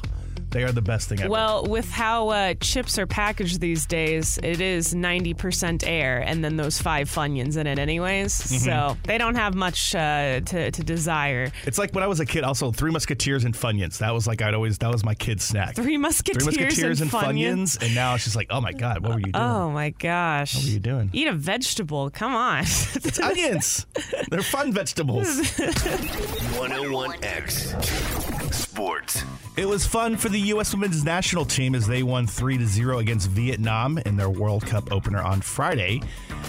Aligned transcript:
they 0.51 0.63
are 0.63 0.71
the 0.71 0.81
best 0.81 1.09
thing 1.09 1.21
ever. 1.21 1.29
Well, 1.29 1.65
with 1.65 1.89
how 1.89 2.29
uh, 2.29 2.53
chips 2.55 2.97
are 2.97 3.07
packaged 3.07 3.59
these 3.59 3.85
days, 3.85 4.39
it 4.41 4.61
is 4.61 4.93
90% 4.93 5.83
air 5.85 6.19
and 6.19 6.43
then 6.43 6.57
those 6.57 6.81
five 6.81 7.09
Funyuns 7.09 7.57
in 7.57 7.67
it, 7.67 7.79
anyways. 7.79 8.33
Mm-hmm. 8.33 8.57
So 8.57 8.97
they 9.03 9.17
don't 9.17 9.35
have 9.35 9.55
much 9.55 9.95
uh, 9.95 10.41
to, 10.41 10.71
to 10.71 10.83
desire. 10.83 11.51
it's 11.65 11.77
like 11.77 11.93
when 11.93 12.03
I 12.03 12.07
was 12.07 12.19
a 12.19 12.25
kid. 12.25 12.43
Also, 12.43 12.71
Three 12.71 12.91
Musketeers 12.91 13.45
and 13.45 13.53
Funyuns. 13.53 13.99
That 13.99 14.13
was 14.13 14.27
like 14.27 14.41
I'd 14.41 14.53
always 14.53 14.77
that 14.79 14.91
was 14.91 15.03
my 15.03 15.15
kid's 15.15 15.43
snack. 15.43 15.75
Three 15.75 15.97
Musketeers, 15.97 16.43
Three 16.43 16.63
Musketeers 16.63 17.01
and, 17.01 17.13
and 17.13 17.21
Funyuns. 17.21 17.77
Funyuns, 17.77 17.83
and 17.83 17.95
now 17.95 18.15
it's 18.15 18.23
just 18.23 18.35
like, 18.35 18.47
oh 18.49 18.61
my 18.61 18.73
god, 18.73 19.03
what 19.03 19.13
were 19.13 19.19
you 19.19 19.31
doing? 19.31 19.35
Oh 19.35 19.69
my 19.71 19.91
gosh. 19.91 20.55
What 20.55 20.63
were 20.63 20.69
you 20.69 20.79
doing? 20.79 21.09
Eat 21.13 21.27
a 21.27 21.33
vegetable. 21.33 22.09
Come 22.09 22.35
on. 22.35 22.65
It's 23.09 23.19
onions. 23.19 23.85
They're 24.29 24.43
fun 24.43 24.71
vegetables. 24.73 25.27
101X 26.59 28.68
sports. 28.79 29.25
It 29.57 29.67
was 29.67 29.85
fun 29.85 30.15
for 30.15 30.29
the 30.29 30.39
U.S. 30.53 30.73
women's 30.73 31.03
national 31.03 31.43
team 31.43 31.75
as 31.75 31.85
they 31.85 32.01
won 32.01 32.25
3 32.25 32.59
to 32.59 32.65
0 32.65 32.99
against 32.99 33.27
Vietnam 33.27 33.97
in 33.97 34.15
their 34.15 34.29
World 34.29 34.65
Cup 34.65 34.89
opener 34.93 35.21
on 35.21 35.41
Friday. 35.41 36.01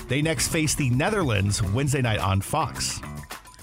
They 0.07 0.23
next 0.23 0.47
face 0.47 0.77
the 0.77 0.91
Netherlands 0.91 1.61
Wednesday 1.61 2.03
night 2.03 2.21
on 2.21 2.41
Fox. 2.41 3.01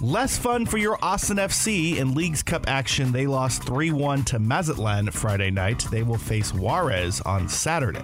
Less 0.01 0.38
fun 0.38 0.66
for 0.66 0.78
your 0.78 0.97
Austin 1.01 1.38
FC 1.38 1.95
in 1.95 2.13
Leagues 2.13 2.44
Cup 2.44 2.66
action. 2.67 3.13
They 3.13 3.25
lost 3.25 3.63
3 3.63 3.91
1 3.91 4.25
to 4.25 4.39
Mazatlan 4.39 5.11
Friday 5.11 5.49
night. 5.49 5.85
They 5.89 6.03
will 6.03 6.17
face 6.17 6.53
Juarez 6.53 7.22
on 7.22 7.47
Saturday. 7.47 8.03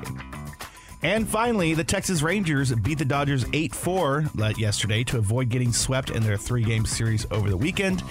And 1.03 1.27
finally, 1.27 1.73
the 1.73 1.83
Texas 1.83 2.21
Rangers 2.21 2.73
beat 2.75 2.97
the 2.97 3.05
Dodgers 3.05 3.45
8 3.51 3.75
4 3.75 4.25
yesterday 4.57 5.03
to 5.05 5.17
avoid 5.17 5.49
getting 5.49 5.73
swept 5.73 6.09
in 6.09 6.23
their 6.23 6.37
three 6.37 6.63
game 6.63 6.85
series 6.85 7.27
over 7.29 7.49
the 7.49 7.57
weekend. 7.57 8.01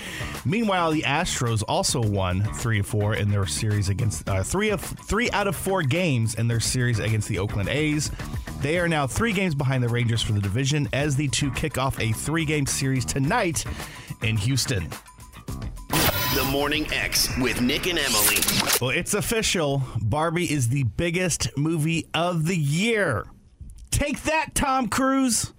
Meanwhile, 0.45 0.93
the 0.93 1.03
Astros 1.03 1.63
also 1.67 2.03
won 2.03 2.43
3 2.43 2.83
4 2.83 3.15
in 3.15 3.31
their 3.31 3.47
series 3.47 3.89
against 3.89 4.29
uh, 4.29 4.43
three, 4.43 4.69
of, 4.69 4.83
three 4.83 5.31
out 5.31 5.47
of 5.47 5.57
four 5.57 5.83
games 5.83 6.35
in 6.35 6.49
their 6.49 6.61
series 6.61 6.99
against 6.99 7.29
the 7.29 7.39
Oakland 7.39 7.71
A's. 7.71 8.11
They 8.61 8.79
are 8.79 8.89
now 8.89 9.07
three 9.07 9.33
games 9.33 9.55
behind 9.55 9.83
the 9.83 9.89
Rangers 9.89 10.23
for 10.23 10.33
the 10.33 10.41
division 10.41 10.87
as 10.93 11.17
the 11.17 11.29
two 11.29 11.51
kick 11.53 11.79
off 11.79 11.99
a 11.99 12.13
three 12.13 12.45
game 12.45 12.67
series 12.67 13.07
tonight 13.07 13.65
in 14.23 14.37
Houston. 14.37 14.87
The 16.35 16.45
Morning 16.51 16.87
X 16.91 17.29
with 17.39 17.61
Nick 17.61 17.87
and 17.87 17.99
Emily. 17.99 18.37
Well, 18.81 18.89
it's 18.89 19.13
official. 19.13 19.83
Barbie 20.01 20.51
is 20.51 20.71
the 20.71 20.85
biggest 20.85 21.55
movie 21.59 22.09
of 22.15 22.47
the 22.47 22.57
year. 22.57 23.27
Take 23.91 24.23
that, 24.23 24.55
Tom 24.55 24.89
Cruise 24.89 25.53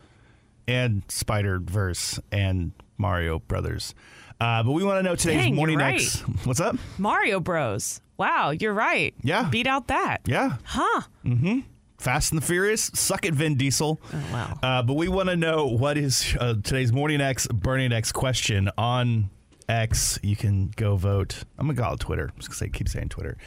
and 0.68 1.04
Spider 1.10 1.60
Verse 1.60 2.20
and 2.32 2.72
Mario 2.98 3.38
Brothers. 3.38 3.94
Uh, 4.42 4.64
but 4.64 4.72
we 4.72 4.84
want 4.84 4.98
to 4.98 5.04
know 5.04 5.16
today's 5.16 5.44
Dang, 5.44 5.56
morning 5.56 5.80
you're 5.80 5.90
X. 5.90 6.22
What's 6.44 6.60
up? 6.60 6.76
Mario 6.98 7.40
Bros. 7.40 8.02
Wow, 8.18 8.50
you're 8.50 8.74
right. 8.74 9.14
Yeah. 9.22 9.48
Beat 9.50 9.68
out 9.68 9.90
that. 9.90 10.22
Yeah, 10.26 10.58
Huh. 10.64 11.02
Mm 11.24 11.40
hmm. 11.40 11.60
Fast 12.00 12.32
and 12.34 12.42
the 12.42 12.46
Furious. 12.46 12.92
Suck 12.96 13.26
it, 13.26 13.34
Vin 13.34 13.56
Diesel. 13.56 14.02
Oh, 14.12 14.24
wow. 14.34 14.60
Uh, 14.62 14.82
but 14.82 14.96
we 14.96 15.08
want 15.08 15.30
to 15.30 15.36
know 15.38 15.68
what 15.68 15.98
is 15.98 16.36
uh, 16.40 16.56
today's 16.64 16.92
morning 16.92 17.22
X 17.22 17.48
burning 17.48 17.94
X 17.94 18.12
question 18.12 18.70
on 18.78 19.30
X. 19.69 20.19
You 20.24 20.35
can 20.35 20.72
go 20.75 20.96
vote. 20.96 21.44
I'm 21.57 21.68
gonna 21.68 21.78
go 21.78 21.84
on 21.84 21.97
Twitter. 21.97 22.29
I'm 22.34 22.38
just 22.38 22.50
gonna 22.50 22.57
say 22.57 22.69
keep 22.69 22.90
saying 22.90 23.09
Twitter. 23.09 23.38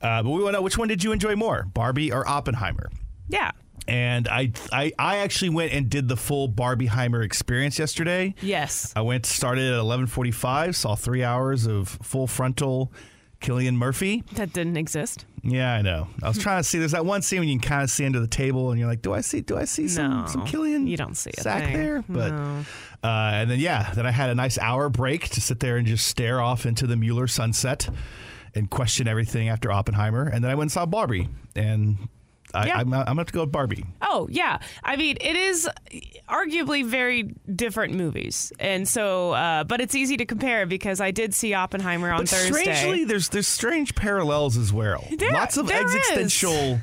Uh, 0.00 0.22
but 0.22 0.30
we 0.30 0.42
want 0.42 0.54
to 0.54 0.58
know 0.58 0.62
which 0.62 0.78
one 0.78 0.88
did 0.88 1.02
you 1.02 1.12
enjoy 1.12 1.34
more, 1.34 1.64
Barbie 1.74 2.12
or 2.12 2.26
Oppenheimer? 2.28 2.90
Yeah. 3.28 3.50
And 3.86 4.28
I, 4.28 4.52
I, 4.70 4.92
I 4.98 5.16
actually 5.18 5.48
went 5.48 5.72
and 5.72 5.88
did 5.88 6.08
the 6.08 6.16
full 6.16 6.48
Barbieheimer 6.48 7.24
experience 7.24 7.78
yesterday. 7.78 8.34
Yes. 8.42 8.92
I 8.94 9.00
went 9.00 9.24
started 9.24 9.72
at 9.72 9.80
11:45, 9.80 10.74
saw 10.74 10.94
three 10.94 11.24
hours 11.24 11.66
of 11.66 11.88
full 11.88 12.26
frontal 12.26 12.92
Cillian 13.40 13.74
Murphy. 13.76 14.24
That 14.34 14.52
didn't 14.52 14.76
exist. 14.76 15.24
Yeah, 15.42 15.72
I 15.74 15.82
know. 15.82 16.08
I 16.22 16.28
was 16.28 16.38
trying 16.38 16.58
to 16.60 16.64
see. 16.64 16.78
There's 16.78 16.92
that 16.92 17.06
one 17.06 17.22
scene 17.22 17.38
when 17.40 17.48
you 17.48 17.58
can 17.58 17.68
kind 17.68 17.82
of 17.82 17.90
see 17.90 18.04
under 18.04 18.18
the 18.20 18.26
table, 18.26 18.70
and 18.70 18.78
you're 18.80 18.88
like, 18.88 19.02
"Do 19.02 19.12
I 19.14 19.20
see? 19.20 19.40
Do 19.40 19.56
I 19.56 19.64
see 19.64 19.86
some 19.88 20.20
No, 20.22 20.26
some 20.26 20.46
Cillian? 20.46 20.88
you 20.88 20.96
don't 20.96 21.16
see 21.16 21.30
sack 21.38 21.64
thing. 21.64 21.72
there." 21.74 22.04
But 22.08 22.32
No. 22.32 22.64
uh, 23.04 23.30
and 23.34 23.50
then 23.50 23.60
yeah, 23.60 23.92
then 23.94 24.06
I 24.06 24.10
had 24.10 24.30
a 24.30 24.34
nice 24.34 24.58
hour 24.58 24.88
break 24.88 25.28
to 25.30 25.40
sit 25.40 25.60
there 25.60 25.76
and 25.76 25.86
just 25.86 26.06
stare 26.08 26.40
off 26.40 26.66
into 26.66 26.86
the 26.86 26.96
Mueller 26.96 27.28
sunset 27.28 27.88
and 28.54 28.68
question 28.68 29.06
everything 29.06 29.48
after 29.48 29.70
Oppenheimer, 29.70 30.24
and 30.24 30.42
then 30.42 30.50
I 30.50 30.54
went 30.56 30.64
and 30.66 30.72
saw 30.72 30.84
Barbie, 30.86 31.28
and 31.54 32.08
I, 32.54 32.66
Yeah. 32.66 32.78
I'm, 32.78 32.92
I'm 32.94 33.04
gonna 33.04 33.20
have 33.20 33.26
to 33.26 33.32
go 33.32 33.40
with 33.42 33.52
Barbie. 33.52 33.84
Oh, 34.02 34.26
yeah. 34.30 34.58
I 34.82 34.96
mean, 34.96 35.16
it 35.20 35.36
is 35.36 35.68
arguably 36.28 36.84
very 36.84 37.34
different 37.54 37.94
movies. 37.94 38.52
And 38.58 38.86
so, 38.88 39.32
uh, 39.32 39.64
but 39.64 39.80
it's 39.80 39.94
easy 39.94 40.16
to 40.16 40.24
compare 40.26 40.66
because 40.66 41.00
I 41.00 41.10
did 41.10 41.34
see 41.34 41.54
Oppenheimer 41.54 42.10
on 42.10 42.20
But 42.22 42.28
Thursday. 42.30 42.74
strangely, 42.74 43.04
there's 43.04 43.28
there's 43.28 43.48
strange 43.48 43.94
parallels 43.94 44.56
as 44.56 44.72
well. 44.72 45.04
There- 45.16 45.32
Lots 45.32 45.56
of 45.56 45.66
there 45.66 45.84
is. 45.86 45.94
existential 45.94 46.80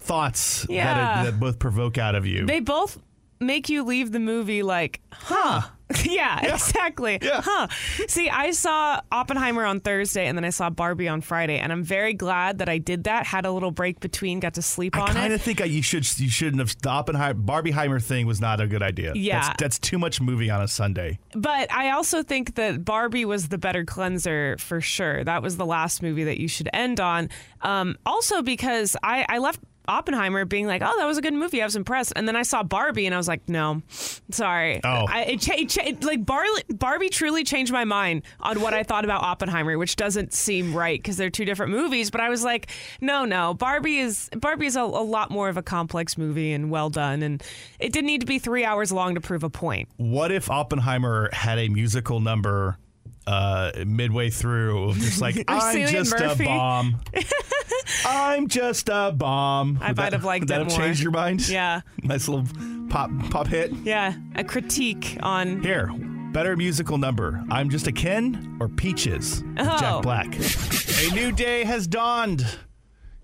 thoughts 0.00 0.66
Yeah. 0.68 0.84
that, 0.94 1.22
it, 1.28 1.30
that 1.32 1.40
both 1.40 1.58
provoke 1.58 1.96
out 1.98 2.14
of 2.14 2.26
you. 2.26 2.46
they 2.46 2.60
both 2.60 2.98
make 3.40 3.68
you 3.68 3.84
leave 3.84 4.12
the 4.12 4.20
movie 4.20 4.62
like, 4.62 5.00
huh. 5.12 5.62
yeah, 6.04 6.54
exactly. 6.54 7.18
Yeah. 7.20 7.42
Huh. 7.44 7.68
See, 8.08 8.30
I 8.30 8.52
saw 8.52 9.00
Oppenheimer 9.12 9.64
on 9.64 9.80
Thursday 9.80 10.26
and 10.26 10.36
then 10.36 10.44
I 10.44 10.50
saw 10.50 10.70
Barbie 10.70 11.08
on 11.08 11.20
Friday, 11.20 11.58
and 11.58 11.72
I'm 11.72 11.82
very 11.82 12.14
glad 12.14 12.58
that 12.58 12.68
I 12.68 12.78
did 12.78 13.04
that. 13.04 13.26
Had 13.26 13.44
a 13.44 13.52
little 13.52 13.70
break 13.70 14.00
between, 14.00 14.40
got 14.40 14.54
to 14.54 14.62
sleep 14.62 14.96
I 14.96 15.00
on 15.00 15.08
it. 15.08 15.10
I 15.10 15.14
kind 15.14 15.32
of 15.32 15.42
think 15.42 15.60
I, 15.60 15.64
you 15.64 15.82
should 15.82 16.18
you 16.18 16.30
shouldn't 16.30 16.60
have 16.60 16.74
the 16.80 16.88
Oppenheimer 16.88 17.34
Barbieheimer 17.34 18.02
thing 18.02 18.26
was 18.26 18.40
not 18.40 18.60
a 18.60 18.66
good 18.66 18.82
idea. 18.82 19.12
Yeah. 19.14 19.40
that's, 19.40 19.62
that's 19.62 19.78
too 19.78 19.98
much 19.98 20.20
movie 20.20 20.50
on 20.50 20.62
a 20.62 20.68
Sunday. 20.68 21.18
But 21.34 21.70
I 21.72 21.90
also 21.90 22.22
think 22.22 22.54
that 22.54 22.84
Barbie 22.84 23.24
was 23.24 23.48
the 23.48 23.58
better 23.58 23.84
cleanser 23.84 24.56
for 24.58 24.80
sure. 24.80 25.22
That 25.24 25.42
was 25.42 25.56
the 25.56 25.66
last 25.66 26.02
movie 26.02 26.24
that 26.24 26.40
you 26.40 26.48
should 26.48 26.68
end 26.72 27.00
on. 27.00 27.28
Um, 27.62 27.96
also, 28.06 28.42
because 28.42 28.96
I, 29.02 29.26
I 29.28 29.38
left 29.38 29.60
Oppenheimer 29.86 30.44
being 30.44 30.66
like, 30.66 30.82
oh, 30.84 30.94
that 30.98 31.06
was 31.06 31.18
a 31.18 31.22
good 31.22 31.34
movie. 31.34 31.62
I 31.62 31.64
was 31.64 31.76
impressed. 31.76 32.12
And 32.16 32.26
then 32.26 32.36
I 32.36 32.42
saw 32.42 32.62
Barbie 32.62 33.06
and 33.06 33.14
I 33.14 33.18
was 33.18 33.28
like, 33.28 33.48
no, 33.48 33.82
sorry. 34.30 34.80
Oh. 34.84 35.06
I, 35.08 35.22
it, 35.24 35.40
cha- 35.40 35.54
it, 35.54 35.68
cha- 35.68 36.06
like 36.06 36.24
Bar- 36.24 36.44
Barbie 36.68 37.08
truly 37.08 37.44
changed 37.44 37.72
my 37.72 37.84
mind 37.84 38.22
on 38.40 38.60
what 38.60 38.74
I 38.74 38.82
thought 38.82 39.04
about 39.04 39.22
Oppenheimer, 39.22 39.76
which 39.78 39.96
doesn't 39.96 40.32
seem 40.32 40.74
right 40.74 40.98
because 40.98 41.16
they're 41.16 41.30
two 41.30 41.44
different 41.44 41.72
movies. 41.72 42.10
But 42.10 42.20
I 42.20 42.28
was 42.28 42.44
like, 42.44 42.70
no, 43.00 43.24
no, 43.24 43.54
Barbie 43.54 43.98
is 43.98 44.30
Barbie 44.36 44.66
is 44.66 44.76
a, 44.76 44.80
a 44.80 44.82
lot 44.82 45.30
more 45.30 45.48
of 45.48 45.56
a 45.56 45.62
complex 45.62 46.16
movie 46.16 46.52
and 46.52 46.70
well 46.70 46.90
done. 46.90 47.22
And 47.22 47.42
it 47.78 47.92
didn't 47.92 48.06
need 48.06 48.20
to 48.20 48.26
be 48.26 48.38
three 48.38 48.64
hours 48.64 48.92
long 48.92 49.14
to 49.14 49.20
prove 49.20 49.44
a 49.44 49.50
point. 49.50 49.88
What 49.96 50.32
if 50.32 50.50
Oppenheimer 50.50 51.30
had 51.32 51.58
a 51.58 51.68
musical 51.68 52.20
number 52.20 52.78
uh, 53.26 53.72
midway 53.86 54.30
through, 54.30 54.90
of 54.90 54.96
just 54.98 55.20
like 55.20 55.44
I'm 55.48 55.86
just 55.86 56.12
Murphy. 56.18 56.44
a 56.44 56.46
bomb. 56.46 57.00
I'm 58.06 58.48
just 58.48 58.88
a 58.88 59.12
bomb. 59.12 59.78
I 59.80 59.88
Would 59.88 59.96
might 59.96 60.02
that- 60.04 60.12
have 60.14 60.24
liked 60.24 60.46
that 60.48 60.60
it 60.60 60.64
have 60.64 60.72
more. 60.72 60.78
changed 60.86 61.02
your 61.02 61.12
mind? 61.12 61.48
Yeah. 61.48 61.80
Nice 62.02 62.28
little 62.28 62.46
pop 62.90 63.10
pop 63.30 63.46
hit. 63.46 63.72
Yeah, 63.82 64.14
a 64.34 64.44
critique 64.44 65.16
on. 65.22 65.62
Here, 65.62 65.90
better 66.32 66.54
musical 66.56 66.98
number. 66.98 67.42
I'm 67.50 67.70
just 67.70 67.86
a 67.86 67.92
Ken 67.92 68.58
or 68.60 68.68
Peaches. 68.68 69.42
Oh. 69.58 69.78
Jack 69.78 70.02
Black. 70.02 70.34
a 70.36 71.14
new 71.14 71.32
day 71.32 71.64
has 71.64 71.86
dawned. 71.86 72.44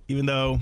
Even 0.08 0.24
though, 0.26 0.58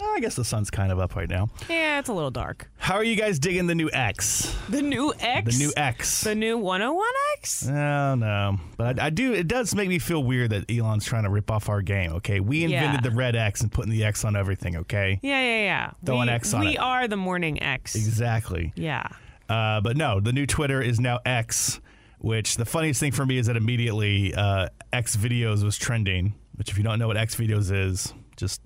I 0.00 0.20
guess 0.20 0.36
the 0.36 0.44
sun's 0.44 0.70
kind 0.70 0.92
of 0.92 0.98
up 1.00 1.16
right 1.16 1.28
now. 1.28 1.48
Yeah, 1.68 1.98
it's 1.98 2.08
a 2.08 2.12
little 2.12 2.30
dark. 2.30 2.70
How 2.76 2.94
are 2.94 3.02
you 3.04 3.16
guys 3.16 3.38
digging 3.40 3.66
the 3.66 3.74
new 3.74 3.90
X? 3.92 4.54
The 4.68 4.80
new 4.82 5.12
X. 5.18 5.56
The 5.58 5.64
new 5.64 5.72
X. 5.76 6.20
The 6.22 6.34
new 6.36 6.58
101X. 6.58 7.68
Oh 7.70 8.14
no, 8.14 8.58
but 8.76 9.00
I, 9.00 9.06
I 9.06 9.10
do. 9.10 9.32
It 9.32 9.48
does 9.48 9.74
make 9.74 9.88
me 9.88 9.98
feel 9.98 10.22
weird 10.22 10.50
that 10.50 10.70
Elon's 10.70 11.04
trying 11.04 11.24
to 11.24 11.30
rip 11.30 11.50
off 11.50 11.68
our 11.68 11.82
game. 11.82 12.12
Okay, 12.14 12.40
we 12.40 12.64
invented 12.64 13.04
Yeah. 13.04 13.10
the 13.10 13.14
red 13.16 13.34
X 13.36 13.60
and 13.60 13.72
putting 13.72 13.90
the 13.90 14.04
X 14.04 14.24
on 14.24 14.36
everything. 14.36 14.76
Okay, 14.76 15.18
Yeah, 15.22 15.40
yeah, 15.40 15.64
yeah. 15.64 15.90
Throw 16.04 16.20
we, 16.20 16.28
X 16.28 16.54
on 16.54 16.60
We 16.60 16.74
it. 16.74 16.78
are 16.78 17.08
the 17.08 17.16
morning 17.16 17.62
X. 17.62 17.94
exactly. 17.94 18.72
Yeah. 18.76 19.06
Uh, 19.48 19.80
but 19.80 19.96
no, 19.96 20.20
the 20.20 20.32
new 20.32 20.46
Twitter 20.46 20.80
is 20.80 21.00
now 21.00 21.18
X. 21.26 21.80
Which 22.18 22.56
the 22.56 22.64
funniest 22.64 23.00
thing 23.00 23.12
for 23.12 23.26
me 23.26 23.36
is 23.36 23.46
that 23.48 23.56
immediately 23.56 24.32
uh, 24.34 24.68
X 24.94 25.14
videos 25.14 25.62
was 25.62 25.76
trending. 25.76 26.32
Which, 26.56 26.70
if 26.70 26.78
you 26.78 26.84
don't 26.84 26.98
know 26.98 27.06
what 27.08 27.18
X 27.18 27.34
videos 27.34 27.70
is, 27.70 28.14
just 28.36 28.62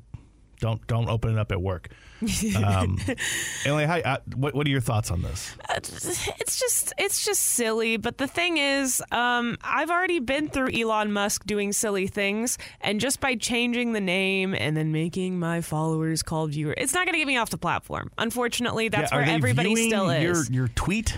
don't 0.60 0.84
don't 0.86 1.08
open 1.08 1.32
it 1.32 1.38
up 1.38 1.52
at 1.52 1.60
work. 1.60 1.88
Um, 2.56 2.98
Emily, 3.64 3.84
hi, 3.84 4.00
uh, 4.00 4.16
what 4.34 4.52
what 4.52 4.66
are 4.66 4.70
your 4.70 4.80
thoughts 4.80 5.12
on 5.12 5.22
this? 5.22 5.54
it's 5.76 6.58
just 6.58 6.92
it's 6.98 7.24
just 7.24 7.40
silly 7.40 7.96
but 7.96 8.18
the 8.18 8.26
thing 8.26 8.56
is 8.56 9.00
um, 9.12 9.56
i've 9.62 9.88
already 9.90 10.18
been 10.18 10.48
through 10.48 10.68
elon 10.74 11.12
musk 11.12 11.44
doing 11.46 11.72
silly 11.72 12.08
things 12.08 12.58
and 12.80 12.98
just 13.00 13.20
by 13.20 13.36
changing 13.36 13.92
the 13.92 14.00
name 14.00 14.52
and 14.54 14.76
then 14.76 14.90
making 14.90 15.38
my 15.38 15.60
followers 15.60 16.22
called 16.24 16.50
viewer 16.50 16.74
it's 16.76 16.92
not 16.92 17.06
going 17.06 17.12
to 17.12 17.18
get 17.18 17.26
me 17.28 17.36
off 17.36 17.50
the 17.50 17.58
platform 17.58 18.10
unfortunately 18.18 18.88
that's 18.88 19.12
Yeah, 19.12 19.18
where 19.18 19.26
everybody 19.28 19.76
still 19.88 20.10
is 20.10 20.50
Your 20.50 20.62
your 20.62 20.68
tweet. 20.74 21.16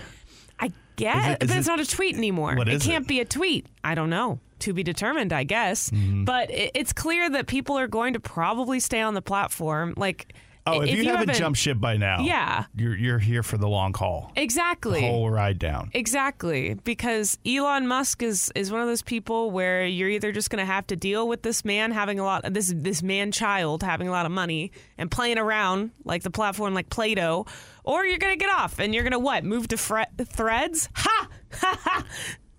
Guess 1.01 1.25
Is 1.25 1.31
it- 1.33 1.43
is 1.43 1.47
but 1.49 1.57
it's 1.57 1.67
it- 1.67 1.71
not 1.71 1.79
a 1.79 1.85
tweet 1.85 2.15
anymore. 2.15 2.55
What 2.55 2.67
it 2.69 2.81
can't 2.81 3.05
it? 3.05 3.07
be 3.07 3.19
a 3.19 3.25
tweet. 3.25 3.65
I 3.83 3.95
don't 3.95 4.09
know. 4.09 4.39
To 4.59 4.73
be 4.73 4.83
determined 4.83 5.33
i 5.33 5.43
guess. 5.43 5.89
Mm-hmm. 5.89 6.23
but 6.25 6.51
it, 6.51 6.71
it's 6.75 6.93
clear 6.93 7.27
that 7.31 7.47
people 7.47 7.79
are 7.79 7.87
going 7.87 8.13
to 8.13 8.19
probably 8.19 8.79
stay 8.79 9.01
on 9.01 9.15
the 9.15 9.21
platform. 9.21 9.95
Like 9.97 10.33
Oh, 10.75 10.81
if, 10.81 10.89
you, 10.95 11.05
haven't, 11.05 11.35
jumped 11.35 11.59
ship 11.59 11.79
by 11.79 11.97
now, 11.97 12.21
Yeah. 12.21 12.65
you're 12.75 12.95
you're 12.95 13.19
here 13.19 13.43
for 13.43 13.57
the 13.57 13.67
long 13.67 13.93
haul, 13.93 14.31
exactly 14.35 15.01
the 15.01 15.07
whole 15.07 15.29
ride 15.29 15.59
down. 15.59 15.91
Exactly, 15.93 16.73
because 16.83 17.37
Elon 17.45 17.87
Musk 17.87 18.21
is 18.23 18.51
is 18.55 18.71
one 18.71 18.81
of 18.81 18.87
those 18.87 19.01
people 19.01 19.51
where 19.51 19.85
you're 19.85 20.09
either 20.09 20.31
just 20.31 20.49
going 20.49 20.65
to 20.65 20.71
have 20.71 20.87
to 20.87 20.95
deal 20.95 21.27
with 21.27 21.41
this 21.43 21.63
man 21.65 21.91
having 21.91 22.19
a 22.19 22.23
lot 22.23 22.41
this 22.53 22.73
this 22.75 23.01
man 23.03 23.31
child 23.31 23.83
having 23.83 24.07
a 24.07 24.11
lot 24.11 24.25
of 24.25 24.31
money 24.31 24.71
and 24.97 25.09
playing 25.11 25.37
around 25.37 25.91
like 26.05 26.23
the 26.23 26.31
platform 26.31 26.73
like 26.73 26.89
Play-Doh, 26.89 27.45
or 27.83 28.05
you're 28.05 28.17
going 28.17 28.37
to 28.37 28.43
get 28.45 28.53
off 28.53 28.79
and 28.79 28.93
you're 28.93 29.03
going 29.03 29.11
to 29.11 29.19
what? 29.19 29.43
Move 29.43 29.67
to 29.69 29.77
fre- 29.77 30.01
Threads? 30.25 30.89
Ha! 30.93 31.27
Ha 31.53 31.79
ha! 31.83 32.05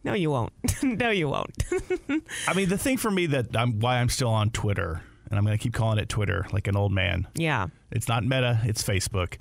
No, 0.05 0.14
you 0.14 0.31
won't. 0.31 0.53
no, 0.82 1.11
you 1.11 1.29
won't. 1.29 1.64
I 2.49 2.55
mean, 2.55 2.69
the 2.69 2.79
thing 2.79 2.97
for 2.97 3.11
me 3.11 3.26
that 3.26 3.56
I'm 3.56 3.79
why 3.81 3.99
I'm 3.99 4.09
still 4.09 4.31
on 4.31 4.50
Twitter, 4.50 5.03
and 5.32 5.38
I'm 5.38 5.46
going 5.46 5.56
to 5.56 5.62
keep 5.62 5.73
calling 5.73 5.99
it 5.99 6.11
Twitter 6.11 6.46
like 6.52 6.69
an 6.69 6.76
old 6.76 6.93
man. 6.93 7.26
yeah. 7.34 7.69
It's 7.90 8.06
not 8.06 8.23
Meta, 8.23 8.61
it's 8.64 8.82
Facebook, 8.82 9.38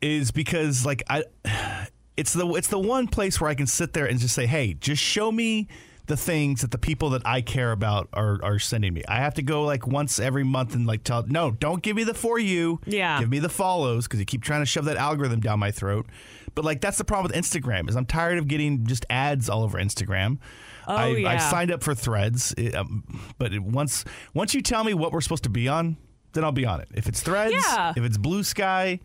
is 0.00 0.30
because 0.30 0.86
like 0.86 1.02
I, 1.10 1.24
it's 2.16 2.32
the 2.32 2.48
it's 2.54 2.68
the 2.68 2.78
one 2.78 3.08
place 3.08 3.40
where 3.40 3.50
I 3.50 3.54
can 3.54 3.66
sit 3.66 3.92
there 3.92 4.06
and 4.06 4.18
just 4.18 4.34
say, 4.34 4.46
hey, 4.46 4.74
just 4.74 5.02
show 5.02 5.32
me 5.32 5.66
the 6.06 6.16
things 6.16 6.60
that 6.60 6.70
the 6.70 6.78
people 6.78 7.10
that 7.10 7.22
I 7.24 7.40
care 7.40 7.72
about 7.72 8.08
are 8.12 8.38
are 8.44 8.58
sending 8.60 8.94
me. 8.94 9.02
I 9.08 9.16
have 9.16 9.34
to 9.34 9.42
go 9.42 9.64
like 9.64 9.86
once 9.86 10.20
every 10.20 10.44
month 10.44 10.74
and 10.74 10.86
like 10.86 11.02
tell 11.02 11.24
no, 11.26 11.50
don't 11.50 11.82
give 11.82 11.96
me 11.96 12.04
the 12.04 12.14
for 12.14 12.38
you. 12.38 12.80
Yeah. 12.86 13.18
give 13.18 13.30
me 13.30 13.40
the 13.40 13.48
follows 13.48 14.04
because 14.06 14.20
you 14.20 14.26
keep 14.26 14.42
trying 14.44 14.62
to 14.62 14.66
shove 14.66 14.84
that 14.84 14.96
algorithm 14.96 15.40
down 15.40 15.58
my 15.58 15.72
throat. 15.72 16.06
But 16.54 16.64
like 16.64 16.80
that's 16.80 16.98
the 16.98 17.04
problem 17.04 17.32
with 17.32 17.44
Instagram 17.44 17.88
is 17.88 17.96
I'm 17.96 18.06
tired 18.06 18.38
of 18.38 18.46
getting 18.46 18.86
just 18.86 19.04
ads 19.10 19.48
all 19.48 19.64
over 19.64 19.78
Instagram. 19.78 20.38
Oh, 20.86 20.94
I, 20.96 21.34
I 21.34 21.36
signed 21.38 21.70
up 21.70 21.82
for 21.82 21.94
Threads, 21.94 22.54
it, 22.56 22.74
um, 22.74 23.04
but 23.38 23.52
it, 23.52 23.62
once 23.62 24.04
once 24.34 24.54
you 24.54 24.60
tell 24.62 24.84
me 24.84 24.94
what 24.94 25.12
we're 25.12 25.20
supposed 25.20 25.44
to 25.44 25.50
be 25.50 25.68
on, 25.68 25.96
then 26.32 26.44
I'll 26.44 26.52
be 26.52 26.66
on 26.66 26.80
it. 26.80 26.88
If 26.94 27.08
it's 27.08 27.20
Threads, 27.22 27.52
Yeah. 27.54 27.92
if 27.96 28.02
it's 28.04 28.18
Blue 28.18 28.42
Sky, 28.42 29.00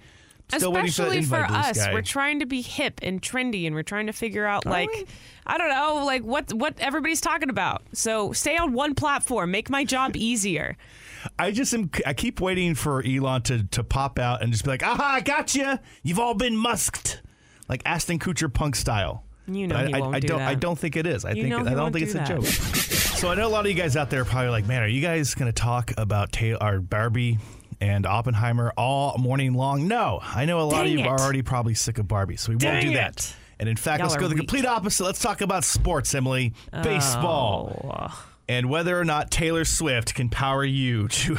still 0.49 0.71
waiting 0.73 0.91
for 0.91 1.03
Especially 1.03 1.23
for 1.23 1.43
us, 1.45 1.79
Sky. 1.79 1.93
we're 1.93 2.01
trying 2.01 2.39
to 2.39 2.45
be 2.45 2.61
hip 2.61 2.99
and 3.03 3.21
trendy, 3.21 3.65
and 3.67 3.75
we're 3.75 3.83
trying 3.83 4.07
to 4.07 4.13
figure 4.13 4.45
out 4.45 4.65
like 4.65 4.89
we? 4.89 5.05
I 5.45 5.57
don't 5.57 5.69
know, 5.69 6.05
like 6.05 6.23
what 6.23 6.51
what 6.53 6.79
everybody's 6.79 7.21
talking 7.21 7.49
about. 7.49 7.83
So 7.93 8.33
stay 8.33 8.57
on 8.57 8.73
one 8.73 8.95
platform, 8.95 9.51
make 9.51 9.69
my 9.69 9.83
job 9.85 10.15
easier. 10.15 10.75
I 11.37 11.51
just 11.51 11.73
am. 11.73 11.89
I 12.05 12.13
keep 12.13 12.39
waiting 12.39 12.75
for 12.75 13.03
Elon 13.05 13.41
to 13.43 13.63
to 13.63 13.83
pop 13.83 14.17
out 14.19 14.41
and 14.41 14.51
just 14.51 14.63
be 14.63 14.69
like, 14.71 14.83
"Aha, 14.83 15.15
I 15.15 15.21
got 15.21 15.53
you. 15.53 15.77
You've 16.01 16.19
all 16.19 16.33
been 16.33 16.55
musked," 16.55 17.21
like 17.67 17.81
Ashton 17.85 18.19
Kutcher 18.19 18.51
punk 18.53 18.75
style. 18.75 19.23
You 19.55 19.67
know 19.67 19.75
But 19.75 19.87
he 19.87 19.93
I, 19.93 19.99
won't 19.99 20.15
I 20.15 20.19
do 20.19 20.27
don't. 20.29 20.39
that. 20.39 20.47
I 20.49 20.55
don't 20.55 20.77
think 20.79 20.95
it 20.95 21.05
is. 21.05 21.25
I 21.25 21.31
You 21.31 21.43
think. 21.43 21.49
know 21.49 21.59
I 21.59 21.63
don't 21.71 21.77
won't 21.77 21.93
think 21.93 22.05
it's 22.05 22.13
do 22.13 22.19
a 22.19 22.25
joke. 22.25 22.45
so 23.19 23.29
I 23.29 23.35
know 23.35 23.47
a 23.47 23.49
lot 23.49 23.65
of 23.65 23.71
you 23.71 23.77
guys 23.77 23.95
out 23.97 24.09
there 24.09 24.21
are 24.21 24.25
probably 24.25 24.49
like, 24.49 24.65
"Man, 24.67 24.81
are 24.83 24.87
you 24.87 25.01
guys 25.01 25.35
going 25.35 25.51
to 25.51 25.53
talk 25.61 25.91
about 25.97 26.31
Taylor, 26.31 26.57
or 26.61 26.79
Barbie 26.79 27.37
and 27.81 28.05
Oppenheimer 28.05 28.71
all 28.77 29.17
morning 29.17 29.53
long?" 29.53 29.87
No, 29.87 30.19
I 30.23 30.45
know 30.45 30.59
a 30.59 30.63
lot 30.63 30.83
Dang 30.83 30.93
of 30.93 30.99
you 30.99 30.99
it. 30.99 31.07
are 31.07 31.19
already 31.19 31.41
probably 31.41 31.73
sick 31.73 31.97
of 31.97 32.07
Barbie, 32.07 32.37
so 32.37 32.49
we 32.49 32.55
won't 32.55 32.61
Dang 32.61 32.87
do 32.87 32.93
that. 32.93 33.33
And 33.59 33.67
in 33.67 33.75
fact, 33.75 33.99
Y'all 33.99 34.07
let's 34.07 34.19
go 34.21 34.27
the 34.29 34.35
weak. 34.35 34.47
complete 34.47 34.65
opposite. 34.65 35.03
Let's 35.03 35.19
talk 35.19 35.41
about 35.41 35.65
sports, 35.65 36.13
Emily. 36.15 36.53
Baseball 36.71 37.91
Oh. 38.09 38.25
and 38.47 38.69
whether 38.69 38.97
or 38.97 39.03
not 39.03 39.31
Taylor 39.31 39.65
Swift 39.65 40.15
can 40.15 40.29
power 40.29 40.63
you 40.63 41.07
to 41.09 41.37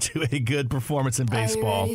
to 0.00 0.26
a 0.32 0.40
good 0.40 0.70
performance 0.70 1.20
in 1.20 1.26
baseball. 1.26 1.86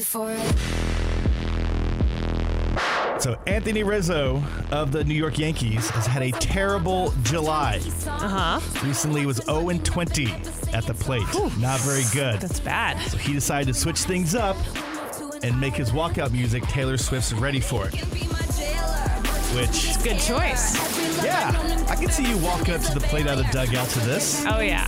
So 3.20 3.38
Anthony 3.48 3.84
Rizzo 3.84 4.44
of 4.72 4.92
the 4.92 5.04
New 5.04 5.16
York 5.16 5.40
Yankees 5.40 5.90
has 5.90 6.06
had 6.06 6.22
a 6.22 6.32
terrible 6.32 7.14
July. 7.24 7.82
Uh 8.06 8.60
huh. 8.60 8.86
Recently 8.86 9.26
was 9.26 9.38
0 9.38 9.70
and 9.70 9.84
20 9.84 10.32
at 10.74 10.86
the 10.86 10.94
plate. 10.94 11.26
Not 11.60 11.80
very 11.82 12.04
good. 12.14 12.40
That's 12.40 12.60
bad. 12.60 13.00
So 13.10 13.18
he 13.18 13.34
decided 13.34 13.68
to 13.68 13.74
switch 13.74 14.00
things 14.02 14.36
up 14.36 14.56
and 15.44 15.60
make 15.60 15.74
his 15.74 15.92
walkout 15.92 16.32
music 16.32 16.64
Taylor 16.64 16.98
Swift's 16.98 17.34
Ready 17.34 17.60
for 17.60 17.88
It. 17.88 17.96
Which 19.58 20.02
Good 20.04 20.20
choice. 20.20 20.76
yeah, 21.24 21.86
I 21.90 21.96
can 21.96 22.12
see 22.12 22.30
you 22.30 22.38
walking 22.38 22.76
up 22.76 22.82
to 22.82 22.94
the 22.94 23.00
plate 23.00 23.26
out 23.28 23.40
of 23.40 23.46
the 23.48 23.52
dugout 23.52 23.88
to 23.90 24.00
this. 24.02 24.46
Oh 24.48 24.60
yeah. 24.60 24.86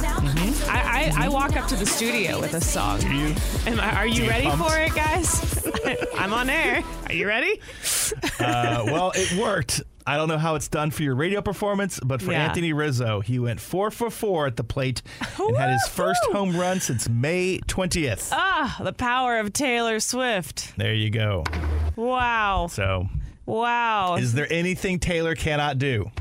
I, 0.68 1.12
I 1.18 1.26
I 1.26 1.30
walk 1.30 1.58
up 1.58 1.68
to 1.70 1.76
the 1.76 1.86
studio 1.88 2.40
with 2.40 2.54
a 2.54 2.62
song. 2.62 3.00
Do 3.00 3.08
you? 3.12 3.34
Am 3.66 3.80
I, 3.80 3.96
are 3.98 4.08
you 4.08 4.24
you 4.24 4.30
ready 4.30 4.46
pumped? 4.46 4.70
for 4.70 4.78
it, 4.80 4.94
guys? 4.94 5.68
I'm 6.20 6.34
on 6.34 6.50
air. 6.52 6.84
Are 7.08 7.14
you 7.14 7.28
ready? 7.28 7.60
Uh, 8.40 8.84
well, 8.86 9.12
it 9.16 9.34
worked. 9.42 9.82
I 10.06 10.18
don't 10.18 10.28
know 10.28 10.38
how 10.38 10.54
it's 10.56 10.68
done 10.68 10.92
for 10.92 11.02
your 11.04 11.16
radio 11.16 11.42
performance, 11.42 12.00
but 12.04 12.22
for 12.22 12.32
Yeah. 12.32 12.46
Anthony 12.46 12.72
Rizzo, 12.74 13.22
he 13.22 13.38
went 13.40 13.60
four 13.60 13.90
for 13.92 14.10
four 14.10 14.46
at 14.48 14.56
the 14.56 14.64
plate 14.64 15.02
and 15.40 15.58
had 15.58 15.72
his 15.72 15.88
first 15.88 16.22
home 16.32 16.56
run 16.56 16.80
since 16.80 17.10
May 17.10 17.60
20th. 17.68 18.30
Ah, 18.32 18.78
the 18.84 18.94
power 18.94 19.40
of 19.40 19.52
Taylor 19.54 20.00
Swift. 20.00 20.74
There 20.78 20.94
you 20.94 21.10
go. 21.10 21.44
Wow. 21.96 22.68
So, 22.72 23.08
Wow. 23.50 24.16
is 24.16 24.34
there 24.34 24.48
anything 24.52 25.00
Taylor 25.00 25.36
cannot 25.36 25.78
do? 25.80 26.12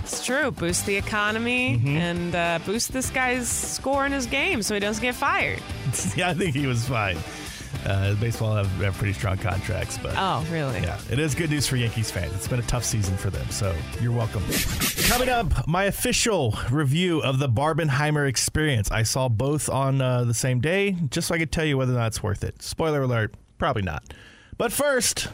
It's 0.00 0.24
true. 0.24 0.50
Boost 0.50 0.84
the 0.86 0.96
economy 0.96 1.76
Mm-hmm. 1.78 1.88
and 1.96 2.34
uh, 2.34 2.58
boost 2.66 2.92
this 2.92 3.08
guy's 3.10 3.48
score 3.48 4.04
in 4.04 4.12
his 4.12 4.26
game 4.26 4.62
so 4.62 4.74
he 4.74 4.80
doesn't 4.80 5.00
get 5.02 5.14
fired. 5.14 5.60
yeah, 6.16 6.28
I 6.30 6.34
think 6.34 6.54
he 6.54 6.66
was 6.66 6.86
fine. 6.86 7.16
Uh, 7.86 8.14
baseball 8.14 8.54
have, 8.54 8.66
have 8.82 8.94
pretty 8.96 9.12
strong 9.12 9.36
contracts, 9.36 9.98
but 9.98 10.14
Oh, 10.16 10.44
really? 10.50 10.80
yeah, 10.80 10.98
it 11.10 11.18
is 11.18 11.34
good 11.34 11.50
news 11.50 11.66
for 11.66 11.76
Yankees 11.76 12.10
fans. 12.10 12.32
It's 12.34 12.48
been 12.48 12.58
a 12.60 12.62
tough 12.62 12.84
season 12.84 13.16
for 13.16 13.28
them, 13.30 13.46
so 13.50 13.74
you're 14.00 14.12
welcome. 14.12 14.42
Coming 15.08 15.28
up, 15.28 15.66
my 15.68 15.84
official 15.84 16.56
review 16.70 17.20
of 17.22 17.38
the 17.38 17.48
Barbenheimer 17.48 18.26
experience. 18.28 18.90
I 18.90 19.02
saw 19.02 19.28
both 19.28 19.68
on 19.68 20.00
uh, 20.00 20.24
the 20.24 20.32
same 20.34 20.60
day, 20.60 20.92
just 21.10 21.28
so 21.28 21.34
I 21.34 21.38
could 21.38 21.52
tell 21.52 21.64
you 21.64 21.76
whether 21.76 21.92
or 21.92 21.96
not 21.96 22.06
it's 22.08 22.22
worth 22.22 22.42
it. 22.42 22.62
Spoiler 22.62 23.02
alert, 23.02 23.34
probably 23.58 23.82
not. 23.82 24.02
But 24.56 24.72
first, 24.72 25.28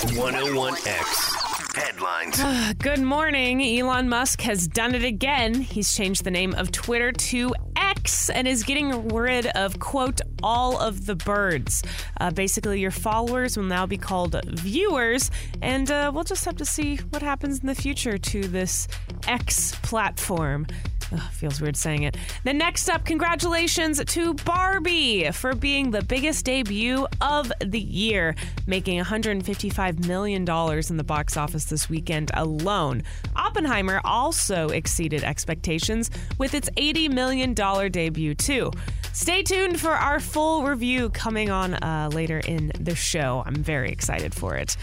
101X. 0.00 1.76
Headlines. 1.76 2.74
Good 2.78 3.02
morning. 3.02 3.60
Elon 3.60 4.08
Musk 4.08 4.40
has 4.40 4.66
done 4.66 4.94
it 4.94 5.04
again. 5.04 5.52
He's 5.54 5.92
changed 5.94 6.24
the 6.24 6.30
name 6.30 6.54
of 6.54 6.72
Twitter 6.72 7.12
to 7.12 7.54
X 7.76 8.30
and 8.30 8.48
is 8.48 8.62
getting 8.62 9.08
rid 9.08 9.48
of, 9.48 9.78
quote, 9.78 10.22
all 10.42 10.78
of 10.80 11.04
the 11.04 11.14
birds. 11.14 11.82
Uh, 12.18 12.30
basically, 12.30 12.80
your 12.80 12.90
followers 12.90 13.58
will 13.58 13.64
now 13.64 13.84
be 13.84 13.98
called 13.98 14.40
viewers, 14.46 15.30
and 15.60 15.90
uh, 15.90 16.10
we'll 16.14 16.24
just 16.24 16.46
have 16.46 16.56
to 16.56 16.64
see 16.64 16.96
what 17.10 17.20
happens 17.20 17.60
in 17.60 17.66
the 17.66 17.74
future 17.74 18.16
to 18.16 18.40
this 18.40 18.88
X 19.28 19.74
platform. 19.82 20.66
Ugh, 21.12 21.20
feels 21.32 21.60
weird 21.60 21.76
saying 21.76 22.04
it. 22.04 22.16
The 22.44 22.52
next 22.52 22.88
up, 22.88 23.04
congratulations 23.04 24.02
to 24.04 24.34
Barbie 24.34 25.30
for 25.32 25.54
being 25.54 25.90
the 25.90 26.02
biggest 26.02 26.44
debut 26.44 27.06
of 27.20 27.52
the 27.64 27.80
year, 27.80 28.34
making 28.66 29.02
$155 29.02 30.06
million 30.06 30.42
in 30.42 30.96
the 30.96 31.04
box 31.04 31.36
office 31.36 31.64
this 31.64 31.88
weekend 31.88 32.30
alone. 32.34 33.02
Oppenheimer 33.34 34.00
also 34.04 34.68
exceeded 34.68 35.24
expectations 35.24 36.10
with 36.38 36.54
its 36.54 36.70
$80 36.70 37.10
million 37.12 37.54
debut, 37.54 38.34
too. 38.34 38.70
Stay 39.12 39.42
tuned 39.42 39.80
for 39.80 39.90
our 39.90 40.20
full 40.20 40.64
review 40.64 41.10
coming 41.10 41.50
on 41.50 41.74
uh, 41.74 42.08
later 42.12 42.40
in 42.46 42.70
the 42.78 42.94
show. 42.94 43.42
I'm 43.44 43.56
very 43.56 43.90
excited 43.90 44.32
for 44.32 44.56
it. 44.56 44.76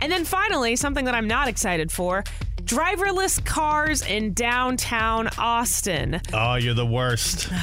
And 0.00 0.12
then 0.12 0.24
finally, 0.24 0.76
something 0.76 1.04
that 1.06 1.14
I'm 1.14 1.26
not 1.26 1.48
excited 1.48 1.90
for 1.90 2.24
driverless 2.68 3.42
cars 3.44 4.02
in 4.02 4.34
downtown 4.34 5.28
Austin. 5.38 6.20
Oh, 6.32 6.54
you're 6.56 6.74
the 6.74 6.86
worst. 6.86 7.48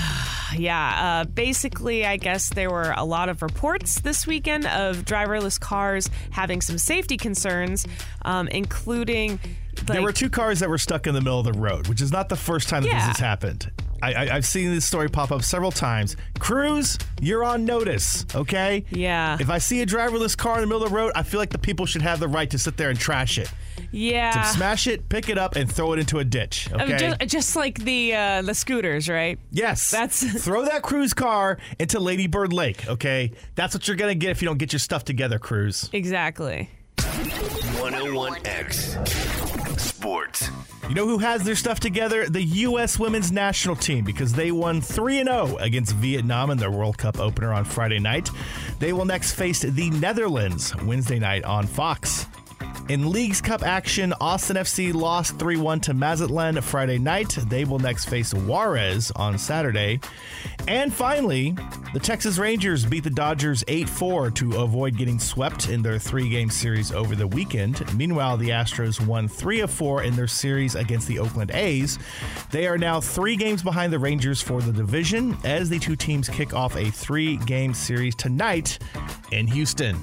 Yeah, 0.56 1.24
uh, 1.24 1.24
basically, 1.26 2.06
I 2.06 2.16
guess 2.16 2.50
there 2.50 2.70
were 2.70 2.94
a 2.96 3.04
lot 3.04 3.28
of 3.28 3.42
reports 3.42 4.00
this 4.00 4.26
weekend 4.26 4.66
of 4.68 4.98
driverless 5.04 5.60
cars 5.60 6.10
having 6.30 6.62
some 6.62 6.78
safety 6.78 7.18
concerns, 7.18 7.86
um, 8.22 8.48
including. 8.48 9.32
Like, 9.80 9.86
there 9.88 10.02
were 10.02 10.14
two 10.14 10.30
cars 10.30 10.60
that 10.62 10.70
were 10.70 10.78
stuck 10.78 11.08
in 11.08 11.14
the 11.14 11.20
middle 11.20 11.40
of 11.40 11.46
the 11.46 11.60
road, 11.60 11.88
which 11.88 12.00
is 12.00 12.12
not 12.12 12.30
the 12.30 12.38
first 12.38 12.70
time 12.70 12.84
that 12.84 12.90
Yeah. 12.90 13.00
this 13.00 13.08
has 13.08 13.18
happened. 13.18 13.70
I, 14.02 14.14
I, 14.14 14.36
I've 14.36 14.46
seen 14.46 14.70
this 14.72 14.86
story 14.86 15.10
pop 15.10 15.32
up 15.32 15.42
several 15.42 15.72
times. 15.72 16.16
Cruise, 16.40 16.98
you're 17.20 17.44
on 17.44 17.66
notice, 17.66 18.26
okay? 18.34 18.86
Yeah. 18.92 19.38
If 19.42 19.50
I 19.50 19.58
see 19.58 19.82
a 19.82 19.86
driverless 19.86 20.38
car 20.38 20.56
in 20.56 20.62
the 20.62 20.68
middle 20.68 20.84
of 20.84 20.90
the 20.90 20.96
road, 20.96 21.12
I 21.16 21.24
feel 21.24 21.40
like 21.40 21.50
the 21.50 21.58
people 21.58 21.86
should 21.86 22.04
have 22.04 22.20
the 22.22 22.28
right 22.30 22.50
to 22.52 22.58
sit 22.60 22.78
there 22.78 22.90
and 22.92 23.00
trash 23.00 23.38
it. 23.40 23.52
Yeah. 23.92 24.44
Smash 24.44 24.88
it, 24.88 25.10
pick 25.10 25.30
it 25.30 25.38
up, 25.38 25.56
and 25.56 25.72
throw 25.72 25.94
it 25.94 26.00
into 26.00 26.20
a 26.20 26.24
ditch, 26.24 26.70
Uh, 26.72 26.84
okay? 26.84 26.98
just, 26.98 27.20
just 27.28 27.56
like 27.56 27.80
the 27.80 28.16
uh, 28.16 28.42
the 28.42 28.54
scooters, 28.54 29.10
right? 29.10 29.40
yes. 29.52 29.92
That's- 29.92 30.24
throw 30.44 30.66
that 30.66 30.82
cruise 30.82 31.14
car 31.14 31.58
into 31.80 32.00
Lady 32.00 32.28
Bird 32.28 32.54
Lake, 32.54 32.88
okay? 32.88 33.32
That's 33.56 33.74
what 33.74 33.88
you're 33.88 33.98
gonna 33.98 34.16
get 34.16 34.32
if 34.32 34.42
you 34.42 34.48
don't 34.48 34.58
get 34.58 34.74
your 34.74 34.80
stuff 34.80 35.06
together, 35.06 35.40
Cruise. 35.40 35.90
Exactly. 35.94 36.70
101X 36.98 39.80
Sports. 39.80 40.50
You 40.88 40.94
know 40.96 41.08
who 41.08 41.18
has 41.18 41.44
their 41.44 41.56
stuff 41.56 41.80
together? 41.80 42.28
The 42.30 42.44
U.S. 42.44 43.00
women's 43.00 43.32
national 43.32 43.76
team 43.76 44.06
because 44.06 44.34
they 44.34 44.52
won 44.52 44.82
3 44.82 45.24
0 45.24 45.58
against 45.60 45.94
Vietnam 45.96 46.52
in 46.52 46.58
their 46.58 46.72
World 46.72 46.98
Cup 46.98 47.20
opener 47.20 47.54
on 47.54 47.66
Friday 47.66 48.00
night. 48.00 48.30
They 48.80 48.94
will 48.94 49.06
next 49.06 49.34
face 49.34 49.62
the 49.62 49.90
Netherlands 49.90 50.76
Wednesday 50.84 51.20
night 51.20 51.44
on 51.44 51.66
Fox. 51.68 52.28
In 52.88 53.12
Leagues 53.12 53.42
Cup 53.42 53.64
action, 53.64 54.14
Austin 54.22 54.58
FC 54.58 54.94
lost 54.94 55.40
3 55.40 55.58
1 55.58 55.80
to 55.82 55.96
Mazatlan 55.96 56.62
Friday 56.62 57.00
night. 57.00 57.30
They 57.50 57.66
will 57.66 57.80
next 57.80 58.06
face 58.06 58.32
Juarez 58.32 59.12
on 59.16 59.40
Saturday. 59.40 60.00
And 60.68 60.94
finally, 60.94 61.56
the 61.94 62.00
Texas 62.00 62.38
Rangers 62.38 62.86
beat 62.86 63.04
the 63.04 63.10
Dodgers 63.10 63.64
8 63.68 63.90
4 63.90 64.30
to 64.32 64.58
avoid 64.58 64.98
getting 64.98 65.18
swept 65.18 65.68
in 65.68 65.82
their 65.82 65.98
three 65.98 66.30
game 66.30 66.52
series 66.52 66.92
over 66.92 67.16
the 67.16 67.26
weekend. 67.26 67.92
Meanwhile, 67.96 68.38
the 68.38 68.50
Astros 68.50 69.04
won 69.04 69.28
3 69.28 69.62
of 69.62 69.72
4 69.72 70.04
in 70.04 70.16
their 70.16 70.28
series 70.28 70.76
against 70.76 71.08
the 71.08 71.18
Oakland 71.18 71.50
A's. 71.56 71.98
They 72.52 72.68
are 72.68 72.78
now 72.78 73.02
three 73.02 73.36
games 73.36 73.64
behind 73.64 73.94
the 73.94 74.00
Rangers 74.00 74.44
for 74.44 74.62
the 74.62 74.72
division 74.72 75.36
as 75.44 75.70
the 75.70 75.80
two 75.80 75.96
teams 75.96 76.30
kick 76.30 76.54
off 76.54 76.76
a 76.76 76.92
three 76.92 77.38
game 77.38 77.74
series 77.74 78.14
tonight 78.14 78.78
in 79.32 79.48
Houston. 79.48 79.98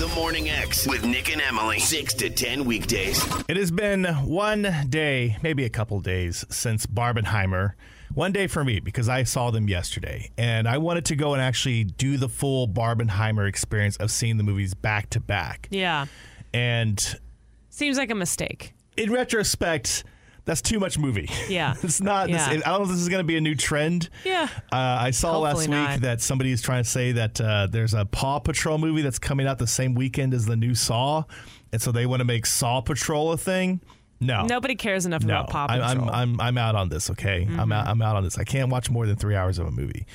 The 0.00 0.08
Morning 0.14 0.48
X 0.48 0.88
with 0.88 1.04
Nick 1.04 1.30
and 1.30 1.42
Emily. 1.42 1.78
6 1.78 2.14
to 2.14 2.30
10 2.30 2.64
weekdays. 2.64 3.22
It 3.48 3.58
has 3.58 3.70
been 3.70 4.06
one 4.06 4.66
day, 4.88 5.36
maybe 5.42 5.66
a 5.66 5.68
couple 5.68 6.00
days, 6.00 6.42
since 6.48 6.86
Barbenheimer. 6.86 7.72
One 8.14 8.32
day 8.32 8.46
for 8.46 8.64
me 8.64 8.80
because 8.80 9.10
I 9.10 9.24
saw 9.24 9.50
them 9.50 9.68
yesterday, 9.68 10.30
and 10.38 10.66
I 10.66 10.78
wanted 10.78 11.04
to 11.04 11.16
go 11.16 11.34
and 11.34 11.42
actually 11.42 11.84
do 11.84 12.16
the 12.16 12.30
full 12.30 12.66
Barbenheimer 12.66 13.46
experience 13.46 13.98
of 13.98 14.10
seeing 14.10 14.38
the 14.38 14.42
movies 14.42 14.72
back 14.72 15.10
to 15.10 15.20
back. 15.20 15.68
Yeah. 15.70 16.06
And 16.54 17.20
Seems 17.68 17.98
like 17.98 18.10
a 18.10 18.14
mistake. 18.14 18.72
in 18.96 19.12
retrospect, 19.12 20.04
that's 20.44 20.62
too 20.62 20.78
much 20.80 20.98
movie. 20.98 21.28
Yeah. 21.48 21.74
it's 21.82 22.00
not. 22.00 22.28
This, 22.28 22.40
I 22.40 22.56
don't 22.56 22.66
know 22.66 22.82
if 22.82 22.88
this 22.90 23.00
is 23.00 23.08
going 23.08 23.20
to 23.20 23.26
be 23.26 23.36
a 23.36 23.40
new 23.40 23.54
trend. 23.54 24.08
Yeah. 24.24 24.48
Uh, 24.72 24.76
I 24.76 25.10
saw 25.10 25.38
last 25.38 25.56
Hopefully 25.56 25.78
week 25.78 25.88
not. 25.88 26.00
that 26.02 26.20
somebody 26.20 26.52
is 26.52 26.62
trying 26.62 26.84
to 26.84 26.88
say 26.88 27.12
that 27.12 27.40
uh, 27.40 27.66
there's 27.68 27.94
a 27.94 28.04
Paw 28.04 28.38
Patrol 28.38 28.78
movie 28.78 29.02
that's 29.02 29.18
coming 29.18 29.46
out 29.46 29.58
the 29.58 29.66
same 29.66 29.94
weekend 29.94 30.32
as 30.34 30.46
the 30.46 30.56
new 30.56 30.74
Saw, 30.74 31.24
and 31.72 31.82
so 31.82 31.90
they 31.92 32.06
want 32.06 32.20
to 32.20 32.24
make 32.24 32.46
Saw 32.46 32.80
Patrol 32.80 33.32
a 33.32 33.36
thing. 33.36 33.80
No, 34.20 34.44
Nobody 34.44 34.74
cares 34.76 35.06
enough 35.06 35.24
no, 35.24 35.34
about 35.34 35.50
Paw 35.50 35.66
Patrol. 35.66 35.88
Mm-hmm. 35.88 36.10
I'm, 36.10 36.14
I'm 36.14 36.40
I'm 36.40 36.58
out 36.58 36.74
on 36.76 36.88
this. 36.90 37.10
Okay, 37.10 37.48
I'm 37.50 37.72
out. 37.72 37.88
I'm 37.88 38.02
out 38.02 38.16
on 38.16 38.22
this. 38.22 38.38
I 38.38 38.44
can't 38.44 38.70
watch 38.70 38.90
more 38.90 39.06
than 39.06 39.16
three 39.16 39.34
hours 39.34 39.58
of 39.58 39.66
a 39.66 39.70
movie. 39.70 40.06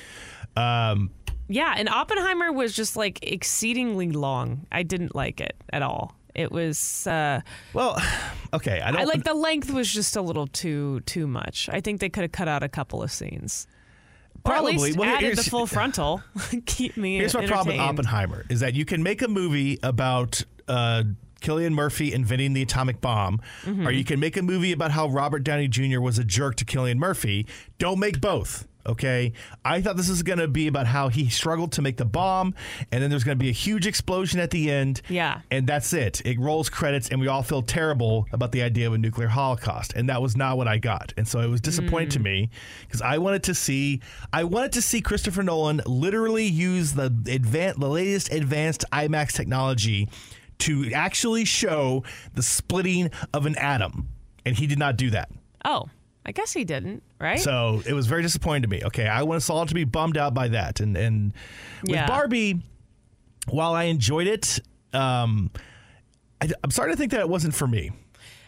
Um, 0.56 1.10
Yeah, 1.48 1.74
and 1.76 1.88
Oppenheimer 1.88 2.52
was 2.52 2.72
just 2.72 2.96
like 2.96 3.18
exceedingly 3.22 4.10
long. 4.10 4.66
I 4.72 4.82
didn't 4.84 5.14
like 5.14 5.40
it 5.40 5.56
at 5.72 5.82
all. 5.82 6.16
It 6.36 6.52
was 6.52 7.06
uh 7.06 7.40
well, 7.72 8.00
okay. 8.54 8.80
I 8.80 8.90
don't 8.92 9.00
I 9.00 9.04
like 9.04 9.24
the 9.24 9.34
length 9.34 9.70
was 9.72 9.92
just 9.92 10.14
a 10.16 10.22
little 10.22 10.46
too 10.46 11.00
too 11.00 11.26
much. 11.26 11.68
I 11.72 11.80
think 11.80 12.00
they 12.00 12.08
could 12.10 12.22
have 12.22 12.32
cut 12.32 12.46
out 12.46 12.62
a 12.62 12.68
couple 12.68 13.02
of 13.02 13.10
scenes. 13.10 13.66
Or 14.44 14.52
Probably. 14.52 14.74
at 14.74 14.80
least 14.80 14.98
Well, 14.98 15.08
added 15.16 15.36
the 15.38 15.42
full 15.42 15.66
frontal. 15.76 16.22
Keep 16.66 16.96
me 16.96 17.16
Here's 17.16 17.34
my 17.34 17.46
problem 17.46 17.78
with. 17.78 17.84
Oppenheimer 17.84 18.44
is 18.48 18.60
that 18.60 18.74
you 18.74 18.84
can 18.84 19.02
make 19.02 19.22
a 19.22 19.28
movie 19.28 19.78
about 19.82 20.42
uh, 20.68 21.02
Cillian 21.40 21.72
Murphy 21.72 22.12
inventing 22.12 22.52
the 22.52 22.62
atomic 22.62 23.00
bomb, 23.00 23.40
Mm-hmm. 23.64 23.86
or 23.86 23.90
you 23.90 24.04
can 24.04 24.20
make 24.20 24.36
a 24.36 24.42
movie 24.42 24.72
about 24.72 24.90
how 24.92 25.08
Robert 25.08 25.40
Downey 25.42 25.68
Jr. 25.68 26.00
was 26.00 26.18
a 26.18 26.24
jerk 26.24 26.56
to 26.56 26.64
Cillian 26.64 26.96
Murphy. 26.98 27.46
Don't 27.78 27.98
make 27.98 28.20
both. 28.20 28.68
Okay, 28.86 29.32
I 29.64 29.80
thought 29.80 29.96
this 29.96 30.08
was 30.08 30.22
going 30.22 30.38
to 30.38 30.48
be 30.48 30.68
about 30.68 30.86
how 30.86 31.08
he 31.08 31.28
struggled 31.28 31.72
to 31.72 31.82
make 31.82 31.96
the 31.96 32.04
bomb, 32.04 32.54
and 32.92 33.02
then 33.02 33.10
there's 33.10 33.24
going 33.24 33.38
to 33.38 33.42
be 33.42 33.48
a 33.48 33.52
huge 33.52 33.86
explosion 33.86 34.40
at 34.40 34.50
the 34.50 34.70
end. 34.70 35.02
Yeah. 35.08 35.40
and 35.50 35.66
that's 35.66 35.92
it. 35.92 36.22
It 36.24 36.38
rolls 36.38 36.70
credits, 36.70 37.08
and 37.08 37.20
we 37.20 37.28
all 37.28 37.42
feel 37.42 37.62
terrible 37.62 38.26
about 38.32 38.52
the 38.52 38.62
idea 38.62 38.86
of 38.86 38.94
a 38.94 38.98
nuclear 38.98 39.28
holocaust, 39.28 39.94
and 39.94 40.08
that 40.08 40.22
was 40.22 40.36
not 40.36 40.56
what 40.56 40.68
I 40.68 40.78
got, 40.78 41.12
and 41.16 41.26
so 41.26 41.40
it 41.40 41.48
was 41.48 41.60
disappointing 41.60 42.10
to 42.10 42.18
mm. 42.18 42.24
me 42.24 42.50
because 42.82 43.02
I 43.02 43.18
wanted 43.18 43.42
to 43.44 43.54
see, 43.54 44.00
I 44.32 44.44
wanted 44.44 44.72
to 44.72 44.82
see 44.82 45.00
Christopher 45.00 45.42
Nolan 45.42 45.80
literally 45.86 46.46
use 46.46 46.92
the 46.92 47.10
advan 47.10 47.78
the 47.78 47.88
latest 47.88 48.32
advanced 48.32 48.84
IMAX 48.92 49.32
technology 49.32 50.08
to 50.58 50.90
actually 50.92 51.44
show 51.44 52.04
the 52.34 52.42
splitting 52.42 53.10
of 53.34 53.46
an 53.46 53.56
atom, 53.56 54.08
and 54.44 54.56
he 54.56 54.66
did 54.66 54.78
not 54.78 54.96
do 54.96 55.10
that. 55.10 55.30
Oh, 55.64 55.88
I 56.28 56.32
guess 56.32 56.52
he 56.52 56.64
didn't, 56.64 57.02
right? 57.20 57.38
So 57.38 57.82
it 57.86 57.92
was 57.92 58.08
very 58.08 58.20
disappointing 58.22 58.62
to 58.62 58.68
me. 58.68 58.82
Okay, 58.84 59.06
I 59.06 59.22
want 59.22 59.36
us 59.36 59.48
all 59.48 59.64
to 59.64 59.74
be 59.74 59.84
bummed 59.84 60.16
out 60.18 60.34
by 60.34 60.48
that. 60.48 60.80
And 60.80 60.96
and 60.96 61.32
with 61.82 61.92
Yeah. 61.92 62.08
Barbie, 62.08 62.60
while 63.48 63.74
I 63.74 63.84
enjoyed 63.84 64.26
it, 64.26 64.58
um, 64.92 65.50
I, 66.40 66.50
I'm 66.64 66.70
starting 66.72 66.94
to 66.94 66.98
think 66.98 67.12
that 67.12 67.20
it 67.20 67.28
wasn't 67.28 67.54
for 67.54 67.68
me. 67.68 67.92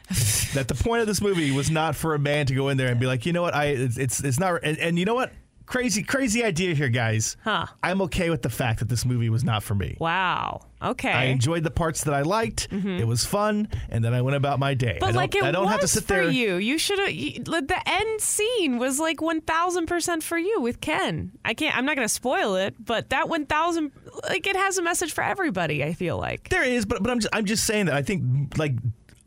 that 0.54 0.66
the 0.66 0.75
point 0.75 1.02
of 1.02 1.06
this 1.06 1.20
movie 1.20 1.52
was 1.52 1.70
not 1.70 1.94
for 1.94 2.14
a 2.14 2.18
man 2.18 2.47
to 2.47 2.54
go 2.54 2.68
in 2.68 2.76
there 2.78 2.88
and 2.88 2.99
be 2.99 3.06
like, 3.06 3.26
you 3.26 3.32
know 3.32 3.42
what, 3.42 3.54
I 3.54 3.66
it's 3.66 3.97
it's, 3.97 4.25
it's 4.25 4.40
not. 4.40 4.61
And, 4.64 4.76
and 4.78 4.99
you 4.99 5.04
know 5.04 5.14
what, 5.14 5.32
crazy 5.68 6.02
crazy 6.02 6.42
idea 6.42 6.75
here, 6.75 6.88
guys. 6.88 7.37
Huh. 7.44 7.66
I'm 7.82 8.02
okay 8.02 8.30
with 8.30 8.42
the 8.42 8.50
fact 8.50 8.80
that 8.80 8.88
this 8.88 9.04
movie 9.04 9.28
was 9.30 9.44
not 9.44 9.62
for 9.62 9.75
me. 9.75 9.96
wow. 10.00 10.62
Okay. 10.80 11.10
I 11.10 11.25
enjoyed 11.25 11.64
the 11.64 11.72
parts 11.72 12.04
that 12.04 12.14
I 12.14 12.22
liked. 12.22 12.70
Mm-hmm. 12.70 13.00
It 13.00 13.06
was 13.08 13.25
fun, 13.25 13.66
and 13.88 14.04
then 14.04 14.14
I 14.14 14.22
went 14.22 14.37
about 14.37 14.60
my 14.60 14.75
day. 14.75 14.94
I 14.94 14.98
But 15.00 15.06
don't, 15.06 15.14
like 15.16 15.34
it 15.34 15.42
I 15.42 15.50
don't 15.50 15.64
was 15.64 15.72
have 15.72 15.80
to 15.80 15.88
sit 15.88 16.04
for 16.04 16.12
there. 16.14 16.30
you. 16.30 16.54
You 16.54 16.78
should 16.78 17.00
have. 17.00 17.08
The 17.08 17.82
end 17.84 18.20
scene 18.20 18.78
was 18.78 19.00
like 19.00 19.20
one 19.20 19.40
thousand 19.40 19.87
percent 19.87 20.22
for 20.22 20.38
you 20.38 20.60
with 20.60 20.80
Ken. 20.80 21.32
I 21.44 21.54
can't. 21.54 21.76
I'm 21.76 21.84
not 21.84 21.96
going 21.96 22.06
to 22.06 22.12
spoil 22.14 22.54
it, 22.54 22.75
but 22.78 23.10
that 23.10 23.28
one 23.28 23.44
thousand, 23.46 23.90
like 24.28 24.46
it 24.46 24.54
has 24.54 24.78
a 24.78 24.82
message 24.82 25.12
for 25.12 25.25
everybody. 25.25 25.82
I 25.82 25.94
feel 25.94 26.16
like. 26.16 26.48
There 26.48 26.62
is, 26.62 26.87
but 26.87 27.02
but 27.02 27.10
I'm 27.10 27.18
just, 27.18 27.34
I'm 27.34 27.44
just 27.44 27.64
saying 27.64 27.87
that 27.87 27.96
I 27.96 28.02
think 28.02 28.56
like 28.56 28.75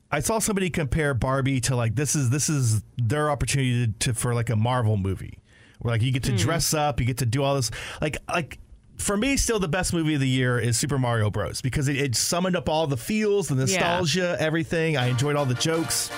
I 0.09 0.21
saw 0.21 0.39
somebody 0.39 0.69
compare 0.69 1.13
Barbie 1.13 1.59
to 1.61 1.75
like 1.75 1.95
this 1.95 2.15
is 2.15 2.29
this 2.29 2.47
is 2.47 2.81
their 2.97 3.29
opportunity 3.29 3.87
to, 3.87 3.93
to 3.99 4.13
for 4.13 4.33
like 4.33 4.49
a 4.49 4.55
Marvel 4.55 4.95
movie 4.95 5.37
where 5.81 5.93
like 5.93 6.01
you 6.01 6.11
get 6.11 6.23
to 6.23 6.31
hmm. 6.31 6.37
dress 6.37 6.73
up, 6.73 6.99
you 6.99 7.05
get 7.05 7.17
to 7.17 7.25
do 7.25 7.43
all 7.43 7.55
this 7.55 7.71
like 8.01 8.17
like. 8.27 8.59
For 8.97 9.17
me, 9.17 9.35
still 9.35 9.57
the 9.57 9.67
best 9.67 9.93
movie 9.93 10.13
of 10.13 10.19
the 10.19 10.29
year 10.29 10.59
is 10.59 10.77
Super 10.77 10.99
Mario 10.99 11.31
Bros. 11.31 11.59
because 11.59 11.87
it, 11.87 11.95
it 11.97 12.15
summoned 12.15 12.55
up 12.55 12.69
all 12.69 12.85
the 12.85 12.97
feels, 12.97 13.47
the 13.47 13.55
nostalgia, 13.55 14.37
everything. 14.39 14.95
I 14.95 15.07
enjoyed 15.07 15.35
all 15.35 15.45
the 15.47 15.55
jokes, 15.55 16.11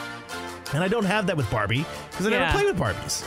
and 0.74 0.84
I 0.84 0.90
don't 0.90 1.06
have 1.06 1.26
that 1.28 1.38
with 1.38 1.50
Barbie 1.50 1.86
because 2.12 2.28
I 2.28 2.32
Yeah. 2.32 2.40
never 2.40 2.52
played 2.52 2.66
with 2.66 2.78
Barbies. 2.78 3.26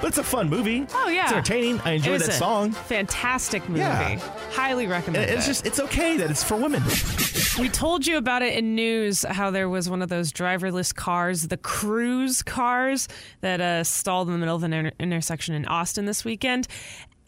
But 0.00 0.06
it's 0.08 0.16
a 0.16 0.24
fun 0.24 0.48
movie. 0.48 0.86
Oh 0.94 1.08
yeah, 1.08 1.24
it's 1.24 1.32
entertaining. 1.32 1.80
I 1.84 1.92
It 1.92 1.96
enjoy 1.96 2.16
that 2.16 2.28
a 2.28 2.32
song. 2.32 2.72
Fantastic 2.72 3.68
movie. 3.68 3.80
Yeah. 3.80 4.18
Highly 4.52 4.86
recommend 4.86 5.22
And 5.24 5.34
it's 5.36 5.44
it. 5.44 5.48
just 5.50 5.66
it's 5.66 5.80
okay 5.80 6.16
that 6.16 6.30
it's 6.30 6.42
for 6.42 6.56
women. 6.56 6.82
We 7.58 7.68
told 7.68 8.04
you 8.04 8.16
about 8.16 8.42
it 8.42 8.58
in 8.58 8.74
news 8.74 9.22
how 9.22 9.52
there 9.52 9.68
was 9.68 9.88
one 9.88 10.02
of 10.02 10.08
those 10.08 10.32
driverless 10.32 10.92
cars, 10.92 11.46
the 11.46 11.56
cruise 11.56 12.42
cars 12.42 13.06
that 13.42 13.60
uh, 13.60 13.84
stalled 13.84 14.26
in 14.26 14.32
the 14.32 14.38
middle 14.38 14.56
of 14.56 14.64
an 14.64 14.72
inter- 14.72 14.92
intersection 14.98 15.54
in 15.54 15.64
Austin 15.66 16.04
this 16.04 16.24
weekend. 16.24 16.66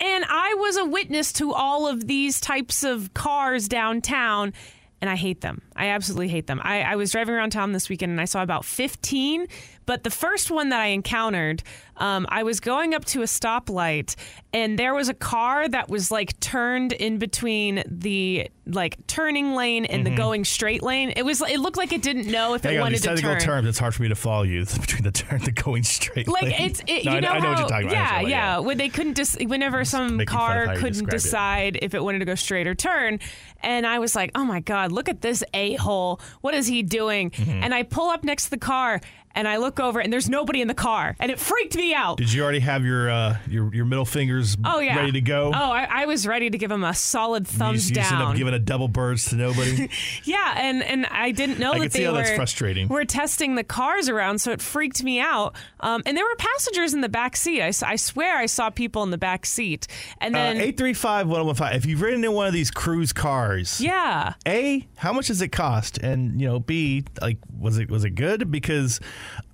And 0.00 0.25
I 0.28 0.54
was 0.54 0.78
a 0.78 0.85
witness 0.85 1.33
to 1.35 1.52
all 1.52 1.87
of 1.87 2.09
these 2.09 2.40
types 2.40 2.83
of 2.83 3.14
cars 3.14 3.68
downtown. 3.68 4.52
And 5.00 5.09
I 5.09 5.14
hate 5.14 5.42
them. 5.42 5.62
I 5.76 5.88
absolutely 5.88 6.28
hate 6.28 6.49
them. 6.49 6.61
I, 6.64 6.83
I 6.83 6.97
was 6.97 7.12
driving 7.12 7.37
around 7.37 7.50
town 7.50 7.71
this 7.71 7.88
weekend 7.88 8.11
and 8.11 8.21
I 8.21 8.25
saw 8.25 8.42
about 8.42 8.64
15, 8.64 9.47
But 9.87 10.02
the 10.05 10.11
first 10.11 10.50
one 10.50 10.69
that 10.71 10.81
I 10.81 10.87
encountered, 10.87 11.62
um, 11.97 12.26
I 12.28 12.43
was 12.43 12.61
going 12.61 12.93
up 12.93 13.05
to 13.07 13.23
a 13.23 13.26
stoplight, 13.26 14.16
and 14.52 14.78
there 14.78 14.95
was 14.95 15.09
a 15.09 15.14
car 15.14 15.69
that 15.69 15.88
was 15.88 16.11
like 16.11 16.38
turned 16.40 16.93
in 16.93 17.19
between 17.19 17.83
the 17.87 18.49
like 18.66 18.97
turning 19.07 19.55
lane 19.55 19.85
and 19.85 20.05
the 20.05 20.11
going 20.11 20.45
straight 20.45 20.83
lane. 20.83 21.12
It 21.16 21.25
was. 21.25 21.40
It 21.40 21.61
looked 21.61 21.76
like 21.76 21.93
it 21.93 22.02
didn't 22.02 22.26
know 22.26 22.55
if 22.55 22.64
Hang 22.64 22.75
it 22.75 22.76
on, 22.78 22.83
wanted 22.83 22.97
to 22.97 23.02
technical 23.05 23.31
turn. 23.33 23.40
terms, 23.40 23.69
it's 23.69 23.78
hard 23.78 23.95
for 23.95 24.02
me 24.02 24.09
to 24.09 24.16
follow 24.16 24.43
you 24.43 24.64
between 24.81 25.05
the 25.05 25.12
turn, 25.12 25.40
the 25.45 25.52
going 25.52 25.85
straight. 25.85 26.26
like 26.26 26.43
lane. 26.43 26.55
it's 26.59 26.81
it, 26.88 27.05
No, 27.05 27.12
you 27.12 27.16
I, 27.19 27.21
know 27.21 27.28
I 27.28 27.38
know 27.38 27.40
how 27.40 27.49
what 27.50 27.59
you're 27.61 27.69
talking 27.69 27.88
about. 27.88 28.12
I 28.12 28.21
yeah 28.23 28.28
yeah 28.28 28.59
when 28.59 28.76
they 28.78 28.88
couldn't 28.88 29.14
just 29.14 29.40
whenever 29.47 29.85
some 29.85 30.16
making 30.16 30.37
fun 30.37 30.59
of 30.59 30.66
car 30.66 30.75
couldn't 30.76 30.93
described 31.07 31.12
it. 31.14 31.16
decide 31.16 31.78
if 31.83 31.95
it 31.95 32.02
wanted 32.02 32.19
to 32.19 32.25
go 32.25 32.35
straight 32.35 32.66
or 32.66 32.75
turn 32.75 33.21
and 33.62 33.87
I 33.87 34.00
was 34.00 34.14
like 34.16 34.33
oh 34.35 34.45
my 34.45 34.61
god 34.61 34.90
look 34.93 35.09
at 35.09 35.21
this 35.23 35.45
a 35.55 35.75
hole 35.76 36.21
what 36.40 36.55
is 36.55 36.66
he 36.66 36.83
doing 36.83 37.31
Mm-hmm. 37.31 37.62
and 37.62 37.75
I 37.75 37.83
pull 37.85 38.09
up 38.11 38.25
next 38.25 38.45
to 38.47 38.50
the 38.50 38.59
car 38.59 39.00
and 39.37 39.47
I 39.47 39.59
look 39.59 39.78
over 39.78 40.00
and 40.00 40.12
there's 40.12 40.28
nobody 40.28 40.61
in 40.61 40.66
the 40.69 40.75
car 40.75 41.14
and 41.21 41.31
it 41.31 41.38
freaked 41.38 41.76
me 41.76 41.95
out 41.95 42.19
Did 42.19 42.33
you 42.33 42.43
already 42.43 42.59
have 42.61 42.85
your 42.85 43.09
uh, 43.09 43.37
your 43.47 43.73
your 43.73 43.85
middle 43.85 44.05
fingers 44.05 44.57
oh 44.64 44.81
yeah 44.81 44.97
ready 44.97 45.12
to 45.12 45.21
go? 45.21 45.52
oh 45.55 45.71
I, 45.71 45.87
I 46.02 46.07
was 46.07 46.26
ready 46.26 46.50
to 46.50 46.59
give 46.59 46.71
him 46.73 46.83
a 46.83 46.95
solid 46.95 47.47
you, 47.47 47.59
thumbs 47.59 47.88
you 47.88 47.95
just 47.95 48.11
end 48.11 48.21
down 48.21 48.31
up 48.33 48.37
giving 48.37 48.55
a 48.55 48.59
double 48.59 48.88
birds 48.88 49.26
to 49.26 49.37
nobody. 49.37 49.88
Yeah, 50.25 50.55
and 50.57 50.83
and 50.83 51.07
I 51.07 51.31
didn't 51.31 51.59
know 51.61 51.73
I 51.73 51.78
that 51.81 51.93
they 51.93 52.02
how 52.05 52.12
were 52.12 52.19
that's 52.19 52.35
frustrating. 52.35 52.88
were 52.88 53.05
testing 53.05 53.55
the 53.55 53.62
cars 53.62 54.09
around, 54.09 54.40
so 54.40 54.50
it 54.50 54.61
freaked 54.61 55.02
me 55.05 55.21
out. 55.21 55.55
Um, 55.81 56.02
and 56.07 56.16
there 56.16 56.25
were 56.25 56.35
passengers 56.37 56.95
in 56.95 57.00
the 57.02 57.09
back 57.09 57.37
seat. 57.37 57.62
I, 57.62 57.69
I 57.87 57.97
swear 57.97 58.38
I 58.38 58.47
saw 58.47 58.71
people 58.71 59.02
in 59.02 59.11
the 59.11 59.19
back 59.19 59.47
seat. 59.47 59.87
And 60.21 60.35
Uh, 60.35 60.38
then 60.38 60.57
Eight 60.61 60.76
three 60.78 60.95
five 60.95 61.28
one 61.28 61.45
one 61.47 61.55
five. 61.55 61.76
If 61.76 61.87
you've 61.87 62.00
ridden 62.00 62.25
in 62.25 62.33
one 62.33 62.47
of 62.47 62.52
these 62.55 62.71
cruise 62.71 63.12
cars, 63.12 63.81
yeah, 63.81 64.35
a 64.47 64.87
how 64.97 65.12
much 65.12 65.26
does 65.28 65.43
it 65.43 65.49
cost? 65.49 65.99
And 65.99 66.40
you 66.40 66.49
know, 66.49 66.59
b 66.59 67.05
like 67.21 67.38
was 67.59 67.78
it 67.78 67.90
was 67.90 68.05
it 68.05 68.11
good? 68.16 68.50
Because 68.50 69.00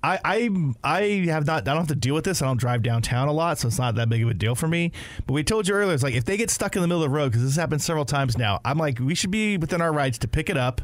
I 0.03 0.19
I 0.23 0.73
I 0.83 1.01
have 1.27 1.45
not 1.45 1.67
I 1.67 1.71
don't 1.71 1.77
have 1.77 1.87
to 1.87 1.95
deal 1.95 2.15
with 2.15 2.25
this. 2.25 2.41
I 2.41 2.45
don't 2.45 2.57
drive 2.57 2.83
downtown 2.83 3.27
a 3.27 3.31
lot, 3.31 3.59
so 3.59 3.67
it's 3.67 3.79
not 3.79 3.95
that 3.95 4.09
big 4.09 4.23
of 4.23 4.29
a 4.29 4.33
deal 4.33 4.55
for 4.55 4.67
me. 4.67 4.91
But 5.25 5.33
we 5.33 5.43
told 5.43 5.67
you 5.67 5.75
earlier, 5.75 5.93
it's 5.93 6.03
like 6.03 6.15
if 6.15 6.25
they 6.25 6.37
get 6.37 6.49
stuck 6.49 6.75
in 6.75 6.81
the 6.81 6.87
middle 6.87 7.03
of 7.03 7.09
the 7.09 7.15
road, 7.15 7.29
because 7.29 7.41
this 7.41 7.51
has 7.51 7.61
happened 7.61 7.81
several 7.81 8.05
times 8.05 8.37
now. 8.37 8.59
I'm 8.65 8.77
like, 8.77 8.99
we 8.99 9.15
should 9.15 9.31
be 9.31 9.57
within 9.57 9.81
our 9.81 9.91
rights 9.93 10.17
to 10.19 10.27
pick 10.27 10.49
it 10.49 10.57
up 10.57 10.81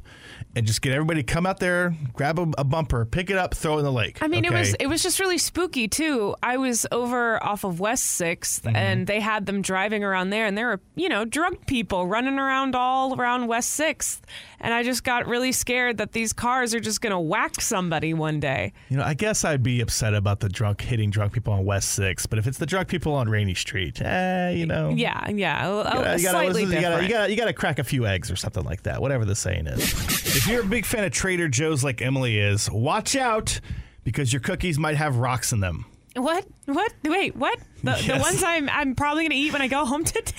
and 0.55 0.65
just 0.65 0.81
get 0.81 0.93
everybody 0.93 1.21
to 1.23 1.33
come 1.33 1.45
out 1.45 1.59
there, 1.59 1.95
grab 2.13 2.39
a, 2.39 2.47
a 2.57 2.63
bumper, 2.63 3.05
pick 3.05 3.29
it 3.29 3.37
up, 3.37 3.53
throw 3.53 3.75
it 3.75 3.79
in 3.79 3.85
the 3.85 3.91
lake. 3.91 4.17
I 4.21 4.27
mean, 4.27 4.45
it 4.45 4.51
was 4.51 4.73
it 4.79 4.87
was 4.87 5.03
just 5.03 5.19
really 5.19 5.37
spooky 5.37 5.87
too. 5.87 6.35
I 6.41 6.57
was 6.57 6.85
over 6.91 7.41
off 7.43 7.63
of 7.63 7.79
West 7.79 8.19
6th 8.19 8.59
Mm-hmm. 8.59 8.75
and 8.75 9.07
they 9.07 9.19
had 9.19 9.45
them 9.45 9.61
driving 9.61 10.03
around 10.03 10.31
there, 10.31 10.45
and 10.45 10.57
there 10.57 10.67
were 10.67 10.81
you 10.95 11.07
know 11.09 11.23
drunk 11.25 11.65
people 11.67 12.07
running 12.07 12.37
around 12.39 12.75
all 12.75 13.17
around 13.19 13.47
West 13.47 13.69
Sixth, 13.71 14.21
and 14.59 14.73
I 14.73 14.83
just 14.83 15.03
got 15.03 15.27
really 15.27 15.51
scared 15.51 15.97
that 15.97 16.11
these 16.13 16.33
cars 16.33 16.73
are 16.73 16.79
just 16.79 16.99
gonna 17.01 17.19
whack 17.21 17.61
somebody 17.61 18.13
one 18.13 18.39
day. 18.39 18.73
You 18.89 18.97
know, 18.97 19.03
I 19.03 19.13
guess 19.13 19.45
I'd 19.45 19.63
be 19.63 19.81
upset 19.81 20.13
about 20.13 20.39
the 20.39 20.49
drunk 20.49 20.81
hitting 20.81 21.09
drunk 21.09 21.33
people 21.33 21.53
on 21.53 21.63
West 21.65 21.91
Sixth, 21.91 22.29
but 22.29 22.39
if 22.39 22.47
it's 22.47 22.57
the 22.57 22.65
drunk 22.65 22.87
people 22.87 23.13
on 23.13 23.29
Rainey 23.29 23.53
Street, 23.53 24.01
eh, 24.01 24.49
you 24.51 24.65
know, 24.65 24.89
Yeah, 24.89 25.29
yeah, 25.29 25.67
You 25.67 25.83
gotta, 25.83 25.99
you 25.99 26.03
gotta, 26.03 26.19
slightly 26.19 26.63
you, 26.63 26.67
gotta, 26.71 26.81
different. 26.81 27.03
you, 27.03 27.09
gotta, 27.13 27.31
you 27.31 27.37
gotta 27.37 27.53
crack 27.53 27.79
a 27.79 27.83
few 27.83 28.05
eggs 28.07 28.29
or 28.31 28.35
something 28.35 28.63
like 28.65 28.83
that, 28.83 29.01
whatever 29.01 29.25
the 29.25 29.35
saying 29.35 29.67
is. 29.67 29.93
if 30.39 30.47
you're 30.47 30.61
a 30.61 30.65
big 30.65 30.85
fan 30.85 31.03
of 31.03 31.11
Trader 31.11 31.49
Joe's 31.49 31.83
like 31.83 32.01
Emily 32.01 32.39
is, 32.39 32.71
watch 32.71 33.15
out 33.17 33.59
because 34.05 34.31
your 34.31 34.39
cookies 34.39 34.79
might 34.79 34.95
have 34.95 35.17
rocks 35.17 35.51
in 35.51 35.59
them. 35.59 35.85
What? 36.15 36.45
What? 36.65 36.93
Wait, 37.03 37.35
what? 37.35 37.59
The, 37.83 37.91
the 38.07 38.17
ones 38.19 38.41
I'm 38.43 38.69
I'm 38.69 38.95
probably 38.95 39.25
gonna 39.25 39.35
eat 39.35 39.51
when 39.53 39.61
I 39.61 39.67
go 39.67 39.85
home 39.85 40.03
today. 40.05 40.31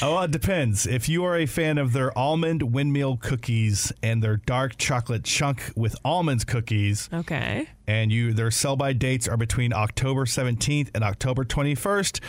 Oh, 0.00 0.20
it 0.22 0.30
depends. 0.30 0.86
If 0.86 1.08
you 1.08 1.24
are 1.24 1.36
a 1.36 1.46
fan 1.46 1.76
of 1.78 1.92
their 1.92 2.16
almond 2.16 2.62
windmill 2.72 3.16
cookies 3.18 3.92
and 4.02 4.22
their 4.22 4.36
dark 4.36 4.76
chocolate 4.78 5.24
chunk 5.24 5.72
with 5.76 5.96
almonds 6.04 6.44
cookies, 6.44 7.08
Okay. 7.12 7.68
and 7.86 8.10
you 8.12 8.32
their 8.32 8.50
sell 8.52 8.76
by 8.76 8.92
dates 8.92 9.26
are 9.28 9.36
between 9.36 9.72
October 9.72 10.24
17th 10.24 10.90
and 10.94 11.02
October 11.04 11.44
21st, 11.44 12.20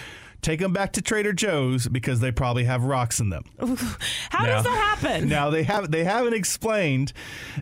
take 0.41 0.59
them 0.59 0.73
back 0.73 0.93
to 0.93 1.01
Trader 1.01 1.33
Joe's 1.33 1.87
because 1.87 2.19
they 2.19 2.31
probably 2.31 2.63
have 2.65 2.83
rocks 2.83 3.19
in 3.19 3.29
them. 3.29 3.43
How 4.29 4.45
does 4.45 4.63
that 4.63 4.97
happen? 5.01 5.29
Now 5.29 5.49
they 5.49 5.63
have 5.63 5.91
they 5.91 6.03
haven't 6.03 6.33
explained 6.33 7.13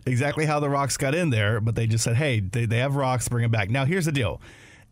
exactly 0.06 0.46
how 0.46 0.60
the 0.60 0.68
rocks 0.68 0.96
got 0.96 1.14
in 1.14 1.30
there, 1.30 1.60
but 1.60 1.74
they 1.74 1.86
just 1.86 2.04
said, 2.04 2.16
"Hey, 2.16 2.40
they, 2.40 2.66
they 2.66 2.78
have 2.78 2.96
rocks, 2.96 3.28
bring 3.28 3.42
them 3.42 3.50
back." 3.50 3.70
Now 3.70 3.84
here's 3.84 4.04
the 4.04 4.12
deal: 4.12 4.40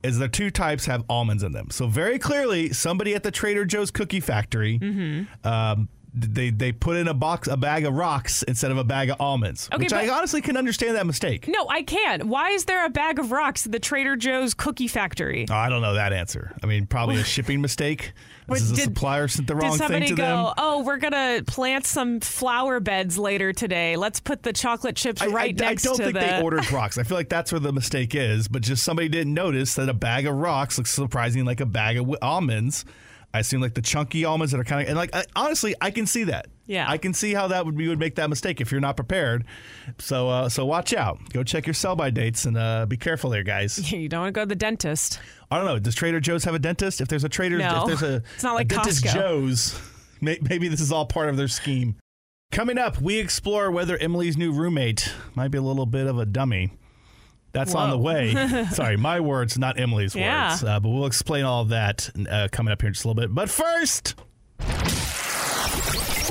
is 0.03 0.19
the 0.19 0.29
two 0.29 0.51
types 0.51 0.87
have 0.87 1.05
almonds 1.09 1.43
in 1.43 1.53
them. 1.53 1.71
So 1.71 1.87
very 1.87 2.19
clearly, 2.19 2.73
somebody 2.73 3.15
at 3.15 3.23
the 3.23 3.31
Trader 3.31 3.65
Joe's 3.65 3.91
cookie 3.91 4.21
factory. 4.21 4.79
Mm-hmm. 4.79 5.47
Um, 5.47 5.89
they 6.19 6.51
they 6.51 6.73
put 6.73 6.97
in 6.97 7.09
a 7.09 7.15
box 7.15 7.47
a 7.47 7.57
bag 7.57 7.85
of 7.85 7.93
rocks 7.95 8.43
instead 8.45 8.71
of 8.71 8.79
a 8.79 8.85
bag 8.85 9.11
of 9.11 9.21
almonds, 9.21 9.69
Okay, 9.73 9.85
which 9.85 9.93
I 9.93 10.09
honestly 10.09 10.41
can 10.41 10.57
understand 10.57 10.97
that 10.97 11.07
mistake. 11.07 11.47
No, 11.47 11.69
I 11.69 11.83
can't. 11.83 12.25
Why 12.25 12.51
is 12.51 12.65
there 12.65 12.85
a 12.87 12.89
bag 12.91 13.19
of 13.19 13.33
rocks 13.33 13.67
at 13.67 13.73
the 13.73 13.79
Trader 13.79 14.17
Joe's 14.17 14.55
cookie 14.55 14.89
factory? 14.89 15.45
Oh, 15.51 15.55
I 15.55 15.69
don't 15.69 15.83
know 15.83 15.95
that 15.95 16.13
answer. 16.15 16.57
I 16.63 16.67
mean, 16.67 16.87
probably 16.87 17.17
a 17.17 17.25
shipping 17.37 17.61
mistake. 17.61 18.13
This 18.49 18.63
is 18.63 18.73
a 18.73 18.77
did- 18.77 18.85
supplier 18.85 19.27
sent 19.29 19.49
the 19.49 19.55
Did 19.55 19.63
wrong 19.63 19.71
thing 19.73 19.79
somebody 19.79 20.07
to 20.07 20.15
go, 20.15 20.23
them. 20.47 20.55
oh, 20.57 20.83
we're 20.85 20.99
gonna 20.99 21.43
plant 21.47 21.85
some 21.85 22.21
flower 22.21 22.79
beds 22.81 23.19
later 23.19 23.53
today. 23.53 23.97
Let's 23.97 24.21
put 24.21 24.43
the 24.43 24.53
chocolate 24.53 24.97
chips 24.97 25.21
I- 25.21 25.27
right 25.27 25.61
I, 25.61 25.65
next 25.69 25.85
I 25.85 25.89
don't 25.89 25.97
to 25.99 26.03
think 26.05 26.15
the. 26.15 26.21
they 26.21 26.41
ordered 26.43 26.71
rocks. 26.73 26.97
I 26.97 27.03
feel 27.03 27.17
like 27.19 27.29
that's 27.29 27.51
where 27.53 27.61
the 27.61 27.73
mistake 27.73 28.15
is, 28.15 28.47
but 28.49 28.63
just 28.63 28.83
somebody 28.85 29.09
didn't 29.09 29.35
notice 29.35 29.75
that 29.75 29.89
a 29.89 29.95
bag 29.95 30.27
of 30.27 30.35
rocks 30.37 30.79
looks 30.79 30.93
surprisingly 30.93 31.45
like 31.47 31.61
a 31.61 31.67
bag 31.67 31.99
of 31.99 32.15
almonds. 32.23 32.85
I 33.37 33.41
assume 33.41 33.61
like 33.61 33.75
the 33.75 33.83
chunky 33.83 34.25
almonds 34.25 34.53
that 34.53 34.59
are 34.61 34.65
kind 34.65 34.83
of 34.83 34.89
and 34.89 34.97
like 34.97 35.15
I, 35.15 35.25
honestly, 35.37 35.75
I 35.81 35.91
can 35.91 36.07
see 36.07 36.25
that. 36.25 36.47
Yeah. 36.67 36.87
I 36.89 36.99
can 36.99 37.15
see 37.15 37.33
how 37.33 37.49
that 37.49 37.65
would 37.65 37.77
be 37.77 37.87
would 37.89 37.99
make 38.01 38.17
that 38.17 38.29
mistake 38.29 38.61
if 38.61 38.73
you're 38.73 38.81
not 38.81 38.97
prepared. 38.97 39.45
So 39.99 40.29
uh, 40.29 40.49
so 40.49 40.65
watch 40.67 40.93
out. 40.95 41.19
Go 41.33 41.43
check 41.45 41.67
your 41.67 41.75
sell 41.75 41.95
by 41.95 42.11
dates 42.11 42.45
and 42.45 42.57
uh, 42.57 42.87
be 42.87 42.97
careful 42.97 43.31
there, 43.31 43.43
guys. 43.45 43.93
you 43.93 44.09
don't 44.09 44.21
want 44.23 44.35
to 44.35 44.39
go 44.41 44.43
to 44.43 44.49
the 44.49 44.57
dentist. 44.57 45.21
I 45.51 45.59
don't 45.59 45.67
know. 45.67 45.79
Does 45.79 45.95
Trader 45.95 46.19
Joe's 46.19 46.45
have 46.45 46.55
a 46.55 46.59
dentist? 46.59 47.01
If 47.01 47.09
there's 47.09 47.25
a 47.25 47.29
Trader, 47.29 47.59
No. 47.59 47.83
if 47.83 47.87
there's 47.87 48.03
a, 48.03 48.17
It's 48.35 48.43
not 48.43 48.55
like 48.55 48.69
dentist 48.69 49.05
Costco. 49.05 49.13
Joe's, 49.15 49.81
may, 50.21 50.39
maybe 50.43 50.67
this 50.69 50.81
is 50.81 50.91
all 50.91 51.07
part 51.07 51.29
of 51.29 51.37
their 51.37 51.49
scheme. 51.49 51.97
Coming 52.53 52.79
up, 52.79 53.01
we 53.01 53.19
explore 53.19 53.71
whether 53.71 53.97
Emily's 53.99 54.37
new 54.37 54.53
roommate 54.53 55.13
might 55.35 55.49
be 55.49 55.59
a 55.59 55.63
little 55.63 55.87
bit 55.87 56.07
of 56.07 56.19
a 56.19 56.25
dummy. 56.27 56.73
That's 57.57 57.75
on 57.75 57.91
the 57.91 57.99
way. 57.99 58.67
Sorry, 58.71 58.97
my 58.97 59.19
words, 59.21 59.59
not 59.59 59.81
Emily's 59.81 60.15
Yeah. 60.15 60.51
words. 60.51 60.63
Uh, 60.65 60.79
but 60.81 60.89
we'll 60.91 61.07
explain 61.07 61.45
all 61.45 61.65
that 61.67 62.09
uh, 62.31 62.49
coming 62.53 62.71
up 62.73 62.83
here 62.83 62.89
in 62.89 62.95
just 62.95 63.05
a 63.05 63.09
little 63.09 63.21
bit. 63.21 63.35
But 63.35 63.49
first, 63.51 64.15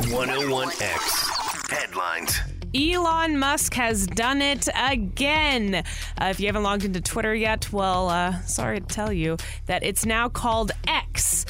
101X 0.10 1.72
headlines. 1.72 2.40
Elon 2.76 3.40
Musk 3.40 3.74
has 3.76 4.06
done 4.06 4.42
it 4.42 4.68
again. 4.76 5.76
Uh, 5.76 6.26
if 6.26 6.40
you 6.42 6.48
haven't 6.48 6.64
logged 6.64 6.84
into 6.84 7.00
Twitter 7.00 7.34
yet, 7.34 7.72
well, 7.72 8.10
uh, 8.10 8.42
sorry 8.42 8.82
to 8.82 8.86
tell 8.86 9.14
you 9.14 9.38
that 9.68 9.82
it's 9.84 10.06
now 10.06 10.28
called 10.28 10.72
X. 10.86 11.46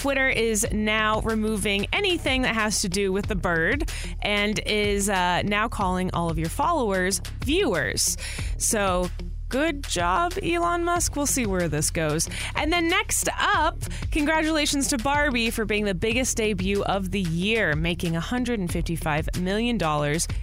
Twitter 0.00 0.30
is 0.30 0.66
now 0.72 1.20
removing 1.20 1.86
anything 1.92 2.40
that 2.40 2.54
has 2.54 2.80
to 2.80 2.88
do 2.88 3.12
with 3.12 3.26
the 3.26 3.34
bird 3.34 3.92
and 4.22 4.58
is 4.64 5.10
uh, 5.10 5.42
now 5.42 5.68
calling 5.68 6.10
all 6.14 6.30
of 6.30 6.38
your 6.38 6.48
followers 6.48 7.20
viewers. 7.44 8.16
So, 8.56 9.10
Good 9.50 9.82
job, 9.82 10.34
Elon 10.44 10.84
Musk. 10.84 11.16
We'll 11.16 11.26
see 11.26 11.44
where 11.44 11.66
this 11.66 11.90
goes. 11.90 12.28
And 12.54 12.72
then 12.72 12.88
next 12.88 13.28
up, 13.36 13.82
congratulations 14.12 14.86
to 14.88 14.98
Barbie 14.98 15.50
for 15.50 15.64
being 15.64 15.84
the 15.84 15.94
biggest 15.94 16.36
debut 16.36 16.84
of 16.84 17.10
the 17.10 17.20
year, 17.20 17.74
making 17.74 18.12
$155 18.12 19.40
million 19.40 19.76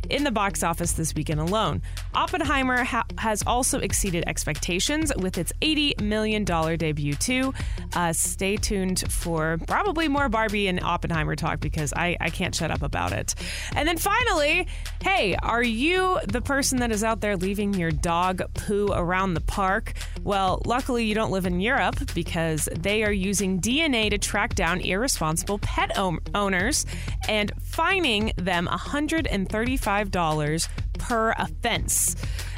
in 0.10 0.24
the 0.26 0.32
box 0.32 0.62
office 0.62 0.91
this 0.91 1.15
weekend 1.15 1.39
alone. 1.39 1.82
Oppenheimer 2.13 2.84
ha- 2.84 3.06
has 3.17 3.43
also 3.48 3.80
exceeded 3.80 4.26
expectations 4.28 5.13
with 5.15 5.38
its 5.38 5.54
$80 5.62 6.02
million 6.02 6.43
debut, 6.43 7.13
too. 7.13 7.54
Uh, 7.96 8.12
stay 8.12 8.58
tuned 8.58 9.10
for 9.10 9.58
probably 9.67 10.10
more 10.10 10.28
Barbie 10.28 10.67
and 10.67 10.84
Oppenheimer 10.84 11.38
talk 11.38 11.62
because 11.62 11.93
I, 11.93 12.17
I 12.20 12.30
can't 12.30 12.54
shut 12.54 12.72
up 12.72 12.82
about 12.82 13.13
it. 13.13 13.36
And 13.74 13.88
then 13.88 13.98
finally, 13.98 14.67
hey, 15.02 15.38
are 15.41 15.63
you 15.63 16.20
the 16.28 16.41
person 16.41 16.80
that 16.80 16.91
is 16.91 17.06
out 17.06 17.22
there 17.22 17.38
leaving 17.38 17.74
your 17.74 17.91
dog 17.91 18.41
poo 18.54 18.97
around 18.98 19.36
the 19.36 19.42
park? 19.42 19.94
Well, 20.24 20.62
luckily 20.66 21.06
you 21.06 21.16
don't 21.16 21.32
live 21.32 21.46
in 21.46 21.62
Europe 21.62 21.96
because 22.14 22.68
they 22.78 23.04
are 23.04 23.12
using 23.12 23.62
DNA 23.62 24.10
to 24.10 24.18
track 24.18 24.56
down 24.56 24.82
irresponsible 24.82 25.60
pet 25.60 25.98
o- 25.98 26.18
owners 26.36 26.86
and 27.30 27.52
fining 27.62 28.34
them 28.38 28.68
$135 28.68 30.70
per 31.00 31.32
offense. 31.38 32.16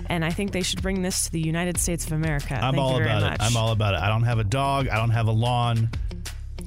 And 0.08 0.26
I 0.26 0.32
think 0.32 0.52
they 0.52 0.64
should 0.64 0.82
bring 0.82 1.02
this 1.02 1.26
to 1.26 1.32
the 1.32 1.42
United 1.42 1.78
States 1.78 2.06
of 2.06 2.14
America. 2.14 2.56
I'm 2.56 2.74
Thank 2.74 2.78
all 2.84 2.98
you 2.98 3.04
very 3.04 3.10
about 3.18 3.32
much. 3.32 3.42
it. 3.42 3.44
I'm 3.44 3.58
all 3.58 3.72
about 3.72 3.94
it. 3.94 4.00
I 4.00 4.08
don't 4.10 4.24
have 4.24 4.40
a 4.40 4.44
dog. 4.44 4.88
I 4.88 4.96
don't 4.98 5.12
have 5.12 5.28
a 5.28 5.32
lawn. 5.32 5.90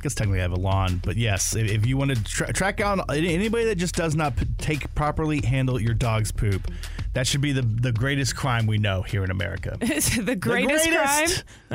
I 0.02 0.04
guess 0.10 0.14
technically 0.16 0.40
I 0.40 0.42
have 0.42 0.50
a 0.50 0.56
lawn, 0.56 1.00
but 1.04 1.16
yes, 1.16 1.54
if, 1.54 1.70
if 1.70 1.86
you 1.86 1.96
want 1.96 2.10
to 2.12 2.24
tra- 2.24 2.52
track 2.52 2.78
down 2.78 3.02
anybody 3.08 3.66
that 3.66 3.76
just 3.76 3.94
does 3.94 4.16
not 4.16 4.34
p- 4.34 4.46
take 4.58 4.92
properly 4.96 5.40
handle 5.40 5.80
your 5.80 5.94
dog's 5.94 6.32
poop, 6.32 6.68
that 7.12 7.24
should 7.24 7.40
be 7.40 7.52
the 7.52 7.62
the 7.62 7.92
greatest 7.92 8.34
crime 8.34 8.66
we 8.66 8.78
know 8.78 9.02
here 9.02 9.22
in 9.22 9.30
America. 9.30 9.76
the 9.78 10.22
The 10.24 10.34
greatest, 10.34 10.88
crime. 10.90 11.28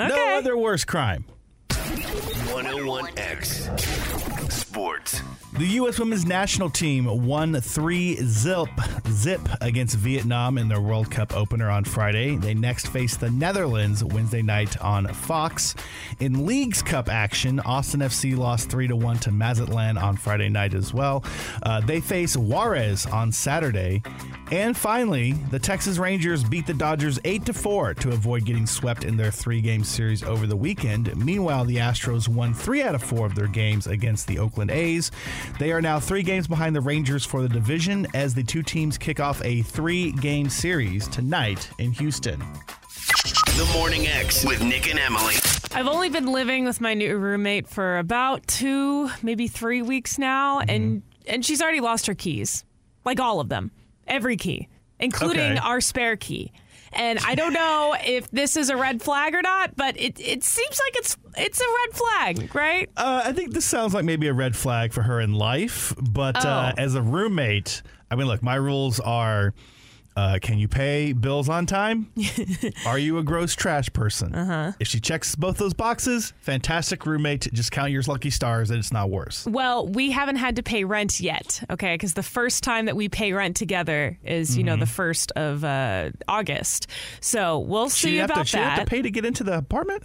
No 0.09 0.35
other 0.37 0.57
worse 0.57 0.83
crime. 0.83 1.23
101X 1.69 4.66
Sports. 4.77 5.23
The 5.57 5.65
U.S. 5.65 5.97
women's 5.97 6.27
national 6.27 6.69
team 6.69 7.25
won 7.25 7.59
three 7.61 8.17
zip 8.17 8.69
zip 9.09 9.41
against 9.59 9.95
Vietnam 9.95 10.59
in 10.59 10.67
their 10.67 10.81
World 10.81 11.09
Cup 11.09 11.35
opener 11.35 11.67
on 11.67 11.83
Friday. 11.83 12.35
They 12.35 12.53
next 12.53 12.89
face 12.89 13.17
the 13.17 13.31
Netherlands 13.31 14.03
Wednesday 14.03 14.43
night 14.43 14.79
on 14.79 15.07
Fox. 15.07 15.73
In 16.19 16.45
Leagues 16.45 16.83
Cup 16.83 17.09
action, 17.09 17.59
Austin 17.61 18.01
FC 18.01 18.37
lost 18.37 18.69
three 18.69 18.87
to 18.87 18.95
one 18.95 19.17
to 19.19 19.31
Mazatlan 19.31 19.97
on 19.97 20.15
Friday 20.15 20.49
night 20.49 20.75
as 20.75 20.93
well. 20.93 21.23
Uh, 21.63 21.81
they 21.81 22.01
face 22.01 22.37
Juarez 22.37 23.07
on 23.07 23.31
Saturday, 23.31 24.03
and 24.51 24.77
finally, 24.77 25.31
the 25.49 25.57
Texas 25.59 25.97
Rangers 25.97 26.43
beat 26.43 26.67
the 26.67 26.73
Dodgers 26.73 27.19
eight 27.25 27.45
to 27.45 27.53
four 27.53 27.95
to 27.95 28.09
avoid 28.09 28.45
getting 28.45 28.67
swept 28.67 29.03
in 29.03 29.17
their 29.17 29.31
three-game 29.31 29.83
series 29.83 30.21
over 30.21 30.45
the 30.45 30.55
weekend. 30.55 31.15
Meanwhile, 31.17 31.65
the 31.65 31.77
Astros 31.77 32.27
won 32.27 32.53
three 32.53 32.83
out 32.83 32.93
of 32.93 33.01
four 33.01 33.25
of 33.25 33.33
their 33.33 33.47
games 33.47 33.87
against 33.87 34.27
the 34.27 34.37
Oakland 34.37 34.66
A's. 34.71 35.11
They 35.59 35.71
are 35.71 35.81
now 35.81 35.99
three 35.99 36.23
games 36.23 36.47
behind 36.47 36.75
the 36.75 36.81
Rangers 36.81 37.25
for 37.25 37.41
the 37.41 37.49
division 37.49 38.07
as 38.13 38.33
the 38.33 38.43
two 38.43 38.63
teams 38.63 38.97
kick 38.97 39.19
off 39.19 39.43
a 39.43 39.61
three 39.61 40.11
game 40.13 40.49
series 40.49 41.07
tonight 41.07 41.69
in 41.79 41.91
Houston. 41.93 42.39
The 43.57 43.69
Morning 43.73 44.07
X 44.07 44.45
with 44.45 44.63
Nick 44.63 44.89
and 44.89 44.99
Emily. 44.99 45.35
I've 45.73 45.87
only 45.87 46.09
been 46.09 46.27
living 46.31 46.65
with 46.65 46.79
my 46.79 46.93
new 46.93 47.17
roommate 47.17 47.67
for 47.67 47.97
about 47.97 48.45
two, 48.47 49.09
maybe 49.21 49.47
three 49.47 49.81
weeks 49.81 50.17
now, 50.17 50.59
mm-hmm. 50.59 50.69
and 50.69 51.03
and 51.25 51.45
she's 51.45 51.61
already 51.61 51.81
lost 51.81 52.05
her 52.07 52.13
keys, 52.13 52.63
like 53.03 53.19
all 53.19 53.39
of 53.39 53.49
them, 53.49 53.71
every 54.07 54.37
key, 54.37 54.67
including 54.99 55.53
Okay. 55.53 55.57
our 55.57 55.81
spare 55.81 56.15
key. 56.15 56.51
And 56.93 57.19
I 57.19 57.35
don't 57.35 57.53
know 57.53 57.95
if 58.03 58.29
this 58.31 58.55
is 58.57 58.69
a 58.69 58.77
red 58.77 59.01
flag 59.01 59.33
or 59.35 59.41
not, 59.41 59.75
but 59.75 59.99
it, 59.99 60.19
it 60.19 60.43
seems 60.43 60.79
like 60.85 60.95
it's 60.97 61.17
it's 61.37 61.59
a 61.61 61.65
red 61.65 61.95
flag, 61.95 62.55
right? 62.55 62.89
Uh, 62.97 63.21
I 63.25 63.31
think 63.33 63.53
this 63.53 63.65
sounds 63.65 63.93
like 63.93 64.05
maybe 64.05 64.27
a 64.27 64.33
red 64.33 64.55
flag 64.55 64.93
for 64.93 65.03
her 65.03 65.19
in 65.21 65.33
life, 65.33 65.93
but 66.01 66.43
uh, 66.45 66.73
Oh. 66.77 66.81
as 66.81 66.95
a 66.95 67.01
roommate, 67.01 67.81
I 68.09 68.15
mean, 68.15 68.27
look, 68.27 68.41
my 68.41 68.55
rules 68.55 68.99
are. 68.99 69.53
Uh, 70.17 70.39
can 70.41 70.57
you 70.57 70.67
pay 70.67 71.13
bills 71.13 71.47
on 71.47 71.67
time? 71.67 72.11
Are 72.87 72.97
you 72.97 73.19
a 73.19 73.23
gross 73.23 73.53
trash 73.53 73.93
person? 73.93 74.33
Uh-huh. 74.33 74.71
If 74.79 74.87
she 74.87 74.99
checks 74.99 75.35
both 75.35 75.57
those 75.57 75.75
boxes, 75.75 76.33
fantastic 76.39 77.05
roommate. 77.05 77.47
Just 77.53 77.71
count 77.71 77.91
your 77.91 78.01
lucky 78.01 78.31
stars 78.31 78.69
that 78.69 78.79
it's 78.79 78.91
not 78.91 79.11
worse. 79.11 79.45
Well, 79.45 79.87
we 79.87 80.09
haven't 80.09 80.37
had 80.37 80.55
to 80.55 80.63
pay 80.63 80.85
rent 80.85 81.19
yet, 81.19 81.63
okay? 81.69 81.93
Because 81.93 82.15
the 82.15 82.23
first 82.23 82.63
time 82.63 82.87
that 82.87 82.95
we 82.95 83.09
pay 83.09 83.31
rent 83.31 83.55
together 83.55 84.17
is, 84.23 84.57
you 84.57 84.63
know, 84.63 84.75
the 84.75 84.87
first 84.87 85.31
of 85.33 85.63
uh, 85.63 86.09
August. 86.27 86.87
So 87.21 87.59
we'll 87.59 87.89
see 87.89 88.15
have 88.15 88.31
about 88.31 88.41
to, 88.41 88.45
she 88.47 88.57
that. 88.57 88.79
have 88.79 88.85
to 88.85 88.89
pay 88.89 89.03
to 89.03 89.11
get 89.11 89.23
into 89.23 89.43
the 89.43 89.55
apartment? 89.59 90.01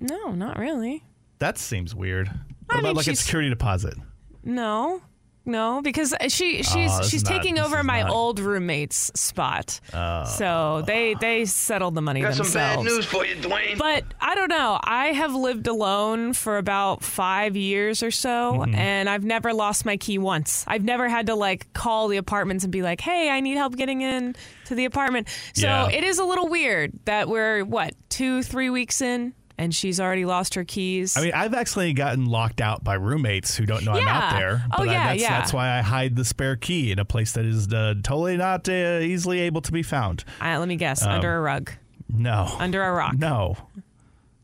no, 0.00 0.32
not 0.32 0.58
really. 0.58 1.04
That 1.40 1.58
seems 1.58 1.94
weird. 1.94 2.28
What 2.28 2.76
I 2.76 2.78
about 2.78 2.88
mean, 2.88 2.96
like 2.96 3.06
a 3.06 3.16
security 3.16 3.50
deposit? 3.50 3.98
No. 4.44 5.02
No, 5.44 5.82
because 5.82 6.14
she 6.28 6.62
she's 6.62 6.90
Oh, 6.92 7.02
she's 7.02 7.24
not- 7.24 7.32
taking 7.32 7.58
over 7.58 7.82
my 7.82 8.02
not- 8.02 8.10
Oh. 8.10 8.14
old 8.14 8.38
roommate's 8.40 9.10
spot. 9.14 9.80
so 10.26 10.82
they 10.86 11.14
they 11.20 11.44
settled 11.44 11.94
the 11.94 12.02
money 12.02 12.20
Got 12.20 12.34
some 12.34 12.44
themselves. 12.44 12.76
bad 12.76 12.84
news 12.84 13.04
for 13.04 13.24
you, 13.26 13.34
Dwayne. 13.36 13.78
But 13.78 14.04
I 14.20 14.34
don't 14.34 14.48
know. 14.48 14.78
I 14.82 15.06
have 15.08 15.34
lived 15.34 15.66
alone 15.66 16.32
for 16.32 16.58
about 16.58 17.02
five 17.02 17.56
years 17.56 18.02
or 18.02 18.10
so, 18.10 18.52
Mm-hmm. 18.54 18.74
and 18.74 19.08
I've 19.08 19.24
never 19.24 19.52
lost 19.52 19.84
my 19.84 19.96
key 19.96 20.18
once. 20.18 20.64
I've 20.68 20.84
never 20.84 21.08
had 21.08 21.26
to 21.26 21.34
like 21.34 21.72
call 21.72 22.08
the 22.08 22.16
apartments 22.18 22.64
and 22.64 22.72
be 22.72 22.82
like, 22.82 23.00
"Hey, 23.00 23.28
I 23.30 23.40
need 23.40 23.56
help 23.56 23.76
getting 23.76 24.00
in 24.02 24.36
to 24.66 24.74
the 24.74 24.84
apartment." 24.84 25.28
So 25.54 25.66
Yeah. 25.66 25.88
it 25.90 26.04
is 26.04 26.18
a 26.18 26.24
little 26.24 26.48
weird 26.48 26.92
that 27.06 27.28
we're 27.28 27.64
what 27.64 27.94
two, 28.08 28.42
three 28.42 28.70
weeks 28.70 29.00
in, 29.00 29.32
and 29.58 29.74
she's 29.74 30.00
already 30.00 30.24
lost 30.24 30.54
her 30.54 30.64
keys. 30.64 31.16
I 31.16 31.22
mean, 31.22 31.32
I've 31.34 31.54
actually 31.54 31.92
gotten 31.92 32.26
locked 32.26 32.60
out 32.60 32.82
by 32.82 32.94
roommates 32.94 33.56
who 33.56 33.66
don't 33.66 33.84
know 33.84 33.92
I'm 33.92 34.06
out 34.08 34.32
Yeah. 34.32 34.38
there. 34.38 34.62
Oh, 34.72 34.74
But 34.78 34.88
I, 34.88 34.92
yeah, 34.92 35.06
that's, 35.08 35.22
yeah. 35.22 35.38
that's 35.38 35.52
why 35.52 35.78
I 35.78 35.82
hide 35.82 36.16
the 36.16 36.24
spare 36.24 36.56
key 36.56 36.90
in 36.92 36.98
a 36.98 37.04
place 37.04 37.32
that 37.32 37.44
is 37.44 37.72
uh, 37.72 37.94
totally 38.02 38.36
not 38.36 38.68
uh, 38.68 38.98
easily 39.00 39.40
able 39.40 39.60
to 39.62 39.72
be 39.72 39.82
found. 39.82 40.24
I, 40.40 40.56
let 40.58 40.68
me 40.68 40.76
guess, 40.76 41.02
Um, 41.02 41.12
under 41.12 41.36
a 41.36 41.40
rug, 41.40 41.70
No. 42.08 42.48
under 42.58 42.82
a 42.82 42.92
rock. 42.92 43.16
No. 43.18 43.56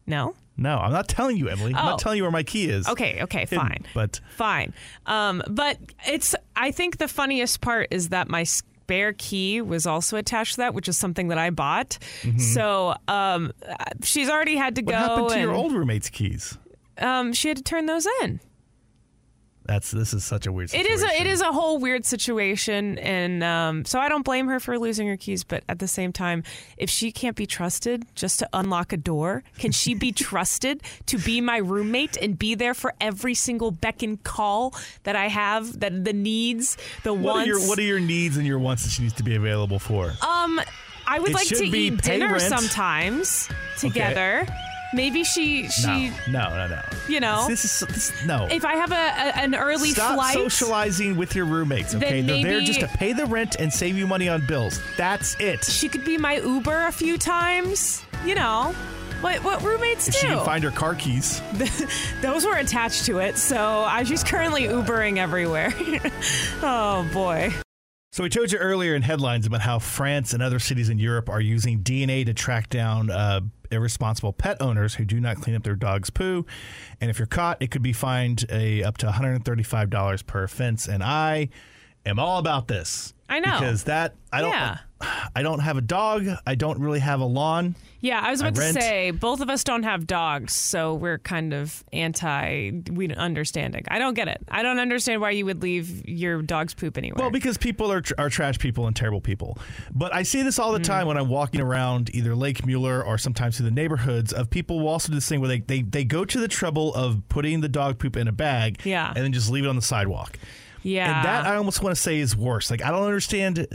No. 0.07 0.35
No, 0.57 0.79
I'm 0.79 0.91
not 0.93 1.07
telling 1.09 1.37
you, 1.37 1.49
Emily. 1.49 1.73
I'm 1.73 1.87
Oh. 1.87 1.91
not 1.91 1.99
telling 2.01 2.17
you 2.17 2.25
where 2.25 2.33
my 2.33 2.43
key 2.43 2.69
is. 2.69 2.89
Okay, 2.89 3.23
okay, 3.23 3.41
Hidden, 3.41 3.59
fine. 3.61 3.85
But 3.95 4.21
Fine. 4.37 4.73
Um, 5.07 5.41
but 5.49 5.79
it's 6.09 6.35
I 6.57 6.73
think 6.73 6.99
the 6.99 7.07
funniest 7.07 7.61
part 7.61 7.89
is 7.93 8.09
that 8.09 8.29
my 8.29 8.45
spare 8.89 9.13
key 9.13 9.61
was 9.61 9.87
also 9.87 10.17
attached 10.17 10.53
to 10.55 10.57
that, 10.63 10.73
which 10.73 10.89
is 10.89 10.97
something 10.97 11.29
that 11.29 11.37
I 11.37 11.51
bought. 11.51 11.99
So 12.39 12.95
um, 13.07 13.53
she's 14.03 14.31
already 14.31 14.57
had 14.57 14.77
to 14.77 14.83
Mm-hmm. 14.83 14.87
what 14.87 14.93
go 14.93 14.99
happened 15.09 15.29
to 15.29 15.35
and 15.35 15.43
your 15.43 15.53
old 15.53 15.73
roommate's 15.73 16.09
keys? 16.09 16.57
um, 16.97 17.33
she 17.35 17.49
had 17.49 17.59
to 17.59 17.63
turn 17.63 17.85
those 17.85 18.07
in. 18.23 18.41
That's 19.69 19.91
this 19.91 20.15
is 20.15 20.25
such 20.25 20.47
a 20.47 20.51
weird 20.53 20.71
It 20.71 20.87
situation. 20.87 20.93
is 20.95 21.03
a 21.05 21.21
it 21.21 21.27
is 21.27 21.41
a 21.43 21.53
whole 21.53 21.77
weird 21.79 22.07
situation, 22.07 22.99
and 22.99 23.45
um, 23.45 23.85
so 23.85 24.01
I 24.01 24.09
don't 24.09 24.25
blame 24.25 24.49
her 24.49 24.59
for 24.61 24.79
losing 24.79 25.07
her 25.09 25.19
keys. 25.19 25.45
But 25.45 25.63
at 25.69 25.79
the 25.79 25.87
same 25.87 26.11
time, 26.11 26.43
if 26.79 26.89
she 26.89 27.13
can't 27.13 27.37
be 27.37 27.45
trusted 27.47 28.07
just 28.15 28.39
to 28.39 28.49
unlock 28.55 28.95
a 28.95 28.97
door, 28.97 29.45
can 29.59 29.71
she 29.71 29.93
be 29.95 30.11
trusted 30.29 30.83
to 31.05 31.19
be 31.19 31.43
my 31.43 31.59
roommate 31.59 32.17
and 32.17 32.39
be 32.39 32.55
there 32.55 32.73
for 32.73 32.95
every 32.99 33.35
single 33.35 33.71
beck 33.71 34.03
and 34.03 34.23
call 34.25 34.75
that 35.03 35.17
I 35.17 35.29
have? 35.29 35.81
That 35.81 36.03
the 36.03 36.15
needs, 36.15 36.79
the 37.05 37.13
What 37.13 37.35
wants. 37.35 37.43
are 37.43 37.47
your 37.61 37.69
what 37.69 37.79
are 37.79 37.83
your 37.83 38.01
needs 38.01 38.39
and 38.39 38.47
your 38.47 38.59
wants 38.59 38.85
that 38.85 38.89
she 38.91 39.03
needs 39.03 39.15
to 39.15 39.23
be 39.23 39.35
available 39.35 39.79
for? 39.79 40.15
um, 40.27 40.59
I 41.07 41.19
would 41.19 41.31
It 41.31 41.35
like 41.35 41.47
to 41.49 41.71
be 41.71 41.89
eat 41.89 42.03
dinner 42.03 42.29
rent. 42.33 42.43
sometimes 42.43 43.49
together. 43.79 44.47
Maybe 44.95 45.23
she 45.23 45.69
she 45.69 46.11
no, 46.29 46.49
no, 46.49 46.67
no, 46.67 46.67
no. 46.67 46.83
you 47.09 47.21
know. 47.21 47.47
this 47.47 47.65
is 47.65 47.87
this, 47.89 48.25
no. 48.25 48.47
if 48.51 48.65
I 48.65 48.75
have 48.77 48.91
a, 48.91 48.95
a 48.95 49.43
an 49.43 49.55
early 49.55 49.91
Stop 49.91 50.15
flight, 50.15 50.35
socializing 50.35 51.17
with 51.17 51.35
your 51.35 51.45
roommates. 51.45 51.95
Okay, 51.95 52.23
they're 52.23 52.43
there 52.43 52.61
just 52.63 52.81
to 52.81 52.89
pay 52.89 53.13
the 53.13 53.27
rent 53.27 53.57
and 53.59 53.73
save 53.73 53.99
you 53.99 54.07
money 54.07 54.29
on 54.29 54.47
bills. 54.47 54.81
That's 54.97 55.39
it. 55.41 55.65
she 55.65 55.89
could 55.89 56.05
be 56.05 56.17
my 56.17 56.39
Uber 56.39 56.87
a 56.87 56.93
few 56.93 57.19
times. 57.19 58.03
You 58.25 58.35
know, 58.35 58.75
what 59.21 59.43
what 59.45 59.63
roommates 59.63 60.09
If 60.09 60.15
do. 60.15 60.21
she 60.21 60.27
can 60.27 60.45
find 60.45 60.65
her 60.65 60.71
car 60.71 60.95
keys. 60.95 61.43
Those 62.23 62.47
were 62.47 62.57
attached 62.57 63.05
to 63.07 63.19
it, 63.19 63.37
so 63.37 63.81
I, 63.81 64.05
she's 64.05 64.25
currently 64.25 64.63
Ubering 64.63 65.19
everywhere. 65.19 65.73
oh 66.63 67.09
boy. 67.13 67.53
So 68.13 68.23
we 68.23 68.31
told 68.31 68.51
you 68.51 68.59
earlier 68.59 68.95
in 68.95 69.03
headlines 69.03 69.47
about 69.47 69.61
how 69.61 69.79
France 69.79 70.33
and 70.33 70.43
other 70.43 70.59
cities 70.59 70.89
in 70.89 70.99
Europe 70.99 71.29
are 71.29 71.41
using 71.41 71.83
DNA 71.83 72.25
to 72.27 72.35
track 72.35 72.69
down 72.69 73.11
uh, 73.11 73.41
irresponsible 73.71 74.33
pet 74.33 74.61
owners 74.61 74.95
who 74.95 75.05
do 75.05 75.21
not 75.21 75.37
clean 75.41 75.57
up 75.57 75.63
their 75.63 75.77
dog's 75.77 76.11
poo. 76.11 76.47
And 77.01 77.11
if 77.11 77.19
you're 77.19 77.27
caught, 77.27 77.61
it 77.61 77.71
could 77.71 77.83
be 77.83 77.93
fined 77.93 78.45
a 78.51 78.83
up 78.83 78.99
to 78.99 79.07
$135 79.07 80.27
per 80.27 80.43
offense. 80.45 80.89
And 80.89 81.03
I 81.03 81.49
am 82.09 82.19
all 82.19 82.39
about 82.39 82.69
this. 82.69 83.15
I 83.29 83.41
know. 83.41 83.59
because 83.61 83.85
that 83.85 84.15
I 84.33 84.41
don't. 84.41 84.53
Yeah. 84.53 84.79
I 85.37 85.43
don't 85.43 85.61
have 85.61 85.77
a 85.77 85.81
dog. 85.81 86.27
I 86.45 86.57
don't 86.57 86.81
really 86.81 86.99
have 86.99 87.21
a 87.21 87.25
lawn. 87.25 87.77
Yeah, 88.01 88.21
I 88.21 88.31
was 88.31 88.41
about 88.41 88.55
to 88.57 88.61
rent. 88.61 88.81
say 88.81 89.11
both 89.13 89.41
of 89.41 89.51
us 89.51 89.63
don't 89.63 89.85
have 89.85 90.07
dogs, 90.07 90.53
so 90.53 90.95
we're 90.95 91.19
kind 91.19 91.53
of 91.53 91.85
anti 91.93 92.73
we 92.91 93.15
understanding. 93.15 93.85
I 93.89 93.99
don't 93.99 94.15
get 94.15 94.29
it. 94.29 94.41
I 94.49 94.63
don't 94.63 94.81
understand 94.81 95.21
why 95.21 95.31
you 95.31 95.45
would 95.45 95.63
leave 95.63 96.09
your 96.09 96.43
dog's 96.43 96.75
poop 96.75 96.99
anywhere. 96.99 97.23
Well, 97.23 97.31
because 97.31 97.59
people 97.59 97.93
are, 97.93 98.01
tr- 98.01 98.15
are 98.19 98.29
trash 98.29 98.59
people 98.59 98.87
and 98.87 98.97
terrible 98.97 99.21
people. 99.21 99.59
But 99.93 100.13
I 100.15 100.23
see 100.23 100.43
this 100.43 100.59
all 100.59 100.73
the 100.73 100.79
hmm. 100.79 100.85
time 100.85 101.07
when 101.07 101.17
I'm 101.17 101.29
walking 101.29 101.61
around 101.61 102.15
either 102.15 102.35
Lake 102.35 102.67
Mueller 102.67 103.05
or 103.05 103.19
sometimes 103.19 103.57
through 103.57 103.67
the 103.67 103.75
neighborhoods 103.75 104.33
of 104.33 104.51
people 104.51 104.81
who 104.81 104.87
also 104.87 105.09
do 105.09 105.15
this 105.15 105.29
thing 105.29 105.41
where 105.41 105.49
they, 105.49 105.61
they, 105.61 105.83
they 105.83 106.05
go 106.05 106.25
to 106.25 106.41
the 106.41 106.49
trouble 106.49 106.95
of 106.95 107.23
putting 107.29 107.61
the 107.61 107.69
dog 107.69 107.99
poop 107.99 108.17
in 108.17 108.27
a 108.27 108.33
bag 108.33 108.81
Yeah. 108.85 109.13
and 109.15 109.25
then 109.25 109.33
just 109.33 109.51
leave 109.51 109.65
it 109.65 109.69
on 109.69 109.77
the 109.77 109.83
sidewalk. 109.83 110.39
Yeah. 110.83 111.17
And 111.17 111.27
that 111.27 111.47
I 111.47 111.57
almost 111.57 111.83
want 111.83 111.95
to 111.95 112.01
say 112.01 112.19
is 112.19 112.37
worse. 112.37 112.71
Like, 112.71 112.83
I 112.83 112.91
don't 112.91 113.05
understand. 113.05 113.67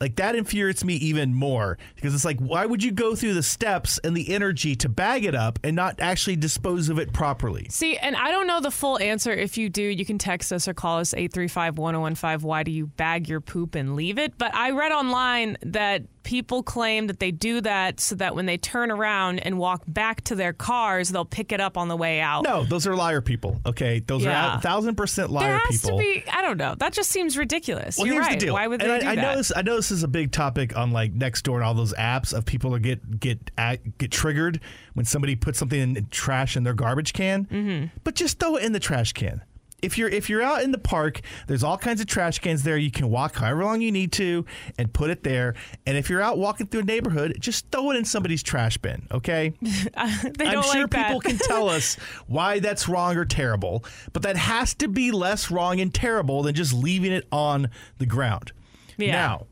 Like, 0.00 0.16
that 0.16 0.34
infuriates 0.34 0.82
me 0.82 0.94
even 0.94 1.32
more 1.32 1.78
because 1.94 2.12
it's 2.12 2.24
like, 2.24 2.40
why 2.40 2.66
would 2.66 2.82
you 2.82 2.90
go 2.90 3.14
through 3.14 3.34
the 3.34 3.42
steps 3.42 4.00
and 4.02 4.16
the 4.16 4.34
energy 4.34 4.74
to 4.76 4.88
bag 4.88 5.24
it 5.24 5.36
up 5.36 5.60
and 5.62 5.76
not 5.76 6.00
actually 6.00 6.34
dispose 6.34 6.88
of 6.88 6.98
it 6.98 7.12
properly? 7.12 7.68
See, 7.70 7.96
and 7.98 8.16
I 8.16 8.32
don't 8.32 8.48
know 8.48 8.60
the 8.60 8.72
full 8.72 8.98
answer. 8.98 9.30
If 9.30 9.56
you 9.56 9.68
do, 9.68 9.82
you 9.82 10.04
can 10.04 10.18
text 10.18 10.52
us 10.52 10.66
or 10.66 10.74
call 10.74 10.98
us 10.98 11.14
835 11.14 11.78
1015. 11.78 12.40
Why 12.40 12.64
do 12.64 12.72
you 12.72 12.86
bag 12.86 13.28
your 13.28 13.40
poop 13.40 13.76
and 13.76 13.94
leave 13.94 14.18
it? 14.18 14.36
But 14.38 14.52
I 14.56 14.72
read 14.72 14.90
online 14.90 15.56
that 15.62 16.02
people 16.22 16.62
claim 16.62 17.06
that 17.08 17.18
they 17.18 17.30
do 17.30 17.60
that 17.60 18.00
so 18.00 18.14
that 18.16 18.34
when 18.34 18.46
they 18.46 18.56
turn 18.56 18.90
around 18.90 19.38
and 19.40 19.58
walk 19.58 19.82
back 19.86 20.22
to 20.24 20.34
their 20.34 20.52
cars, 20.52 21.08
they'll 21.10 21.24
pick 21.24 21.52
it 21.52 21.60
up 21.60 21.76
on 21.76 21.88
the 21.88 21.96
way 21.96 22.20
out. 22.20 22.44
No, 22.44 22.64
those 22.64 22.86
are 22.86 22.94
liar 22.96 23.20
people. 23.20 23.60
Okay, 23.66 24.00
those 24.00 24.24
Yeah. 24.24 24.56
are 24.56 24.60
thousand 24.60 24.96
percent 24.96 25.30
liar 25.30 25.58
people. 25.58 25.58
there 25.58 25.66
has 25.70 25.82
people. 25.82 25.98
to 25.98 26.04
be. 26.04 26.30
I 26.30 26.42
don't 26.42 26.56
know. 26.56 26.74
That 26.76 26.92
just 26.92 27.10
seems 27.10 27.36
ridiculous. 27.36 27.96
Well, 27.98 28.06
You're 28.06 28.14
here's 28.16 28.26
right. 28.26 28.40
the 28.40 28.46
deal. 28.46 28.54
Why 28.54 28.66
would 28.66 28.80
and 28.82 28.90
they 28.90 28.94
I, 28.96 29.00
do 29.00 29.06
I 29.08 29.14
that? 29.16 29.22
know 29.22 29.36
this. 29.36 29.52
I 29.54 29.62
know 29.62 29.76
this 29.76 29.90
is 29.90 30.02
a 30.02 30.08
big 30.08 30.32
topic 30.32 30.76
on 30.76 30.92
like 30.92 31.14
Nextdoor 31.14 31.54
and 31.56 31.64
all 31.64 31.74
those 31.74 31.94
apps 31.94 32.32
of 32.32 32.44
people 32.44 32.70
that 32.72 32.80
get 32.80 33.20
get 33.20 33.50
get 33.98 34.10
triggered 34.10 34.60
when 34.94 35.04
somebody 35.04 35.36
puts 35.36 35.58
something 35.58 35.80
in 35.80 36.06
trash 36.10 36.56
in 36.56 36.64
their 36.64 36.74
garbage 36.74 37.12
can. 37.12 37.46
Mm-hmm. 37.46 37.86
But 38.04 38.14
just 38.14 38.38
throw 38.38 38.56
it 38.56 38.64
in 38.64 38.72
the 38.72 38.80
trash 38.80 39.12
can. 39.12 39.42
If 39.82 39.98
you're 39.98 40.08
if 40.08 40.30
you're 40.30 40.42
out 40.42 40.62
in 40.62 40.72
the 40.72 40.78
park, 40.78 41.20
there's 41.48 41.62
all 41.64 41.76
kinds 41.76 42.00
of 42.00 42.06
trash 42.06 42.38
cans 42.38 42.62
there. 42.62 42.76
You 42.78 42.90
can 42.90 43.10
walk 43.10 43.36
however 43.36 43.64
long 43.64 43.80
you 43.82 43.92
need 43.92 44.12
to 44.12 44.46
and 44.78 44.92
put 44.92 45.10
it 45.10 45.24
there. 45.24 45.54
And 45.86 45.96
if 45.96 46.08
you're 46.08 46.22
out 46.22 46.38
walking 46.38 46.68
through 46.68 46.80
a 46.80 46.84
neighborhood, 46.84 47.36
just 47.40 47.70
throw 47.70 47.90
it 47.90 47.96
in 47.96 48.04
somebody's 48.04 48.42
trash 48.42 48.78
bin, 48.78 49.06
okay? 49.10 49.52
they 49.60 49.90
I'm 49.96 50.52
don't 50.52 50.64
sure 50.64 50.82
like 50.82 50.90
that. 50.90 51.06
people 51.06 51.20
can 51.20 51.36
tell 51.36 51.68
us 51.68 51.94
why 52.26 52.60
that's 52.60 52.88
wrong 52.88 53.16
or 53.16 53.24
terrible, 53.24 53.84
but 54.12 54.22
that 54.22 54.36
has 54.36 54.72
to 54.74 54.88
be 54.88 55.10
less 55.10 55.50
wrong 55.50 55.80
and 55.80 55.92
terrible 55.92 56.42
than 56.42 56.54
just 56.54 56.72
leaving 56.72 57.12
it 57.12 57.26
on 57.32 57.68
the 57.98 58.06
ground. 58.06 58.52
Yeah. 58.96 59.12
Now, 59.12 59.46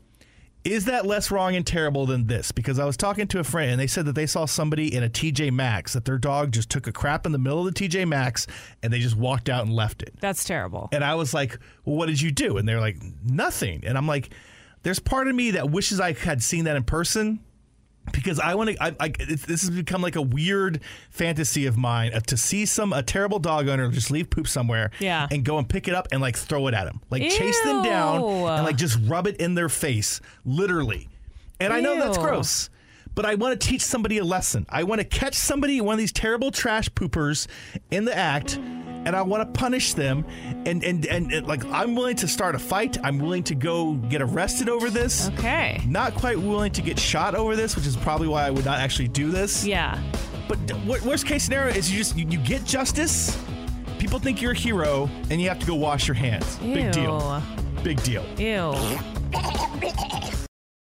is 0.63 0.85
that 0.85 1.05
less 1.05 1.31
wrong 1.31 1.55
and 1.55 1.65
terrible 1.65 2.05
than 2.05 2.27
this? 2.27 2.51
Because 2.51 2.77
I 2.77 2.85
was 2.85 2.95
talking 2.95 3.27
to 3.27 3.39
a 3.39 3.43
friend 3.43 3.71
and 3.71 3.79
they 3.79 3.87
said 3.87 4.05
that 4.05 4.15
they 4.15 4.27
saw 4.27 4.45
somebody 4.45 4.93
in 4.93 5.03
a 5.03 5.09
TJ 5.09 5.51
Maxx 5.51 5.93
that 5.93 6.05
their 6.05 6.17
dog 6.17 6.51
just 6.51 6.69
took 6.69 6.87
a 6.87 6.91
crap 6.91 7.25
in 7.25 7.31
the 7.31 7.39
middle 7.39 7.65
of 7.65 7.73
the 7.73 7.87
TJ 7.87 8.07
Maxx 8.07 8.45
and 8.83 8.93
they 8.93 8.99
just 8.99 9.15
walked 9.15 9.49
out 9.49 9.65
and 9.65 9.73
left 9.75 10.03
it. 10.03 10.13
That's 10.19 10.43
terrible. 10.43 10.89
And 10.91 11.03
I 11.03 11.15
was 11.15 11.33
like, 11.33 11.57
well, 11.85 11.95
what 11.95 12.07
did 12.07 12.21
you 12.21 12.31
do? 12.31 12.57
And 12.57 12.67
they're 12.67 12.79
like, 12.79 12.97
nothing. 13.23 13.83
And 13.85 13.97
I'm 13.97 14.07
like, 14.07 14.33
there's 14.83 14.99
part 14.99 15.27
of 15.27 15.35
me 15.35 15.51
that 15.51 15.69
wishes 15.71 15.99
I 15.99 16.13
had 16.13 16.43
seen 16.43 16.65
that 16.65 16.75
in 16.75 16.83
person 16.83 17.39
because 18.11 18.39
I 18.39 18.55
want 18.55 18.71
to. 18.71 18.83
I, 18.83 18.95
I, 18.99 19.09
this 19.09 19.45
has 19.47 19.69
become 19.69 20.01
like 20.01 20.15
a 20.15 20.21
weird 20.21 20.81
fantasy 21.09 21.65
of 21.65 21.77
mine 21.77 22.13
of 22.13 22.23
to 22.27 22.37
see 22.37 22.65
some 22.65 22.93
a 22.93 23.03
terrible 23.03 23.39
dog 23.39 23.67
owner 23.67 23.89
just 23.89 24.11
leave 24.11 24.29
poop 24.29 24.47
somewhere, 24.47 24.91
Yeah. 24.99 25.27
and 25.31 25.43
go 25.45 25.57
and 25.57 25.67
pick 25.69 25.87
it 25.87 25.93
up 25.93 26.07
and 26.11 26.21
like 26.21 26.35
throw 26.35 26.67
it 26.67 26.73
at 26.73 26.85
them, 26.85 27.01
like 27.09 27.21
chase 27.23 27.59
them 27.61 27.83
down 27.83 28.21
and 28.23 28.63
like 28.65 28.77
just 28.77 28.97
rub 29.03 29.27
it 29.27 29.37
in 29.37 29.55
their 29.55 29.69
face, 29.69 30.19
literally. 30.45 31.07
And 31.59 31.71
I 31.71 31.79
know 31.79 31.95
that's 31.97 32.17
gross. 32.17 32.69
But 33.13 33.25
I 33.25 33.35
want 33.35 33.59
to 33.59 33.67
teach 33.67 33.81
somebody 33.81 34.19
a 34.19 34.23
lesson. 34.23 34.65
I 34.69 34.83
want 34.83 34.99
to 35.01 35.05
catch 35.05 35.33
somebody, 35.35 35.81
one 35.81 35.93
of 35.95 35.99
these 35.99 36.13
terrible 36.13 36.49
trash 36.49 36.87
poopers, 36.91 37.45
in 37.91 38.05
the 38.05 38.17
act, 38.17 38.57
and 39.05 39.15
I 39.15 39.21
want 39.21 39.41
to 39.53 39.59
punish 39.59 39.93
them. 39.93 40.25
And, 40.65 40.83
and 40.83 41.05
and 41.05 41.31
and 41.31 41.47
like 41.47 41.65
I'm 41.65 41.95
willing 41.95 42.15
to 42.17 42.27
start 42.27 42.55
a 42.55 42.59
fight. 42.59 42.97
I'm 43.03 43.19
willing 43.19 43.43
to 43.43 43.55
go 43.55 43.93
get 43.93 44.21
arrested 44.21 44.69
over 44.69 44.89
this. 44.89 45.29
okay. 45.29 45.81
Not 45.87 46.13
quite 46.15 46.37
willing 46.37 46.71
to 46.73 46.81
get 46.81 46.99
shot 46.99 47.35
over 47.35 47.55
this, 47.55 47.75
which 47.75 47.87
is 47.87 47.95
probably 47.97 48.27
why 48.27 48.45
I 48.45 48.49
would 48.51 48.65
not 48.65 48.79
actually 48.79 49.07
do 49.07 49.31
this. 49.31 49.65
Yeah. 49.65 50.01
But 50.47 50.59
wor- 50.85 50.99
worst 51.05 51.25
case 51.25 51.43
scenario 51.43 51.73
is 51.73 51.91
you 51.91 51.97
just 51.97 52.15
you, 52.17 52.27
you 52.27 52.37
get 52.39 52.65
justice. 52.65 53.37
People 53.99 54.17
think 54.19 54.41
you're 54.41 54.53
a 54.53 54.55
hero, 54.57 55.09
and 55.29 55.39
you 55.39 55.47
have 55.47 55.59
to 55.59 55.65
go 55.65 55.75
wash 55.75 56.07
your 56.07 56.15
hands. 56.15 56.57
Big 56.57 56.91
deal. 56.91 57.41
Big 57.83 58.01
deal. 58.03 58.25
Ew. 58.39 58.73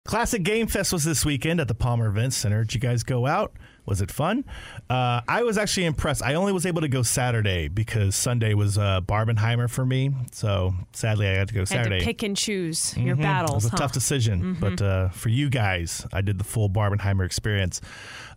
Classic 0.06 0.44
Game 0.44 0.68
Fest 0.68 0.92
was 0.92 1.04
this 1.04 1.24
weekend 1.24 1.60
at 1.62 1.68
the 1.68 1.74
Palmer 1.76 2.08
Event 2.08 2.34
Center. 2.34 2.64
Did 2.64 2.74
you 2.74 2.80
guys 2.80 3.04
go 3.04 3.28
out? 3.28 3.54
Was 3.86 4.00
it 4.02 4.12
fun? 4.12 4.46
Uh, 4.90 5.22
I 5.28 5.44
was 5.44 5.58
actually 5.58 5.86
impressed. 5.86 6.22
I 6.24 6.36
only 6.36 6.54
was 6.54 6.66
able 6.66 6.82
to 6.82 6.88
go 6.88 7.02
Saturday 7.02 7.68
because 7.68 8.16
Sunday 8.16 8.54
was 8.54 8.78
uh, 8.78 9.02
Barbenheimer 9.02 9.70
for 9.70 9.86
me. 9.86 10.12
So 10.32 10.74
sadly, 10.94 11.28
I 11.28 11.32
had 11.34 11.48
to 11.48 11.54
go 11.54 11.66
Saturday. 11.66 12.00
to 12.00 12.06
pick 12.06 12.22
and 12.24 12.38
choose 12.38 12.96
your 12.98 13.16
Mhm. 13.16 13.20
It 13.20 13.24
battles. 13.24 13.56
was 13.64 13.66
a 13.66 13.70
huh? 13.72 13.78
tough 13.78 13.92
decision, 13.92 14.56
but 14.60 14.82
uh, 14.82 15.10
for 15.10 15.30
you 15.30 15.50
guys, 15.50 16.06
I 16.14 16.22
did 16.22 16.38
the 16.38 16.44
full 16.44 16.70
Barbenheimer 16.70 17.26
experience. 17.26 17.82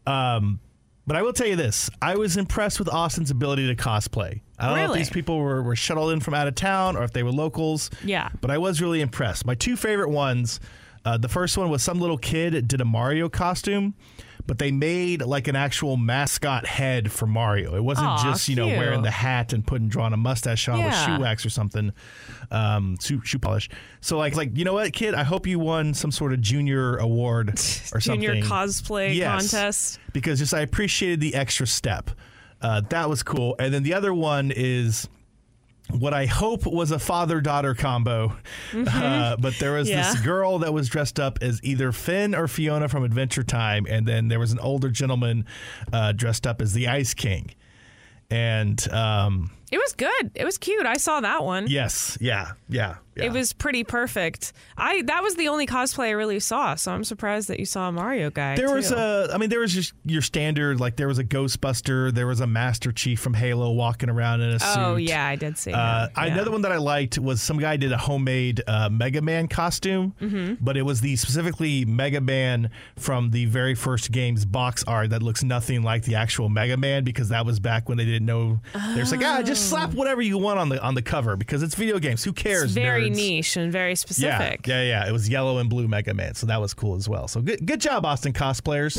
Um, 0.06 0.60
but 1.06 1.16
I 1.16 1.22
will 1.22 1.34
tell 1.34 1.46
you 1.46 1.56
this: 1.56 1.90
I 2.00 2.16
was 2.16 2.36
impressed 2.38 2.78
with 2.78 2.88
Austin's 2.88 3.30
ability 3.30 3.66
to 3.66 3.76
cosplay. 3.76 4.40
I 4.58 4.68
don't 4.68 4.76
know 4.78 4.92
if 4.92 4.98
these 4.98 5.10
people 5.10 5.38
were, 5.38 5.62
were 5.62 5.76
shuttled 5.76 6.12
in 6.12 6.20
from 6.20 6.32
out 6.32 6.48
of 6.48 6.54
town 6.54 6.96
or 6.96 7.04
if 7.04 7.12
they 7.12 7.22
were 7.22 7.32
locals. 7.32 7.90
Yeah. 8.02 8.30
but 8.40 8.50
I 8.50 8.56
was 8.58 8.80
really 8.80 9.02
impressed. 9.02 9.44
My 9.44 9.54
two 9.54 9.76
favorite 9.76 10.10
ones. 10.10 10.60
Uh, 11.06 11.18
the 11.18 11.28
first 11.28 11.58
one 11.58 11.68
was 11.68 11.82
some 11.82 12.00
little 12.00 12.16
kid 12.16 12.66
did 12.66 12.80
a 12.80 12.84
Mario 12.86 13.28
costume, 13.28 13.94
but 14.46 14.58
they 14.58 14.70
made 14.70 15.22
like 15.22 15.48
an 15.48 15.56
actual 15.56 15.96
mascot 15.96 16.66
head 16.66 17.10
for 17.10 17.26
Mario. 17.26 17.74
It 17.76 17.82
wasn't 17.82 18.08
Aw, 18.08 18.22
just 18.24 18.48
you 18.48 18.56
know 18.56 18.66
cute. 18.66 18.78
wearing 18.78 19.02
the 19.02 19.10
hat 19.10 19.52
and 19.52 19.66
putting 19.66 19.88
drawing 19.88 20.12
a 20.12 20.16
mustache 20.18 20.68
on 20.68 20.78
with 20.84 20.92
Yeah. 20.92 21.16
shoe 21.16 21.22
wax 21.22 21.46
or 21.46 21.50
something, 21.50 21.92
um, 22.50 22.96
shoe, 23.00 23.20
shoe 23.24 23.38
polish. 23.38 23.68
So 24.00 24.18
like 24.18 24.34
like 24.36 24.56
you 24.56 24.64
know 24.64 24.74
what, 24.74 24.92
kid, 24.92 25.14
I 25.14 25.22
hope 25.22 25.46
you 25.46 25.58
won 25.58 25.94
some 25.94 26.10
sort 26.10 26.32
of 26.32 26.40
junior 26.40 26.96
award 26.96 27.50
or 27.92 28.00
something. 28.00 28.20
Junior 28.20 28.42
cosplay 28.42 29.14
Yes. 29.14 29.50
contest. 29.50 29.98
because 30.12 30.38
just 30.38 30.52
I 30.54 30.60
appreciated 30.60 31.20
the 31.20 31.34
extra 31.34 31.66
step. 31.66 32.10
Uh, 32.60 32.80
that 32.90 33.08
was 33.10 33.22
cool. 33.22 33.56
And 33.58 33.72
then 33.74 33.82
the 33.82 33.94
other 33.94 34.14
one 34.14 34.50
is 34.54 35.08
what 35.90 36.12
I 36.14 36.26
hope 36.26 36.66
was 36.66 36.90
a 36.90 36.98
father 36.98 37.40
daughter 37.40 37.74
combo. 37.74 38.36
Uh, 38.74 39.36
but 39.36 39.54
there 39.58 39.72
was 39.74 39.88
Mm-hmm. 39.88 39.98
Yeah. 39.98 40.12
this 40.12 40.20
girl 40.22 40.58
that 40.60 40.72
was 40.72 40.88
dressed 40.88 41.20
up 41.20 41.38
as 41.42 41.60
either 41.62 41.92
Finn 41.92 42.34
or 42.34 42.48
Fiona 42.48 42.88
from 42.88 43.04
Adventure 43.04 43.42
Time. 43.44 43.86
And 43.88 44.06
then 44.08 44.28
there 44.28 44.40
was 44.40 44.50
an 44.52 44.58
older 44.60 44.88
gentleman 44.88 45.44
uh, 45.92 46.12
dressed 46.12 46.46
up 46.46 46.60
as 46.62 46.72
the 46.72 46.88
Ice 46.88 47.14
King. 47.14 47.50
And 48.30 48.86
um, 48.92 49.50
It 49.74 49.78
was 49.78 49.92
good. 49.92 50.30
It 50.36 50.44
was 50.44 50.56
cute. 50.58 50.86
I 50.86 50.96
saw 50.98 51.20
that 51.20 51.42
one. 51.44 51.66
yes, 51.68 52.16
yeah, 52.20 52.52
yeah. 52.68 52.96
yeah. 53.16 53.24
It 53.24 53.32
was 53.32 53.52
pretty 53.52 53.82
perfect. 53.82 54.52
I 54.76 55.02
that 55.02 55.22
was 55.22 55.34
the 55.34 55.48
only 55.48 55.66
cosplay 55.66 56.06
I 56.06 56.10
really 56.12 56.38
saw, 56.40 56.74
so 56.76 56.92
I'm 56.92 57.02
surprised 57.02 57.48
that 57.48 57.58
you 57.58 57.66
saw 57.66 57.88
a 57.88 57.92
Mario 57.92 58.30
guy. 58.30 58.54
There 58.56 58.72
was 58.72 58.92
a, 58.92 59.30
I 59.34 59.38
mean, 59.38 59.50
there 59.50 59.60
was 59.60 59.72
just 59.74 59.92
your 60.04 60.22
standard, 60.22 60.78
like 60.80 60.96
there 60.96 61.08
was 61.08 61.18
a 61.18 61.24
Ghostbuster, 61.24 62.12
there 62.12 62.26
was 62.26 62.40
a 62.40 62.46
Master 62.46 62.92
Chief 62.92 63.18
from 63.18 63.34
Halo 63.34 63.72
walking 63.72 64.08
around 64.10 64.42
in 64.42 64.50
a 64.50 64.58
suit. 64.60 64.68
Oh 64.78 64.96
yeah, 64.96 65.26
I 65.26 65.36
did 65.36 65.58
see. 65.58 65.72
Uh. 65.72 66.08
Yeah. 66.16 66.24
Another 66.26 66.50
one 66.52 66.62
that 66.62 66.72
I 66.72 66.76
liked 66.78 67.18
was 67.18 67.42
some 67.42 67.58
guy 67.58 67.76
did 67.76 67.90
a 67.92 67.98
homemade 67.98 68.62
uh, 68.66 68.88
Mega 68.90 69.22
Man 69.22 69.48
costume, 69.48 70.14
Mm-hmm. 70.20 70.64
but 70.64 70.76
it 70.76 70.82
was 70.82 71.00
the 71.00 71.16
specifically 71.16 71.84
Mega 71.84 72.20
Man 72.20 72.70
from 72.96 73.30
the 73.30 73.46
very 73.46 73.74
first 73.74 74.12
game's 74.12 74.44
box 74.44 74.84
art 74.86 75.10
that 75.10 75.22
looks 75.22 75.42
nothing 75.42 75.82
like 75.82 76.04
the 76.04 76.14
actual 76.14 76.48
Mega 76.48 76.76
Man 76.76 77.02
because 77.04 77.30
that 77.30 77.44
was 77.44 77.58
back 77.58 77.88
when 77.88 77.98
they 77.98 78.04
didn't 78.04 78.26
know. 78.26 78.60
They're 78.94 79.04
like, 79.04 79.22
ah, 79.24 79.42
just 79.42 79.63
slap 79.64 79.90
mm. 79.90 79.94
whatever 79.94 80.22
you 80.22 80.38
want 80.38 80.58
on 80.58 80.68
the 80.68 80.82
on 80.82 80.94
the 80.94 81.02
cover 81.02 81.36
because 81.36 81.62
it's 81.62 81.74
video 81.74 81.98
games. 81.98 82.24
Who 82.24 82.32
cares? 82.32 82.64
It's 82.64 82.72
very 82.74 83.10
nerds? 83.10 83.16
niche 83.16 83.56
and 83.56 83.72
very 83.72 83.94
specific. 83.94 84.66
yeah, 84.66 84.82
yeah. 84.82 85.02
yeah. 85.02 85.08
It 85.08 85.12
was 85.12 85.28
yellow 85.28 85.58
and 85.58 85.68
blue 85.68 85.88
Mega 85.88 86.14
Man, 86.14 86.34
so 86.34 86.46
that 86.46 86.60
was 86.60 86.74
cool 86.74 86.96
as 86.96 87.08
well. 87.08 87.28
So 87.28 87.40
good, 87.40 87.64
good 87.66 87.80
job, 87.80 88.04
Austin 88.04 88.32
cosplayers. 88.32 88.94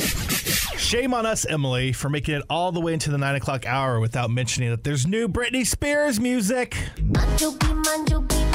Shame 0.77 1.13
on 1.13 1.25
us, 1.25 1.45
Emily, 1.45 1.93
for 1.93 2.09
making 2.09 2.35
it 2.35 2.43
all 2.49 2.71
the 2.71 2.81
way 2.81 2.93
into 2.93 3.09
the 3.09 3.17
nine 3.17 3.35
o'clock 3.35 3.65
hour 3.65 3.99
without 3.99 4.29
mentioning 4.29 4.69
that 4.69 4.83
there's 4.83 5.05
new 5.05 5.27
Britney 5.27 5.65
Spears 5.65 6.19
music. 6.19 6.77
Manjo 6.97 7.57
beat, 7.59 7.69
manjo 7.69 8.27
beat, 8.27 8.45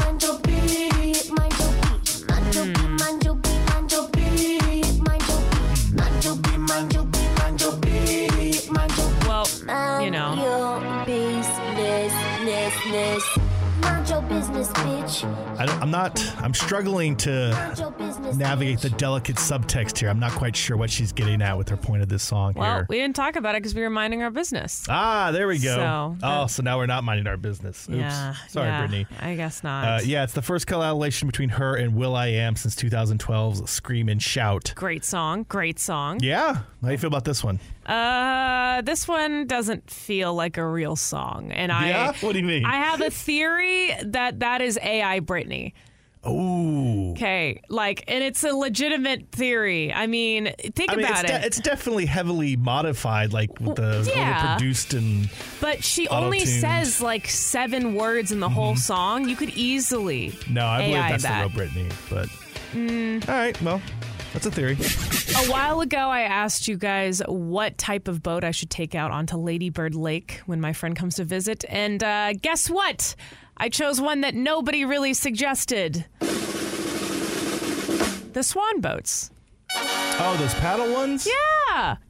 business, 14.41 14.69
bitch. 14.69 15.59
I 15.59 15.67
don't, 15.67 15.83
I'm 15.83 15.91
not. 15.91 16.19
I'm 16.39 16.55
struggling 16.55 17.15
to 17.19 17.95
business. 17.99 18.37
navigate 18.37 18.79
the 18.81 18.89
delicate 18.89 19.37
subtext 19.37 19.99
here. 19.99 20.09
I'm 20.09 20.19
not 20.19 20.33
quite 20.33 20.57
sure 20.57 20.79
what 20.79 20.91
she's 20.91 21.13
getting 21.13 21.43
at 21.43 21.59
with 21.59 21.69
her 21.69 21.77
point 21.77 22.01
of 22.03 22.09
this 22.09 22.23
song 22.23 22.55
Well, 22.57 22.77
here. 22.77 22.87
we 22.89 22.97
didn't 22.97 23.17
talk 23.17 23.37
about 23.37 23.55
it 23.55 23.59
because 23.59 23.75
we 23.75 23.83
were 23.83 23.91
minding 23.91 24.23
our 24.23 24.31
business. 24.31 24.87
ah, 24.89 25.31
there 25.31 25.47
we 25.47 25.59
go. 25.59 25.77
So, 25.77 26.17
oh, 26.23 26.27
uh, 26.27 26.47
so 26.47 26.63
now 26.63 26.79
we're 26.79 26.87
not 26.87 27.05
minding 27.05 27.27
our 27.27 27.37
business. 27.37 27.87
Oops. 27.89 27.99
Yeah. 27.99 28.35
Sorry, 28.49 28.69
yeah, 28.69 28.87
Britney. 28.87 29.07
I 29.21 29.35
guess 29.35 29.63
not. 29.63 29.85
Uh, 29.85 30.03
yeah, 30.05 30.25
it's 30.25 30.33
the 30.33 30.41
first 30.43 30.67
collaboration 30.67 31.29
between 31.29 31.51
her 31.51 31.75
and 31.77 31.95
will.i.am 31.95 32.57
since 32.57 32.75
2012's 32.77 33.69
Scream 33.71 34.09
and 34.09 34.23
Shout. 34.23 34.73
Great 34.75 35.05
song. 35.05 35.45
Great 35.51 35.79
song. 35.79 36.19
Yeah, 36.23 36.55
how 36.55 36.63
do 36.87 36.91
you 36.93 36.97
feel 36.99 37.09
about 37.09 37.25
this 37.27 37.45
one? 37.45 37.61
Uh, 37.87 38.83
this 38.83 39.09
one 39.09 39.47
doesn't 39.47 39.91
feel 39.91 40.35
like 40.35 40.57
a 40.59 40.67
real 40.67 40.97
song, 40.97 41.51
and 41.53 41.73
I. 41.73 41.89
yeah, 41.89 42.13
what 42.21 42.33
do 42.33 42.39
you 42.39 42.45
mean? 42.45 42.65
I 42.65 42.77
have 42.77 43.01
a 43.01 43.11
theory 43.11 43.93
that 44.05 44.41
that 44.41 44.61
is 44.61 44.79
AI 44.83 45.21
Britney. 45.21 45.73
Ooh. 46.29 47.13
Okay, 47.13 47.63
like, 47.71 48.05
and 48.07 48.23
it's 48.23 48.45
a 48.45 48.53
legitimate 48.55 49.33
theory. 49.33 49.91
I 49.91 50.07
mean, 50.07 50.53
think 50.75 50.93
I 50.93 50.97
mean, 50.97 51.07
about 51.07 51.25
it's, 51.25 51.33
it. 51.33 51.39
de- 51.41 51.47
it's 51.47 51.61
definitely 51.61 52.05
heavily 52.05 52.57
modified, 52.57 53.33
like 53.33 53.59
with 53.59 53.77
the 53.77 54.05
Yeah. 54.15 54.59
overproduced 54.59 54.97
and 54.99 55.31
but 55.63 55.83
she 55.83 56.07
only 56.09 56.41
auto-tuned. 56.41 56.61
says 56.61 57.01
like 57.01 57.27
seven 57.27 57.95
words 57.95 58.33
in 58.33 58.41
the 58.41 58.51
whole 58.51 58.73
Mm-hmm. 58.73 58.79
song. 58.81 59.29
You 59.31 59.35
could 59.37 59.51
easily. 59.51 60.35
no, 60.51 60.67
I 60.67 60.79
believe 60.83 60.97
AI 60.97 61.11
that's 61.13 61.23
that. 61.23 61.53
the 61.55 61.59
real 61.59 61.69
Britney. 61.69 61.93
But 62.11 62.29
Mm. 62.75 63.29
all 63.29 63.35
right, 63.35 63.63
well, 63.63 63.81
that's 64.33 64.47
a 64.47 64.51
theory. 64.51 64.75
A 64.75 65.51
while 65.51 65.81
ago, 65.81 65.99
I 66.09 66.23
asked 66.23 66.69
you 66.69 66.77
guys 66.77 67.21
what 67.27 67.77
type 67.79 68.09
of 68.09 68.23
boat 68.23 68.45
I 68.45 68.51
should 68.51 68.71
take 68.71 68.95
out 68.95 69.11
onto 69.11 69.37
Ladybird 69.37 69.95
Lake 69.95 70.41
when 70.47 70.61
my 70.61 70.73
friend 70.73 70.95
comes 70.97 71.17
to 71.17 71.25
visit. 71.25 71.65
And 71.69 72.03
uh, 72.03 72.33
guess 72.35 72.71
what? 72.71 73.15
I 73.57 73.69
chose 73.69 74.01
one 74.01 74.23
that 74.23 74.35
nobody 74.35 74.85
really 74.85 75.15
suggested 75.15 76.07
the 78.33 78.43
swan 78.43 78.81
boats. 78.81 79.31
Oh, 79.75 80.37
those 80.39 80.55
paddle 80.55 80.93
ones? 80.93 81.27
Yeah, 81.27 81.33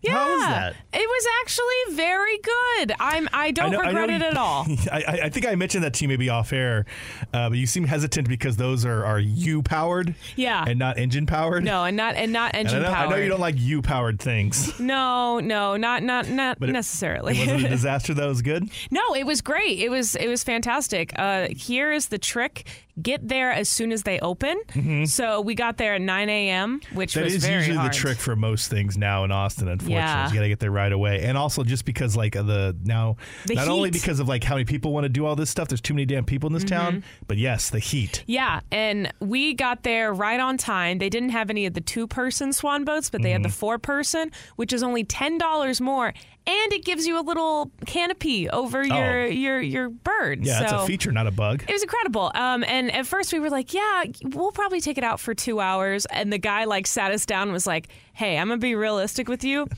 yeah. 0.03 0.13
How 0.13 0.33
was 0.35 0.43
that? 0.47 0.77
It 0.93 0.99
was 1.09 1.27
actually 1.43 1.97
very 1.97 2.39
good. 2.39 2.93
I'm. 3.01 3.29
I 3.33 3.51
don't 3.51 3.73
know- 3.73 3.81
regret 3.81 4.09
know 4.09 4.15
it 4.17 4.21
you- 4.21 4.27
at 4.27 4.37
all. 4.37 4.67
I, 4.93 5.03
I- 5.07 5.21
I 5.25 5.29
think 5.29 5.47
I 5.47 5.55
mentioned 5.55 5.85
that 5.85 5.95
to 5.95 6.05
you 6.05 6.09
maybe 6.09 6.29
off 6.29 6.53
air, 6.53 6.87
uh, 7.33 7.49
but 7.51 7.59
you 7.59 7.67
seem 7.67 7.85
hesitant 7.85 8.29
because 8.29 8.57
those 8.57 8.85
are, 8.85 9.05
are 9.05 9.19
U 9.19 9.63
powered, 9.63 10.15
Yeah. 10.37 10.65
and 10.67 10.79
not 10.79 10.99
engine 10.99 11.27
powered. 11.27 11.65
No, 11.65 11.85
and 11.85 11.97
not 11.97 12.15
and 12.17 12.33
not 12.33 12.55
And 12.55 12.69
I 12.69 12.71
engine 12.71 12.83
know, 12.83 12.91
I 12.91 13.09
know 13.09 13.17
you 13.17 13.29
don't 13.29 13.41
like 13.41 13.59
you 13.59 13.83
powered 13.83 14.19
things. 14.21 14.79
No, 14.81 15.41
no, 15.41 15.77
not 15.77 16.03
not 16.03 16.29
not 16.29 16.59
But 16.59 16.69
it- 16.69 16.73
necessarily. 16.73 17.39
Was 17.39 17.49
it 17.49 17.65
a 17.65 17.69
disaster 17.77 18.15
that 18.15 18.27
was 18.27 18.43
good? 18.43 18.69
No, 18.91 19.15
it 19.15 19.25
was 19.25 19.41
great. 19.41 19.79
It 19.79 19.91
was 19.91 20.15
it 20.17 20.29
was 20.29 20.43
fantastic. 20.43 21.13
Uh, 21.19 21.49
here 21.51 21.93
is 21.93 22.09
the 22.09 22.19
trick: 22.19 22.67
get 23.03 23.27
there 23.29 23.51
as 23.51 23.69
soon 23.69 23.93
as 23.93 24.03
they 24.05 24.19
open. 24.21 24.61
So 25.07 25.41
we 25.41 25.55
got 25.55 25.77
there 25.77 25.95
at 25.95 26.01
9 26.01 26.29
a.m., 26.29 26.81
which 26.95 27.11
Mm-hmm. 27.13 27.21
That 27.21 27.25
was 27.25 27.35
is 27.35 27.45
very 27.45 27.57
usually 27.59 27.77
hard. 27.77 27.93
the 27.93 27.97
trick 27.97 28.19
for 28.19 28.37
most 28.37 28.71
things 28.71 28.97
now 28.97 29.25
in 29.25 29.33
Austin. 29.33 29.69
Unfortunately, 29.69 29.95
Yeah. 29.95 30.29
you 30.29 30.35
got 30.35 30.41
to 30.43 30.49
get 30.49 30.59
there 30.61 30.71
right 30.71 30.93
away, 30.93 31.23
and 31.23 31.37
also 31.37 31.65
just 31.65 31.85
because 31.85 32.17
like 32.17 32.33
the 32.35 32.77
now, 32.85 33.17
The 33.47 33.55
not 33.55 33.69
only 33.69 33.91
because 33.91 34.21
of 34.21 34.29
like 34.29 34.45
how 34.45 34.55
many 34.55 34.65
people 34.65 34.93
want 34.93 35.05
to 35.05 35.09
do 35.09 35.27
all 35.27 35.37
this 35.37 35.51
stuff. 35.51 35.69
There's 35.69 35.81
too 35.81 35.95
many 35.95 36.07
damn 36.07 36.25
people 36.25 36.47
in 36.49 36.53
this 36.53 36.65
Mm-hmm. 36.65 36.75
town. 36.77 37.05
But 37.27 37.39
yes, 37.39 37.71
the 37.71 37.79
heat. 37.79 38.23
Yeah, 38.27 38.61
and 38.71 39.13
we 39.21 39.55
got 39.55 39.83
there 39.83 40.13
right 40.13 40.39
on 40.41 40.57
time. 40.57 40.99
They 40.99 41.09
didn't 41.11 41.31
have 41.31 41.51
any 41.51 41.67
of 41.67 41.75
the 41.75 41.81
two-person 41.81 42.53
swan 42.53 42.85
boats, 42.85 43.11
but 43.11 43.23
they 43.23 43.31
had 43.31 43.43
the 43.43 43.49
Mm-hmm. 43.49 43.55
four-person, 43.59 44.31
which 44.57 44.73
is 44.73 44.83
only 44.83 45.05
ten 45.05 45.39
dollars 45.39 45.81
more, 45.81 46.13
and 46.51 46.73
it 46.73 46.85
gives 46.85 47.07
you 47.07 47.19
a 47.19 47.23
little 47.23 47.71
canopy 47.87 48.51
over 48.51 48.85
your 48.85 49.27
your 49.27 49.61
your 49.61 49.89
bird. 49.89 50.41
Oh. 50.43 50.47
Yeah, 50.47 50.63
it's 50.63 50.71
so 50.71 50.83
a 50.83 50.87
feature, 50.87 51.13
not 51.13 51.27
a 51.27 51.31
bug. 51.31 51.65
It 51.69 51.73
was 51.73 51.83
incredible. 51.83 52.33
Um, 52.35 52.65
and 52.65 52.91
at 52.93 53.07
first 53.07 53.33
we 53.33 53.39
were 53.39 53.51
like, 53.51 53.73
yeah, 53.73 54.05
we'll 54.25 54.53
probably 54.53 54.81
take 54.81 54.99
it 54.99 55.05
out 55.05 55.21
for 55.21 55.35
two 55.35 55.61
hours. 55.61 56.07
And 56.07 56.33
the 56.33 56.39
guy 56.39 56.65
like 56.65 56.87
sat 56.87 57.13
us 57.13 57.25
down 57.25 57.43
and 57.43 57.53
was 57.53 57.67
like, 57.67 57.89
hey, 58.13 58.37
I'm 58.39 58.49
going 58.49 58.59
to 58.59 58.65
be 58.65 58.75
realistic 58.75 59.29
with 59.29 59.45
you. 59.45 59.69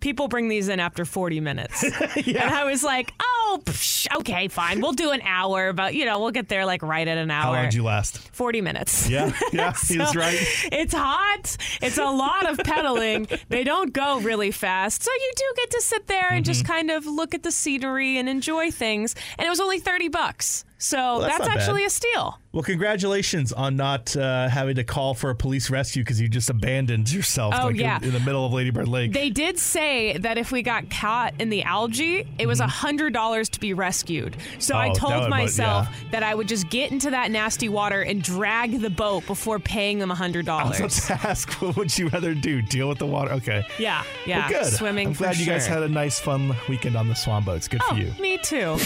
People 0.00 0.28
bring 0.28 0.48
these 0.48 0.68
in 0.68 0.80
after 0.80 1.04
40 1.04 1.40
minutes. 1.40 1.84
And 2.30 2.38
I 2.38 2.64
was 2.64 2.82
like, 2.82 3.12
oh, 3.20 3.60
psh, 3.64 4.06
okay, 4.18 4.48
fine. 4.48 4.80
We'll 4.80 4.92
do 4.92 5.10
an 5.10 5.20
hour, 5.22 5.72
but 5.72 5.94
you 5.94 6.04
know, 6.04 6.18
we'll 6.20 6.30
get 6.30 6.48
there 6.48 6.64
like 6.64 6.82
right 6.82 7.06
at 7.06 7.18
an 7.18 7.30
hour. 7.30 7.42
How 7.42 7.52
long 7.52 7.64
did 7.64 7.74
you 7.74 7.82
last? 7.84 8.18
40 8.32 8.60
minutes. 8.60 9.08
Yeah, 9.08 9.32
yeah, 9.52 9.72
he's 9.88 10.10
So, 10.10 10.18
right. 10.18 10.36
It's 10.72 10.94
hot. 10.94 11.56
It's 11.82 11.98
a 11.98 12.04
lot 12.04 12.48
of 12.50 12.58
pedaling. 12.58 13.28
They 13.48 13.64
don't 13.64 13.92
go 13.92 14.20
really 14.20 14.50
fast. 14.50 15.02
So 15.02 15.10
you 15.12 15.32
do 15.36 15.44
get 15.56 15.70
to 15.72 15.80
sit 15.82 16.06
there 16.06 16.28
and 16.30 16.40
Mm-hmm. 16.44 16.52
just 16.52 16.64
kind 16.64 16.90
of 16.90 17.04
look 17.06 17.34
at 17.34 17.42
the 17.42 17.50
scenery 17.52 18.16
and 18.18 18.28
enjoy 18.28 18.70
things. 18.70 19.14
And 19.38 19.46
it 19.46 19.50
was 19.50 19.60
only 19.60 19.78
30 19.80 20.08
bucks. 20.08 20.64
So 20.82 21.18
that's 21.20 21.32
that's, 21.36 21.38
not 21.40 21.48
bad. 21.48 21.58
actually 21.58 21.84
a 21.84 21.90
steal. 21.90 22.38
Well, 22.52 22.64
congratulations 22.64 23.52
on 23.52 23.76
not 23.76 24.16
uh, 24.16 24.48
having 24.48 24.74
to 24.74 24.82
call 24.82 25.14
for 25.14 25.30
a 25.30 25.36
police 25.36 25.70
rescue 25.70 26.02
because 26.02 26.20
you 26.20 26.26
just 26.28 26.50
abandoned 26.50 27.12
yourself 27.12 27.54
Oh, 27.56 27.66
like, 27.66 27.76
in- 27.76 27.80
yeah. 27.82 28.00
in, 28.02 28.12
the 28.12 28.18
middle 28.18 28.44
of 28.44 28.52
Lady 28.52 28.70
Bird 28.70 28.88
Lake. 28.88 29.12
They 29.12 29.30
did 29.30 29.56
say 29.60 30.16
that 30.18 30.36
if 30.36 30.50
we 30.50 30.62
got 30.62 30.90
caught 30.90 31.34
in 31.38 31.48
the 31.50 31.62
algae, 31.62 32.26
it 32.38 32.46
was 32.48 32.58
a 32.58 32.66
hundred 32.66 33.12
dollars 33.12 33.48
to 33.50 33.60
be 33.60 33.72
rescued. 33.72 34.36
So 34.58 34.74
I 34.74 34.88
Mm-hmm. 34.88 35.04
Oh, 35.04 35.08
that 35.08 35.14
told 35.14 35.22
would- 35.24 35.30
myself 35.30 35.86
yeah. 35.90 36.10
that 36.10 36.22
I 36.24 36.34
would 36.34 36.48
just 36.48 36.68
get 36.70 36.90
into 36.90 37.10
that 37.10 37.30
nasty 37.30 37.68
water 37.68 38.00
and 38.02 38.20
drag 38.20 38.80
the 38.80 38.90
boat 38.90 39.26
before 39.26 39.60
paying 39.60 40.00
them 40.00 40.10
a 40.10 40.14
hundred 40.16 40.48
I 40.48 40.64
was 40.64 40.78
dollars. 40.78 41.04
about 41.04 41.20
to 41.20 41.28
ask, 41.28 41.52
what 41.62 41.76
would 41.76 41.96
you 41.96 42.08
rather 42.08 42.34
do? 42.34 42.62
Deal 42.62 42.88
with 42.88 42.98
the 42.98 43.06
water? 43.06 43.30
Okay. 43.34 43.62
Yeah, 43.78 44.02
yeah. 44.26 44.50
Well, 44.50 44.62
good. 44.64 44.72
Swimming. 44.72 45.08
I'm 45.08 45.12
glad 45.12 45.36
you 45.36 45.46
guys 45.46 45.66
had 45.68 45.84
a 45.84 45.88
nice, 45.88 46.18
fun 46.18 46.56
weekend 46.68 46.96
on 46.96 47.06
the 47.06 47.14
Swan 47.14 47.44
boats. 47.44 47.68
Good 47.68 47.82
Oh, 47.84 47.90
for 47.94 48.00
you. 48.00 48.12
me 48.18 48.38
too. 48.38 48.76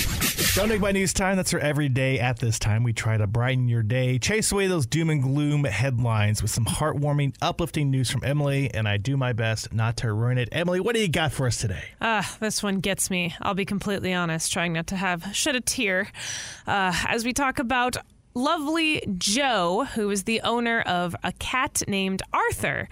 Don't 0.54 0.68
make 0.68 0.80
my 0.80 0.92
news 0.92 1.12
time. 1.14 1.36
That's 1.36 1.50
for 1.50 1.60
every 1.60 1.83
day 1.88 2.18
at 2.18 2.38
this 2.38 2.58
time. 2.58 2.82
We 2.82 2.92
try 2.92 3.16
to 3.16 3.26
brighten 3.26 3.68
your 3.68 3.82
day, 3.82 4.18
chase 4.18 4.52
away 4.52 4.66
those 4.66 4.86
doom 4.86 5.10
and 5.10 5.22
gloom 5.22 5.64
headlines 5.64 6.42
with 6.42 6.50
some 6.50 6.64
heartwarming, 6.64 7.34
uplifting 7.42 7.90
news 7.90 8.10
from 8.10 8.22
Emily, 8.24 8.70
and 8.72 8.88
I 8.88 8.96
do 8.96 9.16
my 9.16 9.32
best 9.32 9.72
not 9.72 9.96
to 9.98 10.12
ruin 10.12 10.38
it. 10.38 10.48
Emily, 10.52 10.80
what 10.80 10.94
do 10.94 11.00
you 11.00 11.08
got 11.08 11.32
for 11.32 11.46
us 11.46 11.56
today? 11.56 11.84
Ah, 12.00 12.36
this 12.40 12.62
one 12.62 12.80
gets 12.80 13.10
me. 13.10 13.34
I'll 13.40 13.54
be 13.54 13.64
completely 13.64 14.12
honest, 14.12 14.52
trying 14.52 14.72
not 14.72 14.88
to 14.88 14.96
have 14.96 15.34
shed 15.34 15.56
a 15.56 15.60
tear. 15.60 16.08
Uh, 16.66 16.92
as 17.06 17.24
we 17.24 17.32
talk 17.32 17.58
about 17.58 17.96
lovely 18.34 19.02
Joe, 19.16 19.86
who 19.94 20.10
is 20.10 20.24
the 20.24 20.40
owner 20.42 20.80
of 20.82 21.14
a 21.22 21.32
cat 21.32 21.82
named 21.86 22.22
Arthur. 22.32 22.88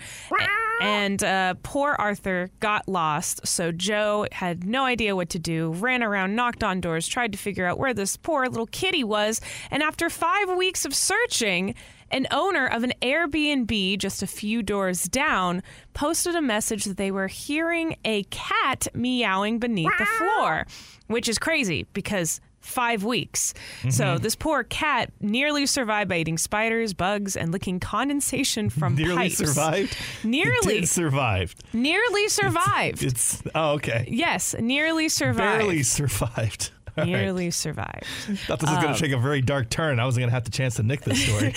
And 0.81 1.23
uh, 1.23 1.55
poor 1.63 1.95
Arthur 1.99 2.51
got 2.61 2.89
lost, 2.89 3.47
so 3.47 3.71
Joe 3.71 4.27
had 4.33 4.65
no 4.65 4.85
idea 4.85 5.15
what 5.15 5.29
to 5.31 5.39
do, 5.39 5.73
ran 5.73 6.03
around, 6.03 6.35
knocked 6.35 6.65
on 6.65 6.81
doors, 6.81 7.07
tried 7.07 7.33
to 7.33 7.39
figure 7.39 7.67
out 7.67 7.79
where 7.79 7.95
this 7.95 8.17
poor 8.17 8.47
little 8.47 8.67
kitty 8.67 9.05
was. 9.05 9.41
And 9.71 9.83
after 9.83 10.11
five 10.11 10.51
weeks 10.57 10.85
of 10.85 10.95
searching, 10.95 11.75
an 12.11 12.27
owner 12.31 12.67
of 12.67 12.85
an 12.85 12.93
Airbnb 13.01 13.99
just 13.99 14.23
a 14.23 14.27
few 14.27 14.63
doors 14.63 15.05
down 15.05 15.63
posted 15.95 16.35
a 16.35 16.43
message 16.43 16.85
that 16.85 16.97
they 16.97 17.11
were 17.11 17.29
hearing 17.29 17.97
a 18.05 18.25
cat 18.25 18.87
meowing 18.93 19.59
beneath 19.59 19.93
the 19.99 20.07
floor, 20.07 20.67
which 21.07 21.29
is 21.29 21.39
crazy 21.39 21.87
because 21.93 22.41
five 22.63 23.05
weeks. 23.05 23.53
So 23.91 24.17
this 24.19 24.35
poor 24.35 24.65
cat 24.65 25.13
nearly 25.21 25.67
survived 25.67 26.09
by 26.09 26.17
eating 26.19 26.39
spiders, 26.39 26.95
bugs, 26.95 27.37
and 27.37 27.53
licking 27.53 27.81
condensation 27.81 28.71
from 28.79 28.95
Nearly 28.95 29.17
pipes. 29.17 29.37
survived? 29.37 29.97
Nearly. 30.25 30.87
Survived. 30.87 31.63
Nearly 31.75 32.29
survived. 32.29 33.03
It's, 33.03 33.43
oh, 33.55 33.73
okay. 33.73 34.07
yes, 34.11 34.55
nearly 34.59 35.09
survived. 35.09 35.59
Barely 35.59 35.83
survived. 35.83 36.71
All 36.99 37.05
right. 37.05 37.11
Nearly 37.11 37.51
survived. 37.51 38.05
Thought 38.47 38.61
this 38.61 38.69
was 38.69 38.77
Um, 38.77 38.83
going 38.83 38.95
to 38.95 39.01
take 39.01 39.13
a 39.13 39.19
very 39.19 39.41
dark 39.41 39.71
turn. 39.71 39.99
I 39.99 40.05
wasn't 40.05 40.21
going 40.23 40.29
to 40.29 40.35
have 40.35 40.45
the 40.45 40.51
chance 40.51 40.75
to 40.75 40.83
nick 40.83 41.01
this 41.01 41.25
story. 41.25 41.55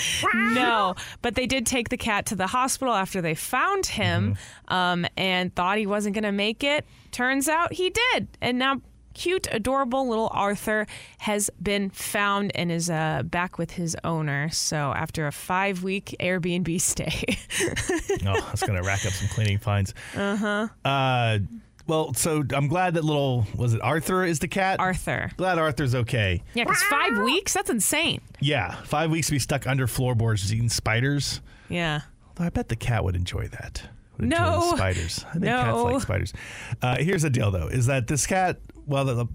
no, 0.54 0.96
but 1.22 1.36
they 1.36 1.46
did 1.46 1.66
take 1.66 1.90
the 1.90 1.98
cat 1.98 2.26
to 2.28 2.36
the 2.38 2.48
hospital 2.48 2.94
after 2.94 3.22
they 3.22 3.36
found 3.36 3.86
him 3.86 4.38
um, 4.70 5.06
and 5.18 5.54
thought 5.54 5.78
he 5.78 5.86
wasn't 5.88 6.16
going 6.16 6.24
to 6.24 6.32
make 6.32 6.64
it. 6.64 6.86
Turns 7.12 7.50
out 7.50 7.74
he 7.74 7.90
did. 8.14 8.28
And 8.42 8.58
now, 8.58 8.82
cute, 9.16 9.48
adorable 9.52 10.08
little 10.08 10.30
Arthur 10.32 10.86
has 11.20 11.50
been 11.62 11.90
found 11.90 12.52
and 12.56 12.72
is 12.72 12.90
uh, 12.92 13.24
back 13.26 13.58
with 13.58 13.72
his 13.72 13.98
owner. 14.04 14.50
So, 14.52 14.78
after 14.96 15.26
a 15.26 15.32
five 15.32 15.82
week 15.82 16.16
Airbnb 16.20 16.80
stay. 16.82 17.38
oh, 18.28 18.46
that's 18.48 18.62
going 18.64 18.80
to 18.80 18.86
rack 18.88 19.06
up 19.06 19.14
some 19.14 19.28
cleaning 19.30 19.58
fines. 19.58 19.94
Uh-huh. 20.16 20.68
Uh 20.84 21.40
Well, 21.88 22.14
so 22.16 22.44
I'm 22.54 22.68
glad 22.68 22.96
that 22.96 23.04
little, 23.04 23.46
was 23.56 23.74
it 23.74 23.82
Arthur 23.82 24.24
is 24.26 24.40
the 24.40 24.48
cat? 24.48 24.80
Arthur. 24.80 25.32
Glad 25.38 25.58
Arthur's 25.60 25.94
okay. 25.96 26.42
Yeah, 26.54 26.64
because 26.66 26.82
five 26.84 27.18
weeks? 27.24 27.54
That's 27.54 27.70
insane. 27.70 28.22
Yeah, 28.40 28.76
five 28.84 29.10
weeks 29.12 29.28
to 29.28 29.34
be 29.34 29.40
stuck 29.40 29.68
under 29.68 29.86
floorboards 29.88 30.52
eating 30.54 30.70
spiders. 30.70 31.42
Yeah. 31.70 32.02
Although 32.30 32.46
I 32.48 32.50
bet 32.50 32.70
the 32.70 32.76
cat 32.76 33.04
would 33.04 33.16
enjoy 33.16 33.48
that. 33.50 33.84
No. 34.18 34.74
spiders. 34.76 35.26
I 35.30 35.32
think 35.34 35.44
No. 35.44 35.58
cats 35.62 35.84
like 35.94 36.02
spiders. 36.02 36.34
Uh, 36.82 36.96
here's 36.98 37.22
the 37.24 37.30
deal, 37.30 37.52
though, 37.52 37.68
is 37.68 37.86
that 37.88 38.08
this 38.08 38.26
cat. 38.26 38.60
Well, 38.86 39.06
the, 39.06 39.14
the- 39.16 39.28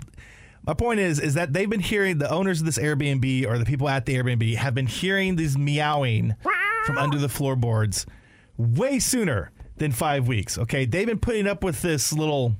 my 0.66 0.74
point 0.74 1.00
is, 1.00 1.18
is 1.18 1.34
that 1.34 1.52
they've 1.54 1.70
been 1.70 1.80
hearing 1.80 2.18
the 2.18 2.30
owners 2.30 2.60
of 2.60 2.66
this 2.66 2.76
Airbnb 2.78 3.46
or 3.46 3.58
the 3.58 3.64
people 3.64 3.88
at 3.88 4.04
the 4.04 4.14
Airbnb 4.14 4.56
have 4.56 4.74
been 4.74 4.86
hearing 4.86 5.36
these 5.36 5.56
meowing 5.56 6.34
from 6.84 6.98
under 6.98 7.16
the 7.18 7.30
floorboards 7.30 8.04
way 8.58 8.98
sooner 8.98 9.52
than 9.78 9.90
five 9.90 10.28
weeks. 10.28 10.58
Okay, 10.58 10.84
they've 10.84 11.06
been 11.06 11.18
putting 11.18 11.46
up 11.46 11.64
with 11.64 11.80
this 11.80 12.12
little 12.12 12.56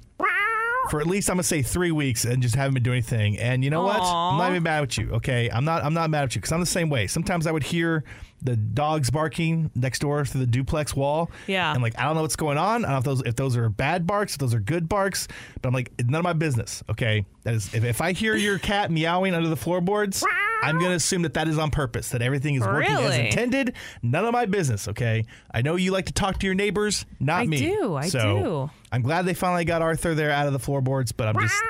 for 0.91 1.01
at 1.01 1.07
least 1.07 1.31
I'm 1.31 1.37
gonna 1.37 1.45
say 1.45 1.63
three 1.63 1.93
weeks 1.93 2.25
and 2.25 2.43
just 2.43 2.57
haven't 2.57 2.75
been 2.75 2.83
doing 2.83 2.97
anything. 2.97 3.39
And 3.39 3.63
you 3.63 3.71
know 3.71 3.83
what? 3.83 4.01
I'm 4.01 4.39
not 4.39 4.51
even 4.51 4.65
mad 4.65 4.83
at 4.83 4.99
you. 4.99 5.11
Okay, 5.13 5.49
I'm 5.49 5.65
not. 5.65 5.85
I'm 5.85 5.95
not 5.95 6.11
mad 6.11 6.25
at 6.25 6.35
you 6.35 6.41
because 6.41 6.53
I'm 6.53 6.61
the 6.61 6.67
same 6.67 6.91
way. 6.91 7.07
Sometimes 7.07 7.47
I 7.47 7.53
would 7.53 7.63
hear 7.63 8.05
the 8.43 8.57
dogs 8.57 9.11
barking 9.11 9.71
next 9.75 10.01
door 10.01 10.25
through 10.25 10.41
the 10.41 10.47
duplex 10.47 10.97
wall. 10.97 11.31
Yeah. 11.47 11.73
And 11.73 11.83
like 11.83 11.99
I 11.99 12.05
don't 12.05 12.17
know 12.17 12.23
what's 12.23 12.37
going 12.37 12.59
on. 12.59 12.85
I 12.85 12.89
don't 12.89 12.93
know 12.93 12.99
if 12.99 13.05
those 13.05 13.23
if 13.27 13.37
those 13.37 13.57
are 13.57 13.69
bad 13.69 14.07
barks, 14.07 14.33
if 14.33 14.39
those 14.39 14.55
are 14.55 14.61
good 14.61 14.89
barks. 14.89 15.29
But 15.63 15.69
I'm 15.69 15.75
like, 15.75 15.93
it's 15.99 16.09
none 16.09 16.19
of 16.19 16.25
my 16.25 16.33
business. 16.33 16.83
Okay. 16.91 17.25
That 17.45 17.55
is 17.55 17.73
if, 17.73 17.85
if 17.85 18.01
I 18.01 18.13
hear 18.13 18.35
your 18.35 18.59
cat 18.59 18.91
meowing 18.91 19.35
under 19.35 19.49
the 19.49 19.57
floorboards. 19.57 20.25
I'm 20.63 20.79
going 20.79 20.91
to 20.91 20.97
assume 20.97 21.23
that 21.23 21.35
that 21.35 21.49
is 21.49 21.59
on 21.59 21.71
purpose, 21.71 22.11
that 22.11 22.23
everything 22.23 22.55
is 22.57 22.63
working 22.63 22.91
as 22.93 22.99
Really? 22.99 23.27
intended. 23.29 23.75
None 24.03 24.25
of 24.25 24.33
my 24.33 24.47
business, 24.47 24.89
okay? 24.89 25.25
I 25.53 25.63
know 25.63 25.77
you 25.77 25.91
like 25.93 26.07
to 26.07 26.13
talk 26.13 26.39
to 26.41 26.47
your 26.47 26.55
neighbors, 26.55 27.07
not 27.19 27.47
me. 27.47 27.57
I 27.59 27.61
me. 27.61 27.77
do, 27.77 27.95
I 27.95 28.09
so 28.09 28.43
do. 28.43 28.71
I'm 28.93 29.03
glad 29.03 29.27
they 29.27 29.35
finally 29.35 29.65
got 29.65 29.83
Arthur 29.83 30.15
there 30.15 30.31
out 30.31 30.47
of 30.47 30.53
the 30.53 30.59
floorboards, 30.59 31.13
but 31.13 31.29
I'm 31.29 31.39
just 31.41 31.63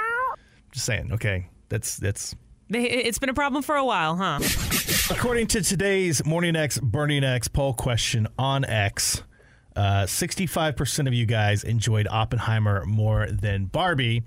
just 0.72 0.86
saying, 0.86 1.12
okay, 1.12 1.48
that's 1.68 1.96
that's 1.96 2.34
They- 2.68 2.84
It's 2.84 3.18
been 3.18 3.28
a 3.30 3.34
problem 3.34 3.62
for 3.62 3.74
a 3.76 3.84
while, 3.84 4.16
huh? 4.16 4.38
according 5.10 5.48
to 5.48 5.62
today's 5.62 6.24
Morning 6.24 6.54
X 6.56 6.78
Burning 6.78 7.24
X 7.24 7.48
poll 7.48 7.74
question 7.74 8.26
on 8.38 8.64
X. 8.64 9.22
Uh, 9.76 10.04
65% 10.04 11.06
of 11.06 11.14
you 11.14 11.26
guys 11.26 11.62
enjoyed 11.64 12.06
Oppenheimer 12.08 12.84
more 12.86 13.26
than 13.30 13.66
Barbie, 13.66 14.24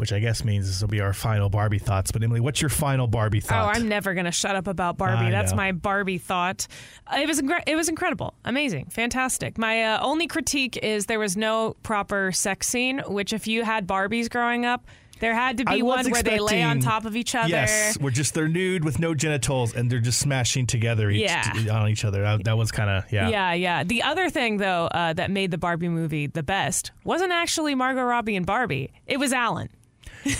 which 0.00 0.12
I 0.12 0.18
guess 0.18 0.42
means 0.44 0.66
this 0.66 0.80
will 0.80 0.88
be 0.88 1.00
our 1.00 1.12
final 1.12 1.50
Barbie 1.50 1.78
thoughts. 1.78 2.10
But 2.10 2.22
Emily, 2.22 2.40
what's 2.40 2.60
your 2.62 2.70
final 2.70 3.06
Barbie 3.06 3.40
thought? 3.40 3.66
Oh. 3.76 3.78
I'm 3.78 3.86
never 3.88 4.14
gonna 4.14 4.32
shut 4.32 4.56
up 4.56 4.66
about 4.66 4.96
Barbie. 4.96 5.26
I 5.26 5.30
That's 5.30 5.52
know. 5.52 5.56
my 5.58 5.72
Barbie 5.72 6.18
thought. 6.18 6.66
It 7.14 7.28
was 7.28 7.42
it 7.66 7.76
was 7.76 7.88
incredible, 7.90 8.34
amazing, 8.44 8.86
fantastic. 8.86 9.58
My 9.58 9.84
uh, 9.84 10.00
only 10.02 10.26
critique 10.26 10.76
is 10.78 11.06
there 11.06 11.18
was 11.18 11.36
no 11.36 11.76
proper 11.82 12.32
sex 12.32 12.66
scene. 12.66 13.00
Which, 13.06 13.32
if 13.32 13.46
you 13.46 13.62
had 13.62 13.86
Barbies 13.86 14.30
growing 14.30 14.64
up, 14.64 14.86
There 15.20 15.34
had 15.34 15.58
to 15.58 15.64
be 15.66 15.82
one 15.82 16.10
where 16.10 16.22
they 16.22 16.38
lay 16.40 16.62
on 16.62 16.80
top 16.80 17.04
of 17.04 17.14
each 17.14 17.34
other. 17.34 17.50
Yes, 17.50 17.98
we're 18.00 18.10
just 18.10 18.32
they're 18.32 18.48
nude 18.48 18.84
with 18.86 18.98
no 18.98 19.14
genitals 19.14 19.74
and 19.74 19.90
they're 19.90 20.00
just 20.00 20.18
smashing 20.18 20.66
together 20.66 21.10
each, 21.10 21.20
Yeah. 21.20 21.52
on 21.70 21.90
each 21.90 22.06
other. 22.06 22.22
That, 22.22 22.44
that 22.44 22.56
was 22.56 22.72
kind 22.72 22.88
of 22.88 23.12
yeah. 23.12 23.28
Yeah, 23.28 23.52
yeah. 23.52 23.84
The 23.84 24.02
other 24.02 24.30
thing, 24.30 24.56
though, 24.56 24.86
uh, 24.86 25.12
that 25.12 25.30
made 25.30 25.50
the 25.50 25.58
Barbie 25.58 25.90
movie 25.90 26.26
the 26.26 26.42
best 26.42 26.92
wasn't 27.04 27.32
actually 27.32 27.74
Margot 27.74 28.02
Robbie 28.02 28.34
and 28.36 28.46
Barbie. 28.46 28.92
It 29.06 29.18
was 29.18 29.34
Alan. 29.34 29.68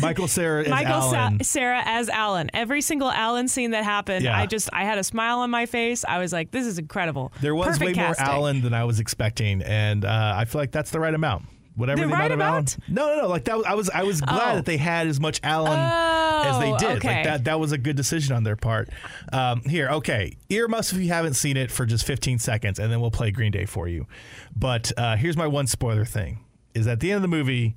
Michael 0.01 0.29
Cera 0.29 0.63
is 0.63 0.69
Michael 0.69 1.03
Sa- 1.03 1.31
Cera 1.43 1.83
as 1.85 2.09
Alan. 2.09 2.51
Every 2.55 2.81
single 2.83 3.11
Alan 3.11 3.49
scene 3.49 3.71
that 3.73 3.85
happened, 3.85 4.25
Yeah. 4.25 4.39
I 4.39 4.47
just 4.47 4.69
I 4.73 4.85
had 4.85 4.99
a 4.99 5.05
smile 5.05 5.39
on 5.41 5.51
my 5.51 5.67
face. 5.67 6.05
I 6.07 6.19
was 6.19 6.33
like, 6.33 6.51
this 6.51 6.67
is 6.67 6.79
incredible. 6.79 7.33
there 7.41 7.55
was 7.55 7.69
Perfect 7.79 7.85
way 7.85 7.93
casting. 7.95 8.27
more 8.27 8.35
Alan 8.35 8.61
than 8.63 8.75
I 8.75 8.85
was 8.85 9.01
expecting, 9.01 9.63
and 9.63 10.05
uh, 10.05 10.35
I 10.37 10.45
feel 10.45 10.61
like 10.61 10.73
that's 10.73 10.91
the 10.91 11.01
right 11.01 11.15
amount. 11.15 11.45
Whatever 11.77 12.03
The 12.03 12.09
the, 12.09 12.13
right 12.13 12.31
amount 12.31 12.33
of 12.33 12.77
amount? 12.77 12.77
Alan. 12.89 12.95
No, 12.95 13.17
no, 13.17 13.23
no. 13.23 13.29
Like 13.29 13.45
that. 13.45 13.57
was- 13.57 13.65
I 13.67 13.75
was. 13.75 13.91
I 13.91 14.03
was 14.03 14.21
glad 14.21 14.53
Oh. 14.53 14.57
that 14.57 14.67
they 14.67 14.77
had 14.77 15.07
as 15.07 15.19
much 15.21 15.41
Alan 15.43 15.79
as 15.79 16.59
they 16.59 16.73
Oh, 16.73 16.77
did. 16.79 16.97
okay. 16.99 17.15
Like 17.17 17.25
that. 17.25 17.45
That 17.45 17.61
was 17.61 17.73
a 17.73 17.79
good 17.79 17.97
decision 17.97 18.35
on 18.37 18.43
their 18.43 18.57
part. 18.57 18.91
Um, 19.33 19.63
here, 19.63 19.89
okay. 19.89 20.37
ear 20.51 20.65
Earmuffs 20.65 20.93
if 20.93 20.99
you 21.01 21.09
haven't 21.09 21.35
seen 21.35 21.57
it 21.57 21.71
for 21.71 21.87
just 21.87 22.05
15 22.07 22.39
seconds, 22.39 22.79
and 22.79 22.93
then 22.93 23.01
we'll 23.01 23.11
play 23.11 23.31
Green 23.31 23.53
Day 23.53 23.65
for 23.67 23.89
you. 23.89 24.07
But 24.55 24.93
uh, 24.99 25.17
here's 25.17 25.37
my 25.37 25.47
one 25.47 25.67
spoiler 25.69 26.05
thing: 26.05 26.41
is 26.75 26.87
at 26.87 27.01
the 27.01 27.11
end 27.13 27.17
of 27.17 27.23
the 27.23 27.29
movie. 27.29 27.77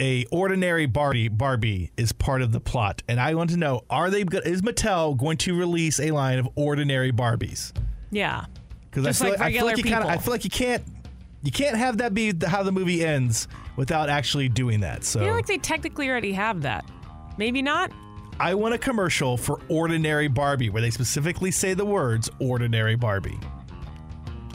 A 0.00 0.24
ordinary 0.30 0.86
Barbie 0.86 1.28
Barbie 1.28 1.92
is 1.98 2.10
part 2.10 2.40
of 2.40 2.52
the 2.52 2.60
plot, 2.60 3.02
and 3.06 3.20
I 3.20 3.34
want 3.34 3.50
to 3.50 3.58
know: 3.58 3.84
Are 3.90 4.08
they? 4.10 4.22
Is 4.22 4.62
Mattel 4.62 5.16
going 5.16 5.36
to 5.38 5.54
release 5.56 6.00
a 6.00 6.10
line 6.10 6.38
of 6.38 6.48
ordinary 6.54 7.12
Barbies? 7.12 7.72
Yeah. 8.10 8.46
Because 8.90 9.06
I 9.06 9.12
feel 9.12 9.30
like 9.30 9.40
like, 9.40 9.48
I 9.48 9.52
feel 9.52 9.66
like 9.66 9.76
you 9.76 9.84
kind 9.84 10.02
of 10.02 10.10
I 10.10 10.16
feel 10.16 10.32
like 10.32 10.44
you 10.44 10.50
can't 10.50 10.82
you 11.42 11.52
can't 11.52 11.76
have 11.76 11.98
that 11.98 12.14
be 12.14 12.32
the- 12.32 12.48
how 12.48 12.62
the 12.62 12.72
movie 12.72 13.04
ends 13.04 13.46
without 13.76 14.08
actually 14.08 14.48
doing 14.48 14.80
that. 14.80 15.04
So 15.04 15.20
I 15.20 15.24
feel 15.24 15.34
like 15.34 15.46
they 15.46 15.58
technically 15.58 16.08
already 16.08 16.32
have 16.32 16.62
that. 16.62 16.84
Maybe 17.36 17.62
not. 17.62 17.92
I 18.40 18.54
want 18.54 18.74
a 18.74 18.78
commercial 18.78 19.36
for 19.36 19.60
Ordinary 19.68 20.28
Barbie 20.28 20.70
where 20.70 20.80
they 20.80 20.90
specifically 20.90 21.50
say 21.50 21.74
the 21.74 21.84
words 21.84 22.30
Ordinary 22.40 22.96
Barbie. 22.96 23.38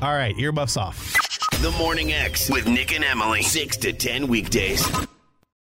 All 0.01 0.13
right, 0.13 0.35
earmuffs 0.39 0.75
off. 0.75 1.13
The 1.61 1.71
Morning 1.77 2.11
X 2.11 2.49
with 2.49 2.67
Nick 2.67 2.93
and 2.93 3.03
Emily. 3.03 3.43
6 3.43 3.77
to 3.77 3.93
10 3.93 4.27
weekdays. 4.27 4.85